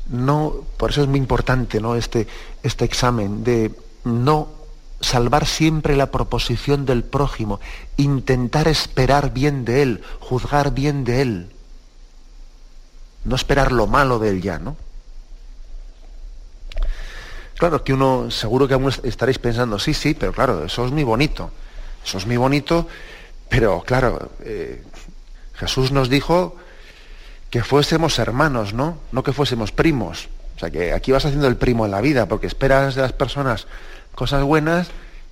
no, 0.09 0.55
por 0.77 0.91
eso 0.91 1.03
es 1.03 1.09
muy 1.09 1.21
importante 1.21 1.81
¿no? 1.81 1.95
este, 1.95 2.27
este 2.65 2.85
examen 2.85 3.45
de 3.45 3.73
no 4.03 4.49
salvar 5.01 5.47
siempre 5.47 5.95
la 5.95 6.11
proposición 6.11 6.85
del 6.85 7.05
prójimo, 7.05 7.61
intentar 7.97 8.67
esperar 8.67 9.33
bien 9.33 9.65
de 9.65 9.83
él, 9.83 10.03
juzgar 10.19 10.73
bien 10.73 11.05
de 11.05 11.23
él, 11.23 11.53
no 13.25 13.37
esperar 13.37 13.71
lo 13.71 13.87
malo 13.87 14.19
de 14.19 14.31
él 14.31 14.43
ya, 14.43 14.59
¿no? 14.59 14.77
Claro 17.63 17.85
que 17.85 17.95
uno, 17.95 18.29
seguro 18.29 18.67
que 18.67 18.75
aún 18.75 18.91
estaréis 19.05 19.39
pensando, 19.39 19.79
sí, 19.79 19.95
sí, 19.95 20.15
pero 20.15 20.33
claro, 20.33 20.65
eso 20.65 20.85
es 20.85 20.91
muy 20.91 21.05
bonito, 21.05 21.53
eso 22.05 22.19
es 22.19 22.27
muy 22.27 22.37
bonito, 22.37 22.89
pero 23.49 23.85
claro, 23.87 24.33
eh, 24.41 24.83
Jesús 25.55 25.93
nos 25.93 26.09
dijo 26.09 26.57
que 27.51 27.63
fuésemos 27.63 28.19
hermanos, 28.19 28.75
¿no? 28.75 28.99
No 29.13 29.23
que 29.23 29.33
fuésemos 29.33 29.71
primos. 29.71 30.29
O 30.57 30.59
sea, 30.59 30.71
que 30.71 30.93
aquí 30.93 31.13
vas 31.13 31.25
haciendo 31.25 31.47
el 31.47 31.55
primo 31.55 31.85
en 31.85 31.93
la 31.93 32.01
vida, 32.01 32.27
porque 32.27 32.49
esperas 32.49 32.97
de 32.97 33.03
las 33.03 33.13
personas 33.13 33.69
cosas 34.17 34.43
buenas 34.43 34.89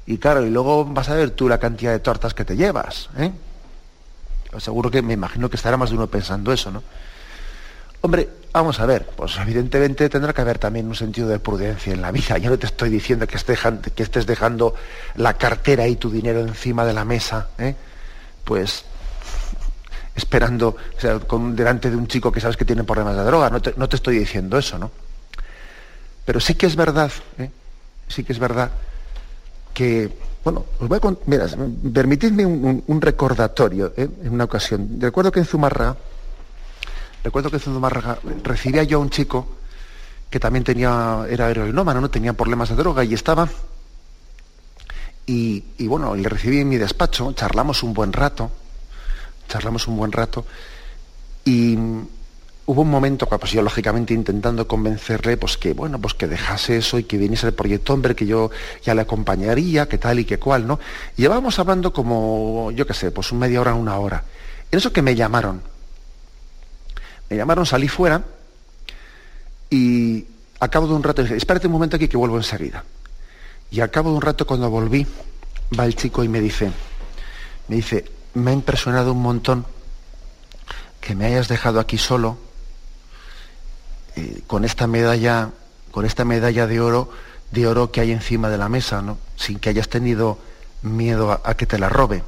y 0.06 0.18
claro, 0.18 0.46
y 0.46 0.50
luego 0.50 0.84
vas 0.84 1.08
a 1.08 1.16
ver 1.16 1.32
tú 1.32 1.48
la 1.48 1.58
cantidad 1.58 1.90
de 1.90 1.98
tortas 1.98 2.32
que 2.32 2.44
te 2.44 2.54
llevas. 2.54 3.10
¿eh? 3.18 3.32
Seguro 4.58 4.88
que 4.88 5.02
me 5.02 5.14
imagino 5.14 5.50
que 5.50 5.56
estará 5.56 5.76
más 5.76 5.90
de 5.90 5.96
uno 5.96 6.06
pensando 6.06 6.52
eso, 6.52 6.70
¿no? 6.70 6.84
Hombre, 8.02 8.28
vamos 8.52 8.80
a 8.80 8.86
ver, 8.86 9.06
pues 9.16 9.36
evidentemente 9.38 10.08
tendrá 10.08 10.32
que 10.32 10.40
haber 10.40 10.58
también 10.58 10.86
un 10.86 10.94
sentido 10.94 11.28
de 11.28 11.38
prudencia 11.38 11.92
en 11.92 12.00
la 12.00 12.10
vida. 12.10 12.38
Yo 12.38 12.50
no 12.50 12.58
te 12.58 12.66
estoy 12.66 12.88
diciendo 12.88 13.26
que 13.26 13.36
estés, 13.36 14.26
dejando 14.26 14.74
la 15.16 15.34
cartera 15.34 15.86
y 15.86 15.96
tu 15.96 16.10
dinero 16.10 16.40
encima 16.40 16.84
de 16.84 16.94
la 16.94 17.04
mesa, 17.04 17.48
¿eh? 17.58 17.74
pues 18.44 18.84
esperando, 20.14 20.76
o 20.96 21.00
sea, 21.00 21.18
con, 21.20 21.54
delante 21.54 21.90
de 21.90 21.96
un 21.96 22.06
chico 22.06 22.32
que 22.32 22.40
sabes 22.40 22.56
que 22.56 22.64
tiene 22.64 22.84
problemas 22.84 23.16
de 23.16 23.24
droga. 23.24 23.50
No 23.50 23.60
te, 23.60 23.96
estoy 23.96 24.18
diciendo 24.18 24.58
eso, 24.58 24.78
¿no? 24.78 24.90
Pero 26.24 26.40
sí 26.40 26.54
que 26.54 26.66
es 26.66 26.76
verdad, 26.76 27.10
¿eh? 27.38 27.50
sí 28.08 28.24
que 28.24 28.32
es 28.32 28.38
verdad 28.38 28.70
que, 29.74 30.10
bueno, 30.44 30.66
os 30.78 30.88
voy 30.88 30.98
a 31.02 31.16
mira, 31.26 31.46
permitidme 31.92 32.44
un, 32.46 33.00
recordatorio 33.00 33.92
¿eh? 33.96 34.08
en 34.22 34.32
una 34.32 34.44
ocasión. 34.44 34.98
Recuerdo 34.98 35.32
que 35.32 35.40
en 35.40 35.46
Zumarra, 35.46 35.96
recuerdo 37.24 37.50
que 37.50 37.56
en 37.56 37.62
Zumarra 37.62 38.18
recibía 38.42 38.82
yo 38.82 38.98
a 38.98 39.00
un 39.00 39.10
chico 39.10 39.46
que 40.30 40.38
también 40.38 40.64
tenía, 40.64 41.26
era 41.28 41.50
heroinómano, 41.50 42.00
¿no? 42.00 42.10
tenía 42.10 42.32
problemas 42.32 42.68
de 42.68 42.76
droga 42.76 43.04
y 43.04 43.14
estaba 43.14 43.48
y, 45.32 45.86
bueno, 45.86 46.16
le 46.16 46.28
recibí 46.28 46.58
en 46.58 46.68
mi 46.68 46.76
despacho, 46.76 47.32
charlamos 47.32 47.84
un 47.84 47.94
buen 47.94 48.12
rato, 48.12 48.50
charlamos 49.48 49.86
un 49.86 49.96
buen 49.96 50.10
rato 50.10 50.44
y 51.44 51.76
hubo 52.66 52.82
un 52.82 52.90
momento, 52.90 53.26
pues 53.26 53.52
yo 53.52 53.62
lógicamente 53.62 54.12
intentando 54.12 54.66
convencerle, 54.66 55.36
pues 55.36 55.56
que 55.56 55.72
bueno, 55.72 56.00
pues 56.00 56.14
que 56.14 56.26
dejase 56.26 56.78
eso 56.78 56.98
y 56.98 57.04
que 57.04 57.16
viniese 57.16 57.46
el 57.46 57.54
proyecto 57.54 57.94
hombre, 57.94 58.16
que 58.16 58.26
yo 58.26 58.50
ya 58.82 58.92
le 58.94 59.02
acompañaría, 59.02 59.88
que 59.88 59.98
tal 59.98 60.18
y 60.18 60.24
que 60.24 60.40
cual, 60.40 60.66
¿no? 60.66 60.80
Llevábamos 61.16 61.60
hablando 61.60 61.92
como, 61.92 62.72
yo 62.72 62.84
qué 62.84 62.94
sé, 62.94 63.12
pues 63.12 63.32
media 63.32 63.60
hora, 63.60 63.74
una 63.74 63.98
hora. 63.98 64.24
En 64.72 64.78
eso 64.78 64.92
que 64.92 65.02
me 65.02 65.14
llamaron. 65.14 65.62
Me 67.30 67.36
llamaron, 67.36 67.64
salí 67.64 67.88
fuera 67.88 68.22
y 69.70 70.26
a 70.58 70.68
cabo 70.68 70.88
de 70.88 70.94
un 70.94 71.02
rato 71.02 71.22
dije, 71.22 71.36
espérate 71.36 71.68
un 71.68 71.72
momento 71.72 71.96
aquí 71.96 72.08
que 72.08 72.16
vuelvo 72.16 72.36
enseguida. 72.36 72.84
Y 73.70 73.80
al 73.80 73.90
cabo 73.90 74.10
de 74.10 74.16
un 74.16 74.22
rato 74.22 74.46
cuando 74.46 74.68
volví, 74.68 75.06
va 75.78 75.86
el 75.86 75.94
chico 75.94 76.24
y 76.24 76.28
me 76.28 76.40
dice, 76.40 76.70
me 77.68 77.76
dice, 77.76 78.04
me 78.34 78.50
ha 78.50 78.54
impresionado 78.54 79.12
un 79.12 79.22
montón 79.22 79.64
que 81.00 81.14
me 81.14 81.26
hayas 81.26 81.48
dejado 81.48 81.80
aquí 81.80 81.98
solo 81.98 82.36
eh, 84.16 84.42
con 84.46 84.64
esta 84.64 84.86
medalla, 84.86 85.50
con 85.92 86.04
esta 86.04 86.24
medalla 86.24 86.66
de 86.66 86.80
oro, 86.80 87.10
de 87.52 87.66
oro 87.66 87.90
que 87.90 88.00
hay 88.00 88.12
encima 88.12 88.50
de 88.50 88.58
la 88.58 88.68
mesa, 88.68 89.02
¿no? 89.02 89.18
sin 89.36 89.58
que 89.58 89.70
hayas 89.70 89.88
tenido 89.88 90.38
miedo 90.82 91.40
a, 91.44 91.54
que 91.54 91.66
te 91.66 91.78
la 91.78 91.88
robe. 91.88 92.22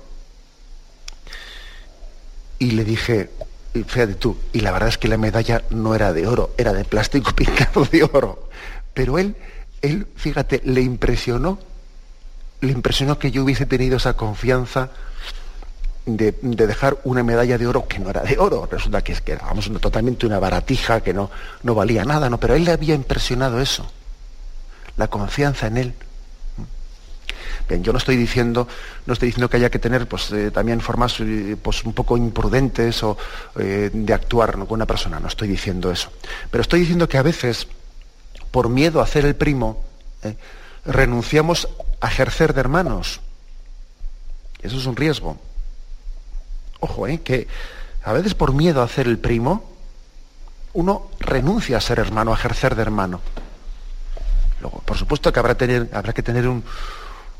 Y 2.58 2.70
le 2.70 2.84
dije, 2.84 3.30
fíjate 3.72 4.14
tú, 4.14 4.36
y 4.52 4.60
la 4.60 4.72
verdad 4.72 4.90
es 4.90 4.98
que 4.98 5.08
la 5.08 5.16
medalla 5.16 5.62
no 5.70 5.94
era 5.94 6.12
de 6.12 6.26
oro, 6.26 6.54
era 6.58 6.72
de 6.72 6.84
plástico 6.84 7.32
pintado 7.36 7.84
de 7.84 8.04
oro. 8.04 8.48
Pero 8.94 9.18
él, 9.18 9.36
él, 9.80 10.06
fíjate, 10.16 10.60
le 10.64 10.82
impresionó, 10.82 11.58
le 12.60 12.72
impresionó 12.72 13.18
que 13.18 13.30
yo 13.30 13.42
hubiese 13.44 13.66
tenido 13.66 13.96
esa 13.96 14.14
confianza 14.14 14.90
de, 16.06 16.32
dejar 16.42 16.98
una 17.04 17.22
medalla 17.22 17.58
de 17.58 17.66
oro 17.66 17.86
que 17.86 17.98
no 17.98 18.10
era 18.10 18.22
de 18.22 18.38
oro. 18.38 18.68
Resulta 18.70 19.02
que 19.02 19.12
es 19.12 19.20
que 19.20 19.32
era 19.32 19.44
totalmente 19.80 20.26
una 20.26 20.38
baratija 20.38 21.00
que 21.00 21.14
no, 21.14 21.30
no 21.62 21.74
valía 21.74 22.04
nada, 22.04 22.28
¿no? 22.28 22.38
Pero 22.38 22.54
a 22.54 22.56
él 22.56 22.64
le 22.64 22.72
había 22.72 22.94
impresionado 22.94 23.60
eso, 23.60 23.90
la 24.96 25.08
confianza 25.08 25.66
en 25.66 25.76
él. 25.78 25.94
Yo 27.80 27.92
no 27.92 27.98
estoy 27.98 28.16
diciendo, 28.16 28.68
no 29.06 29.12
estoy 29.12 29.28
diciendo 29.28 29.48
que 29.48 29.56
haya 29.56 29.70
que 29.70 29.78
tener 29.78 30.06
pues, 30.06 30.30
eh, 30.32 30.50
también 30.50 30.80
formas 30.80 31.18
eh, 31.20 31.56
pues, 31.60 31.84
un 31.84 31.92
poco 31.92 32.16
imprudentes 32.16 33.02
o 33.02 33.16
eh, 33.58 33.90
de 33.92 34.14
actuar 34.14 34.52
con 34.52 34.72
una 34.72 34.86
persona, 34.86 35.20
no 35.20 35.28
estoy 35.28 35.48
diciendo 35.48 35.90
eso. 35.90 36.10
Pero 36.50 36.62
estoy 36.62 36.80
diciendo 36.80 37.08
que 37.08 37.18
a 37.18 37.22
veces, 37.22 37.68
por 38.50 38.68
miedo 38.68 39.00
a 39.00 39.04
hacer 39.04 39.24
el 39.24 39.36
primo, 39.36 39.84
renunciamos 40.84 41.68
a 42.00 42.08
ejercer 42.08 42.54
de 42.54 42.60
hermanos. 42.60 43.20
Eso 44.62 44.76
es 44.76 44.86
un 44.86 44.96
riesgo. 44.96 45.38
Ojo, 46.80 47.06
que 47.24 47.46
a 48.04 48.12
veces 48.12 48.34
por 48.34 48.52
miedo 48.52 48.80
a 48.80 48.84
hacer 48.84 49.06
el 49.06 49.18
primo, 49.18 49.72
uno 50.74 51.10
renuncia 51.20 51.76
a 51.76 51.80
ser 51.80 51.98
hermano, 51.98 52.32
a 52.32 52.36
ejercer 52.36 52.74
de 52.74 52.82
hermano. 52.82 53.20
Luego, 54.60 54.80
por 54.84 54.96
supuesto 54.96 55.32
que 55.32 55.40
habrá, 55.40 55.56
tener, 55.56 55.90
habrá 55.92 56.12
que 56.12 56.22
tener 56.22 56.46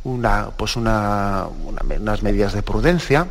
una, 0.04 0.50
pues 0.50 0.76
una, 0.76 1.46
unas 1.46 2.22
medidas 2.22 2.52
de 2.52 2.62
prudencia, 2.62 3.28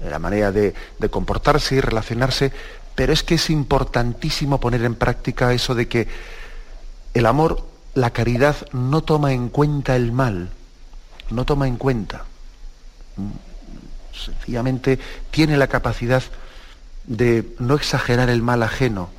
la 0.00 0.18
manera 0.18 0.52
de, 0.52 0.74
de 0.98 1.08
comportarse 1.08 1.76
y 1.76 1.80
relacionarse, 1.80 2.52
pero 2.94 3.12
es 3.12 3.22
que 3.22 3.36
es 3.36 3.50
importantísimo 3.50 4.60
poner 4.60 4.84
en 4.84 4.94
práctica 4.94 5.52
eso 5.52 5.74
de 5.74 5.88
que 5.88 6.08
el 7.14 7.26
amor, 7.26 7.66
la 7.94 8.10
caridad 8.10 8.56
no 8.72 9.02
toma 9.02 9.32
en 9.32 9.48
cuenta 9.48 9.96
el 9.96 10.12
mal, 10.12 10.50
no 11.30 11.44
toma 11.44 11.68
en 11.68 11.76
cuenta 11.76 12.24
sencillamente 14.12 14.98
tiene 15.30 15.56
la 15.56 15.68
capacidad 15.68 16.22
de 17.04 17.54
no 17.58 17.74
exagerar 17.74 18.28
el 18.28 18.42
mal 18.42 18.62
ajeno, 18.62 19.10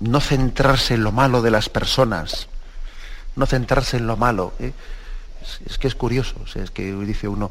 no 0.00 0.20
centrarse 0.20 0.94
en 0.94 1.04
lo 1.04 1.12
malo 1.12 1.42
de 1.42 1.50
las 1.50 1.68
personas, 1.68 2.48
no 3.36 3.46
centrarse 3.46 3.96
en 3.96 4.06
lo 4.06 4.16
malo. 4.16 4.52
¿eh? 4.60 4.72
Es, 5.66 5.78
que 5.78 5.88
es 5.88 5.94
curioso, 5.94 6.36
es 6.54 6.70
que 6.70 6.92
dice 6.92 7.28
uno, 7.28 7.50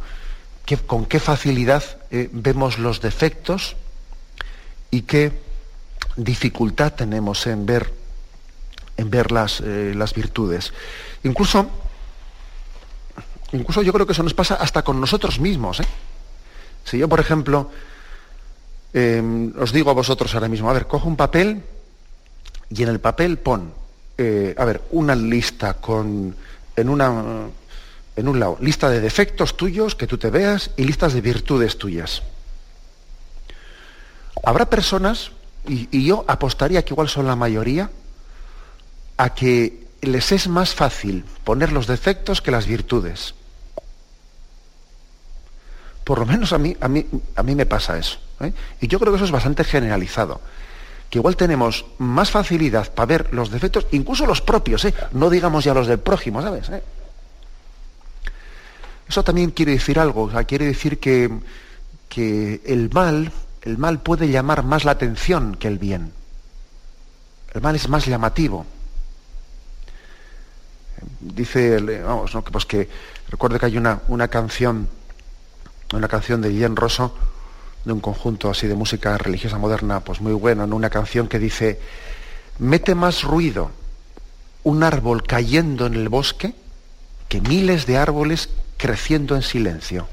con 0.85 1.05
qué 1.05 1.19
facilidad 1.19 1.83
eh, 2.11 2.29
vemos 2.31 2.77
los 2.77 3.01
defectos 3.01 3.75
y 4.91 5.03
qué 5.03 5.31
dificultad 6.17 6.93
tenemos 6.93 7.47
en 7.47 7.65
ver, 7.65 7.93
en 8.97 9.09
ver 9.09 9.31
las, 9.31 9.61
eh, 9.61 9.93
las 9.95 10.13
virtudes. 10.13 10.73
Incluso, 11.23 11.69
incluso 13.53 13.81
yo 13.81 13.93
creo 13.93 14.05
que 14.05 14.13
eso 14.13 14.23
nos 14.23 14.33
pasa 14.33 14.55
hasta 14.55 14.83
con 14.83 14.99
nosotros 14.99 15.39
mismos. 15.39 15.81
Si 16.83 16.97
yo, 16.97 17.07
por 17.07 17.19
ejemplo, 17.19 17.69
em, 18.93 19.53
os 19.57 19.71
digo 19.71 19.89
a 19.91 19.93
vosotros 19.93 20.33
ahora 20.33 20.47
mismo, 20.47 20.69
a 20.69 20.73
ver, 20.73 20.87
cojo 20.87 21.07
un 21.07 21.15
papel 21.15 21.63
y 22.69 22.83
en 22.83 22.89
el 22.89 22.99
papel 22.99 23.37
pon, 23.37 23.73
eh, 24.17 24.55
a 24.57 24.65
ver, 24.65 24.81
una 24.91 25.15
lista 25.15 25.75
con, 25.75 26.35
en, 26.75 26.89
una, 26.89 27.47
en 28.17 28.27
un 28.27 28.39
lado, 28.39 28.57
lista 28.59 28.89
de 28.89 28.99
defectos 28.99 29.55
tuyos 29.55 29.95
que 29.95 30.07
tú 30.07 30.17
te 30.17 30.31
veas 30.31 30.71
y 30.75 30.83
listas 30.83 31.13
de 31.13 31.21
virtudes 31.21 31.77
tuyas. 31.77 32.23
Habrá 34.43 34.69
personas, 34.69 35.31
y, 35.67 36.03
yo 36.03 36.25
apostaría 36.27 36.83
que 36.83 36.93
igual 36.93 37.09
son 37.09 37.27
la 37.27 37.35
mayoría, 37.35 37.91
a 39.17 39.33
que 39.35 39.87
les 40.01 40.31
es 40.31 40.47
más 40.47 40.73
fácil 40.73 41.25
poner 41.43 41.71
los 41.71 41.85
defectos 41.85 42.41
que 42.41 42.49
las 42.49 42.65
virtudes. 42.65 43.35
Por 46.03 46.17
lo 46.17 46.25
menos 46.25 46.53
a 46.53 46.57
mí, 46.57 46.75
a 46.81 46.87
mí, 46.87 47.05
a 47.35 47.43
mí 47.43 47.53
me 47.53 47.67
pasa 47.67 47.99
eso. 47.99 48.17
¿eh? 48.39 48.51
Y 48.81 48.87
yo 48.87 48.99
creo 48.99 49.11
que 49.11 49.17
eso 49.17 49.25
es 49.25 49.31
bastante 49.31 49.63
generalizado. 49.63 50.41
Que 51.11 51.19
igual 51.19 51.35
tenemos 51.35 51.85
más 51.99 52.31
facilidad 52.31 52.91
para 52.93 53.05
ver 53.05 53.33
los 53.33 53.51
defectos, 53.51 53.85
incluso 53.91 54.25
los 54.25 54.41
propios, 54.41 54.85
¿eh? 54.85 54.93
no 55.11 55.29
digamos 55.29 55.63
ya 55.63 55.75
los 55.75 55.85
del 55.85 55.99
prójimo, 55.99 56.41
¿sabes? 56.41 56.69
¿Eh? 56.69 56.81
Eso 59.07 59.23
también 59.23 59.51
quiere 59.51 59.73
decir 59.73 59.99
algo, 59.99 60.29
quiere 60.47 60.65
decir 60.65 60.99
que, 60.99 61.29
que 62.09 62.61
el 62.65 62.89
mal, 62.91 63.31
el 63.61 63.77
mal 63.77 63.99
puede 63.99 64.29
llamar 64.29 64.63
más 64.63 64.83
la 64.85 64.91
atención 64.91 65.55
que 65.55 65.67
el 65.67 65.79
bien. 65.79 66.11
El 67.53 67.61
mal 67.61 67.75
es 67.75 67.87
más 67.87 68.05
llamativo. 68.05 68.65
Dice, 71.19 71.79
vamos, 72.01 72.33
¿no? 72.33 72.43
pues 72.43 72.65
que 72.65 72.89
recuerdo 73.29 73.59
que 73.59 73.67
hay 73.67 73.77
una, 73.77 74.01
una 74.07 74.27
canción 74.27 74.89
una 75.93 76.07
canción 76.07 76.41
de 76.41 76.49
Guillén 76.49 76.75
Rosso, 76.75 77.13
de 77.85 77.93
un 77.93 78.01
conjunto 78.01 78.49
así 78.49 78.67
de 78.67 78.75
música 78.75 79.17
religiosa 79.17 79.57
moderna, 79.57 80.01
pues 80.01 80.19
muy 80.19 80.33
bueno, 80.33 80.63
una 80.75 80.89
canción 80.89 81.27
que 81.27 81.39
dice, 81.39 81.79
mete 82.59 82.95
más 82.95 83.23
ruido 83.23 83.71
un 84.63 84.83
árbol 84.83 85.23
cayendo 85.23 85.85
en 85.85 85.93
el 85.93 86.09
bosque 86.09 86.53
que 87.29 87.39
miles 87.39 87.85
de 87.85 87.97
árboles 87.97 88.49
creciendo 88.77 89.35
en 89.35 89.41
silencio. 89.41 90.07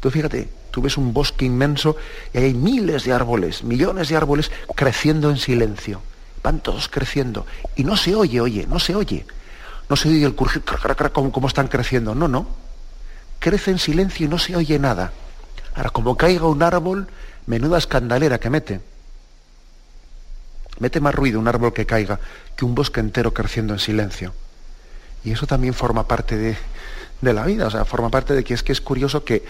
Tú 0.00 0.10
fíjate, 0.10 0.48
tú 0.70 0.82
ves 0.82 0.96
un 0.96 1.12
bosque 1.12 1.44
inmenso 1.44 1.96
y 2.32 2.38
hay 2.38 2.54
miles 2.54 3.04
de 3.04 3.12
árboles, 3.12 3.62
millones 3.62 4.08
de 4.08 4.16
árboles 4.16 4.50
creciendo 4.74 5.30
en 5.30 5.38
silencio. 5.38 6.02
Van 6.42 6.60
todos 6.60 6.88
creciendo. 6.88 7.46
Y 7.76 7.84
no 7.84 7.96
se 7.96 8.14
oye, 8.16 8.40
oye, 8.40 8.66
no 8.66 8.80
se 8.80 8.96
oye. 8.96 9.24
No 9.88 9.96
se 9.96 10.08
oye 10.08 10.24
el 10.24 10.34
curjir, 10.34 10.62
cómo 11.12 11.46
están 11.46 11.68
creciendo. 11.68 12.14
No, 12.14 12.26
no. 12.26 12.48
Crece 13.38 13.70
en 13.70 13.78
silencio 13.78 14.26
y 14.26 14.28
no 14.28 14.38
se 14.38 14.56
oye 14.56 14.78
nada. 14.78 15.12
Ahora, 15.74 15.90
como 15.90 16.16
caiga 16.16 16.46
un 16.46 16.62
árbol, 16.62 17.06
menuda 17.46 17.78
escandalera 17.78 18.40
que 18.40 18.50
mete. 18.50 18.80
Mete 20.78 21.00
más 21.00 21.14
ruido 21.14 21.38
un 21.38 21.46
árbol 21.46 21.72
que 21.72 21.86
caiga 21.86 22.18
que 22.56 22.64
un 22.64 22.74
bosque 22.74 23.00
entero 23.00 23.32
creciendo 23.32 23.72
en 23.72 23.78
silencio. 23.78 24.34
Y 25.24 25.32
eso 25.32 25.46
también 25.46 25.74
forma 25.74 26.08
parte 26.08 26.36
de, 26.36 26.56
la 27.22 27.44
vida, 27.44 27.66
o 27.66 27.70
sea, 27.70 27.84
forma 27.84 28.10
parte 28.10 28.34
de 28.34 28.42
que 28.42 28.54
es 28.54 28.62
que 28.62 28.72
es 28.72 28.80
curioso 28.80 29.24
que 29.24 29.44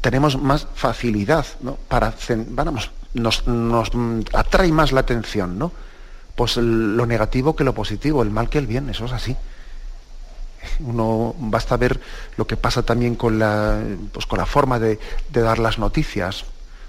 tenemos 0.00 0.40
más 0.40 0.66
facilidad, 0.74 1.46
¿no? 1.60 1.76
Para, 1.88 2.14
vamos, 2.48 2.90
nos, 3.14 3.46
nos 3.46 3.90
atrae 4.32 4.72
más 4.72 4.92
la 4.92 5.00
atención, 5.00 5.58
¿no? 5.58 5.72
Pues 6.34 6.56
lo 6.56 7.06
negativo 7.06 7.54
que 7.54 7.64
lo 7.64 7.74
positivo, 7.74 8.22
el 8.22 8.30
mal 8.30 8.48
que 8.48 8.58
el 8.58 8.66
bien, 8.66 8.90
eso 8.90 9.04
es 9.04 9.12
así. 9.12 9.36
Uno 10.80 11.34
basta 11.38 11.76
ver 11.76 12.00
lo 12.36 12.46
que 12.46 12.56
pasa 12.56 12.82
también 12.82 13.14
con 13.14 13.38
la, 13.38 13.80
pues 14.12 14.26
con 14.26 14.38
la 14.38 14.46
forma 14.46 14.78
de, 14.80 14.98
de 15.30 15.40
dar 15.40 15.58
las 15.58 15.78
noticias. 15.78 16.44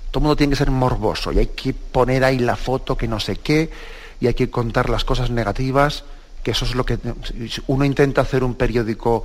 Todo 0.09 0.19
el 0.19 0.23
mundo 0.23 0.35
tiene 0.35 0.51
que 0.51 0.57
ser 0.57 0.71
morboso 0.71 1.31
y 1.31 1.39
hay 1.39 1.47
que 1.47 1.73
poner 1.73 2.23
ahí 2.23 2.39
la 2.39 2.55
foto 2.55 2.97
que 2.97 3.07
no 3.07 3.19
sé 3.19 3.35
qué 3.35 3.69
y 4.19 4.27
hay 4.27 4.33
que 4.33 4.49
contar 4.49 4.89
las 4.89 5.03
cosas 5.03 5.29
negativas, 5.29 6.05
que 6.41 6.51
eso 6.51 6.65
es 6.65 6.73
lo 6.73 6.85
que 6.85 6.97
uno 7.67 7.85
intenta 7.85 8.21
hacer 8.21 8.43
un 8.43 8.55
periódico 8.55 9.23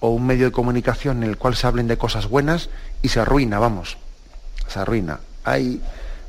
o 0.00 0.10
un 0.10 0.26
medio 0.26 0.46
de 0.46 0.52
comunicación 0.52 1.22
en 1.22 1.30
el 1.30 1.36
cual 1.36 1.56
se 1.56 1.66
hablen 1.66 1.88
de 1.88 1.98
cosas 1.98 2.28
buenas 2.28 2.70
y 3.02 3.08
se 3.08 3.20
arruina, 3.20 3.58
vamos, 3.58 3.98
se 4.68 4.78
arruina. 4.78 5.20
Hay, 5.44 5.80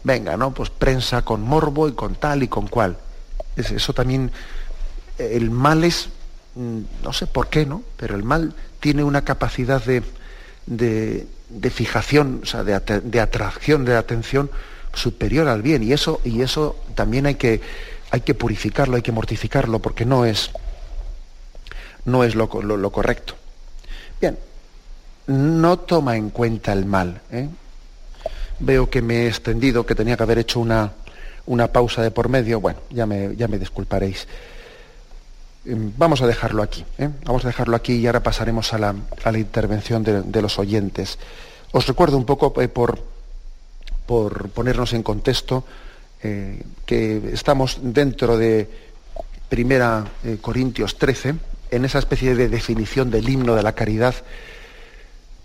venga, 0.04 0.38
¿no? 0.38 0.54
Pues 0.54 0.70
prensa 0.70 1.24
con 1.24 1.42
morbo 1.42 1.88
y 1.88 1.94
con 1.94 2.16
tal 2.16 2.44
y 2.44 2.48
con 2.48 2.68
cual. 2.68 2.98
Eso 3.56 3.94
también, 3.94 4.32
el 5.18 5.52
mal 5.52 5.84
es, 5.84 6.10
mm, 6.56 6.80
no 7.04 7.14
sé 7.14 7.28
por 7.28 7.50
qué, 7.50 7.66
¿no? 7.66 7.84
Pero 7.98 8.16
el 8.16 8.24
mal 8.24 8.54
tiene 8.80 9.04
una 9.04 9.24
capacidad 9.24 9.82
de, 9.84 10.04
de 11.52 11.70
fijación, 11.70 12.42
o 12.44 12.46
sea, 12.46 12.64
de, 12.64 13.20
atracción, 13.20 13.84
de 13.86 13.96
atención 13.96 14.50
superior 14.94 15.48
al 15.48 15.62
bien. 15.62 15.84
Y 15.84 15.94
eso, 15.94 16.22
y 16.24 16.42
eso 16.42 16.76
también 16.96 17.26
hay 17.26 17.36
que, 17.36 17.62
hay 18.10 18.22
que 18.22 18.34
purificarlo, 18.34 18.96
hay 18.96 19.02
que 19.02 19.12
mortificarlo, 19.12 19.80
porque 19.80 20.06
no 20.06 20.26
es, 20.26 20.52
no 22.06 22.24
es 22.24 22.36
lo, 22.36 22.48
correcto. 22.48 23.36
Bien, 24.22 24.38
no 25.26 25.80
toma 25.80 26.16
en 26.16 26.30
cuenta 26.30 26.72
el 26.74 26.86
mal. 26.86 27.22
¿eh? 27.32 27.50
Veo 28.60 28.88
que 28.88 29.02
me 29.02 29.24
he 29.24 29.28
extendido, 29.28 29.84
que 29.84 29.96
tenía 29.96 30.16
que 30.16 30.22
haber 30.22 30.38
hecho 30.38 30.60
una, 30.60 30.92
una 31.48 31.72
pausa 31.72 32.04
de 32.04 32.12
por 32.12 32.30
medio. 32.30 32.62
Bueno, 32.62 32.80
ya 32.92 33.08
me, 33.08 33.36
ya 33.36 33.48
me 33.48 33.58
disculparéis. 33.58 34.28
Em, 35.66 35.92
vamos 35.98 36.22
a 36.22 36.28
dejarlo 36.28 36.62
aquí. 36.62 36.86
¿eh? 37.00 37.10
Vamos 37.26 37.44
a 37.46 37.48
dejarlo 37.48 37.76
aquí 37.76 37.96
y 37.96 38.06
ahora 38.06 38.22
pasaremos 38.22 38.72
a 38.74 38.78
la, 38.78 38.94
intervención 39.40 40.04
de, 40.04 40.42
los 40.42 40.60
oyentes. 40.60 41.18
Os 41.72 41.88
recuerdo 41.88 42.16
un 42.16 42.26
poco 42.26 42.54
eh, 42.62 42.68
por, 42.68 43.00
por, 44.06 44.50
ponernos 44.50 44.94
en 44.94 45.02
contexto 45.02 45.64
que 46.86 47.32
estamos 47.34 47.80
dentro 47.82 48.38
de 48.38 48.70
Primera 49.50 50.06
Corintios 50.42 51.00
13, 51.00 51.34
en 51.72 51.86
esa 51.86 52.00
especie 52.00 52.36
de 52.36 52.50
definición 52.50 53.10
del 53.10 53.28
himno 53.28 53.56
de 53.56 53.64
la 53.64 53.74
caridad, 53.74 54.16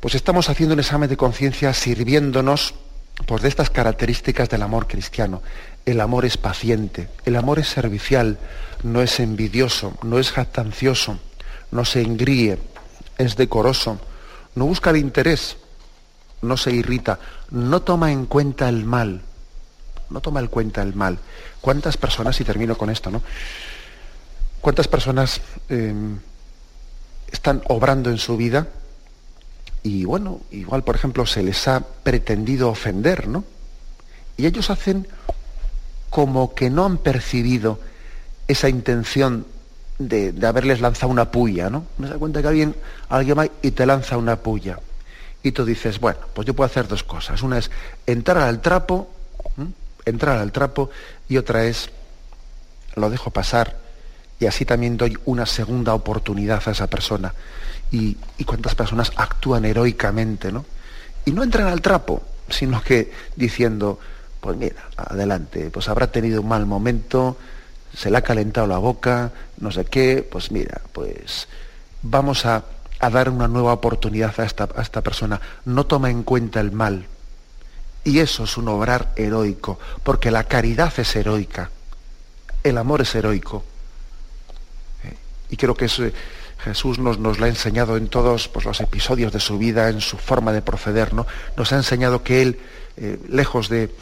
pues 0.01 0.15
estamos 0.15 0.49
haciendo 0.51 0.75
un 0.75 0.81
examen 0.81 1.09
de 1.09 1.17
conciencia 1.17 1.73
sirviéndonos 1.73 2.75
de 3.41 3.49
estas 3.49 3.71
características 3.71 4.49
del 4.49 4.63
amor 4.63 4.87
cristiano. 4.87 5.43
El 5.85 6.01
amor 6.01 6.25
es 6.25 6.37
paciente, 6.37 7.09
el 7.25 7.37
amor 7.37 7.59
es 7.59 7.69
servicial, 7.69 8.39
no 8.83 9.03
es 9.03 9.21
envidioso, 9.21 9.95
no 10.03 10.19
es 10.19 10.33
jactancioso, 10.33 11.19
no 11.71 11.85
se 11.85 12.03
engríe, 12.03 12.59
es 13.19 13.37
decoroso, 13.37 13.99
no 14.55 14.67
busca 14.67 14.91
el 14.91 14.99
interés, 14.99 15.57
no 16.43 16.57
se 16.57 16.73
irrita, 16.73 17.19
no 17.51 17.83
toma 17.83 18.13
en 18.13 18.27
cuenta 18.27 18.69
el 18.69 18.85
mal, 18.85 19.23
no 20.11 20.21
toma 20.21 20.41
en 20.41 20.49
cuenta 20.49 20.83
el 20.83 20.95
mal. 20.95 21.19
¿Cuántas 21.61 21.97
personas, 21.97 22.41
y 22.41 22.45
termino 22.45 22.77
con 22.77 22.91
esto, 22.91 23.11
¿no? 23.11 23.23
¿Cuántas 24.61 24.89
personas 24.89 25.41
em, 25.69 26.19
están 27.31 27.63
obrando 27.69 28.11
en 28.11 28.19
su 28.19 28.37
vida 28.37 28.69
y 29.83 30.05
bueno, 30.05 30.41
igual 30.51 30.83
por 30.83 30.97
ejemplo 30.97 31.27
se 31.27 31.45
les 31.45 31.69
ha 31.69 31.81
pretendido 31.81 32.69
ofender, 32.69 33.29
¿no? 33.29 33.45
Y 34.37 34.47
ellos 34.47 34.69
hacen 34.71 35.07
como 36.11 36.55
que 36.55 36.71
no 36.71 36.85
han 36.85 36.99
percibido 36.99 37.79
esa 38.49 38.69
intención 38.69 39.47
de, 39.99 40.35
haberles 40.47 40.81
lanzado 40.81 41.13
una 41.13 41.31
puya, 41.31 41.71
¿no? 41.71 41.85
Me 41.99 42.09
da 42.09 42.19
cuenta 42.19 42.43
que 42.43 42.49
alguien, 42.49 42.75
alguien 43.09 43.39
va 43.39 43.47
y 43.63 43.71
te 43.71 43.87
lanza 43.87 44.17
una 44.17 44.37
puya. 44.37 44.81
Y 45.43 45.53
tú 45.53 45.65
dices, 45.65 46.01
bueno, 46.01 46.19
pues 46.35 46.47
yo 46.47 46.55
puedo 46.55 46.67
hacer 46.67 46.89
dos 46.89 47.05
cosas. 47.05 47.43
Una 47.43 47.59
es 47.59 47.71
entrar 48.07 48.39
al 48.39 48.61
trapo, 48.61 49.09
entrar 50.05 50.39
al 50.39 50.51
trapo, 50.51 50.91
y 51.29 51.37
otra 51.37 51.65
es, 51.65 51.91
lo 52.97 53.09
dejo 53.09 53.31
pasar, 53.31 53.77
y 54.39 54.47
así 54.47 54.65
también 54.65 54.97
doy 54.97 55.17
una 55.25 55.47
segunda 55.47 55.95
oportunidad 55.95 56.63
a 56.67 56.71
esa 56.71 56.87
persona. 56.87 57.33
Y, 57.91 58.17
y 58.39 58.45
cuántas 58.45 58.75
personas 58.75 59.13
actúan 59.17 59.65
heroicamente, 59.65 60.53
¿no? 60.53 60.65
Y 61.25 61.31
no 61.31 61.43
entran 61.43 61.69
al 61.69 61.81
trapo, 61.81 62.23
sino 62.49 62.83
que 62.83 63.13
diciendo, 63.35 63.99
pues 64.41 64.57
mira, 64.57 64.77
adelante, 64.97 65.71
pues 65.71 65.89
habrá 65.89 66.11
tenido 66.11 66.41
un 66.41 66.49
mal 66.49 66.67
momento, 66.67 67.37
se 67.97 68.11
le 68.11 68.19
ha 68.19 68.23
calentado 68.23 68.67
la 68.67 68.79
boca, 68.79 69.33
no 69.59 69.73
sé 69.73 69.85
qué, 69.87 70.27
pues 70.31 70.53
mira, 70.53 70.81
pues 70.93 71.49
vamos 72.03 72.47
a, 72.47 72.65
dar 73.01 73.29
una 73.31 73.49
nueva 73.49 73.73
oportunidad 73.73 74.39
a 74.39 74.45
esta, 74.45 74.69
a 74.77 74.83
esta 74.83 75.03
persona. 75.03 75.41
No 75.65 75.87
toma 75.87 76.11
en 76.11 76.23
cuenta 76.23 76.61
el 76.61 76.73
mal. 76.73 77.07
Y 78.05 78.21
eso 78.21 78.45
es 78.45 78.57
un 78.57 78.69
obrar 78.69 79.13
heroico, 79.17 79.79
porque 80.03 80.31
la 80.31 80.45
caridad 80.45 80.93
es 80.97 81.17
heroica, 81.17 81.71
el 82.63 82.79
amor 82.79 83.01
es 83.01 83.15
heroico. 83.15 83.65
Y 85.51 85.57
creo 85.57 85.75
que 85.75 85.89
Jesús 86.59 86.99
nos, 86.99 87.19
nos, 87.19 87.39
lo 87.39 87.45
ha 87.45 87.49
enseñado 87.49 87.97
en 87.97 88.09
todos 88.09 88.49
pues, 88.49 88.65
los 88.65 88.81
episodios 88.81 89.33
de 89.33 89.41
su 89.41 89.59
vida, 89.59 89.89
en 89.89 90.01
su 90.01 90.17
forma 90.17 90.53
de 90.53 90.63
proceder, 90.63 91.15
¿no? 91.15 91.27
Nos 91.57 91.73
ha 91.73 91.77
enseñado 91.77 92.23
que 92.23 92.43
Él, 92.43 92.59
eh, 92.97 93.19
lejos 93.29 93.69
de, 93.69 93.95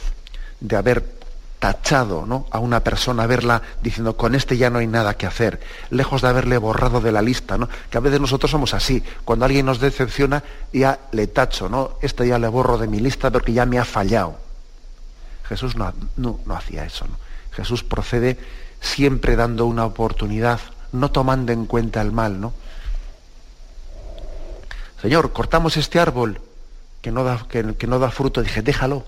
de 0.59 0.75
haber 0.75 1.15
tachado 1.59 2.25
¿no? 2.27 2.45
a 2.51 2.59
una 2.59 2.83
persona, 2.83 3.25
verla 3.25 3.61
diciendo, 3.81 4.15
con 4.15 4.35
este 4.35 4.57
ya 4.57 4.69
no 4.69 4.79
hay 4.79 4.87
nada 4.87 5.15
que 5.15 5.25
hacer, 5.25 5.59
lejos 5.89 6.21
de 6.21 6.27
haberle 6.27 6.57
borrado 6.57 7.01
de 7.01 7.11
la 7.11 7.21
lista, 7.21 7.57
¿no? 7.57 7.69
que 7.89 7.97
a 7.97 8.01
veces 8.01 8.19
nosotros 8.21 8.51
somos 8.51 8.73
así, 8.73 9.03
cuando 9.23 9.45
alguien 9.45 9.65
nos 9.65 9.79
decepciona 9.79 10.43
ya 10.71 10.99
le 11.11 11.27
tacho, 11.27 11.69
¿no? 11.69 11.97
este 12.01 12.27
ya 12.27 12.37
le 12.37 12.47
borro 12.49 12.77
de 12.77 12.87
mi 12.87 12.99
lista 12.99 13.31
porque 13.31 13.53
ya 13.53 13.65
me 13.65 13.79
ha 13.79 13.85
fallado. 13.85 14.37
Jesús 15.49 15.75
no, 15.75 15.93
no, 16.17 16.39
hacía 16.55 16.85
eso, 16.85 17.05
¿no? 17.05 17.17
Jesús 17.51 17.83
procede 17.83 18.37
siempre 18.81 19.35
dando 19.35 19.65
una 19.65 19.85
oportunidad, 19.85 20.59
no 20.95 21.11
tomando 21.11 21.51
en 21.51 21.65
cuenta 21.65 22.01
el 22.01 22.11
mal, 22.11 22.39
¿no? 22.39 22.53
Señor, 25.01 25.33
cortamos 25.33 25.77
este 25.77 25.99
árbol 25.99 26.41
que 27.01 27.11
no 27.11 27.23
da, 27.23 27.45
que, 27.47 27.87
no 27.87 27.99
da 27.99 28.09
fruto, 28.09 28.41
dije, 28.41 28.61
déjalo, 28.61 29.05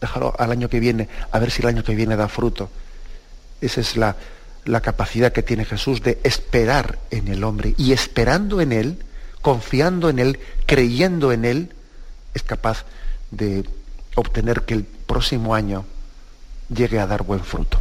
déjalo 0.00 0.34
al 0.38 0.50
año 0.50 0.68
que 0.68 0.80
viene, 0.80 1.08
a 1.30 1.38
ver 1.38 1.50
si 1.50 1.62
el 1.62 1.68
año 1.68 1.84
que 1.84 1.94
viene 1.94 2.16
da 2.16 2.28
fruto. 2.28 2.70
Esa 3.60 3.80
es 3.80 3.96
la, 3.96 4.16
la 4.64 4.80
capacidad 4.80 5.32
que 5.32 5.42
tiene 5.42 5.64
Jesús 5.64 6.02
de 6.02 6.18
esperar 6.24 6.98
en 7.10 7.28
el 7.28 7.44
hombre 7.44 7.74
y 7.76 7.92
esperando 7.92 8.60
en 8.60 8.72
Él, 8.72 9.04
confiando 9.40 10.10
en 10.10 10.18
Él, 10.18 10.40
creyendo 10.66 11.30
en 11.30 11.44
Él, 11.44 11.72
es 12.34 12.42
capaz 12.42 12.84
de 13.30 13.64
obtener 14.16 14.62
que 14.62 14.74
el 14.74 14.84
próximo 14.84 15.54
año 15.54 15.84
llegue 16.68 16.98
a 16.98 17.06
dar 17.06 17.22
buen 17.22 17.44
fruto. 17.44 17.78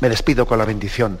Me 0.00 0.08
despido 0.08 0.46
con 0.46 0.58
la 0.58 0.64
bendición 0.64 1.20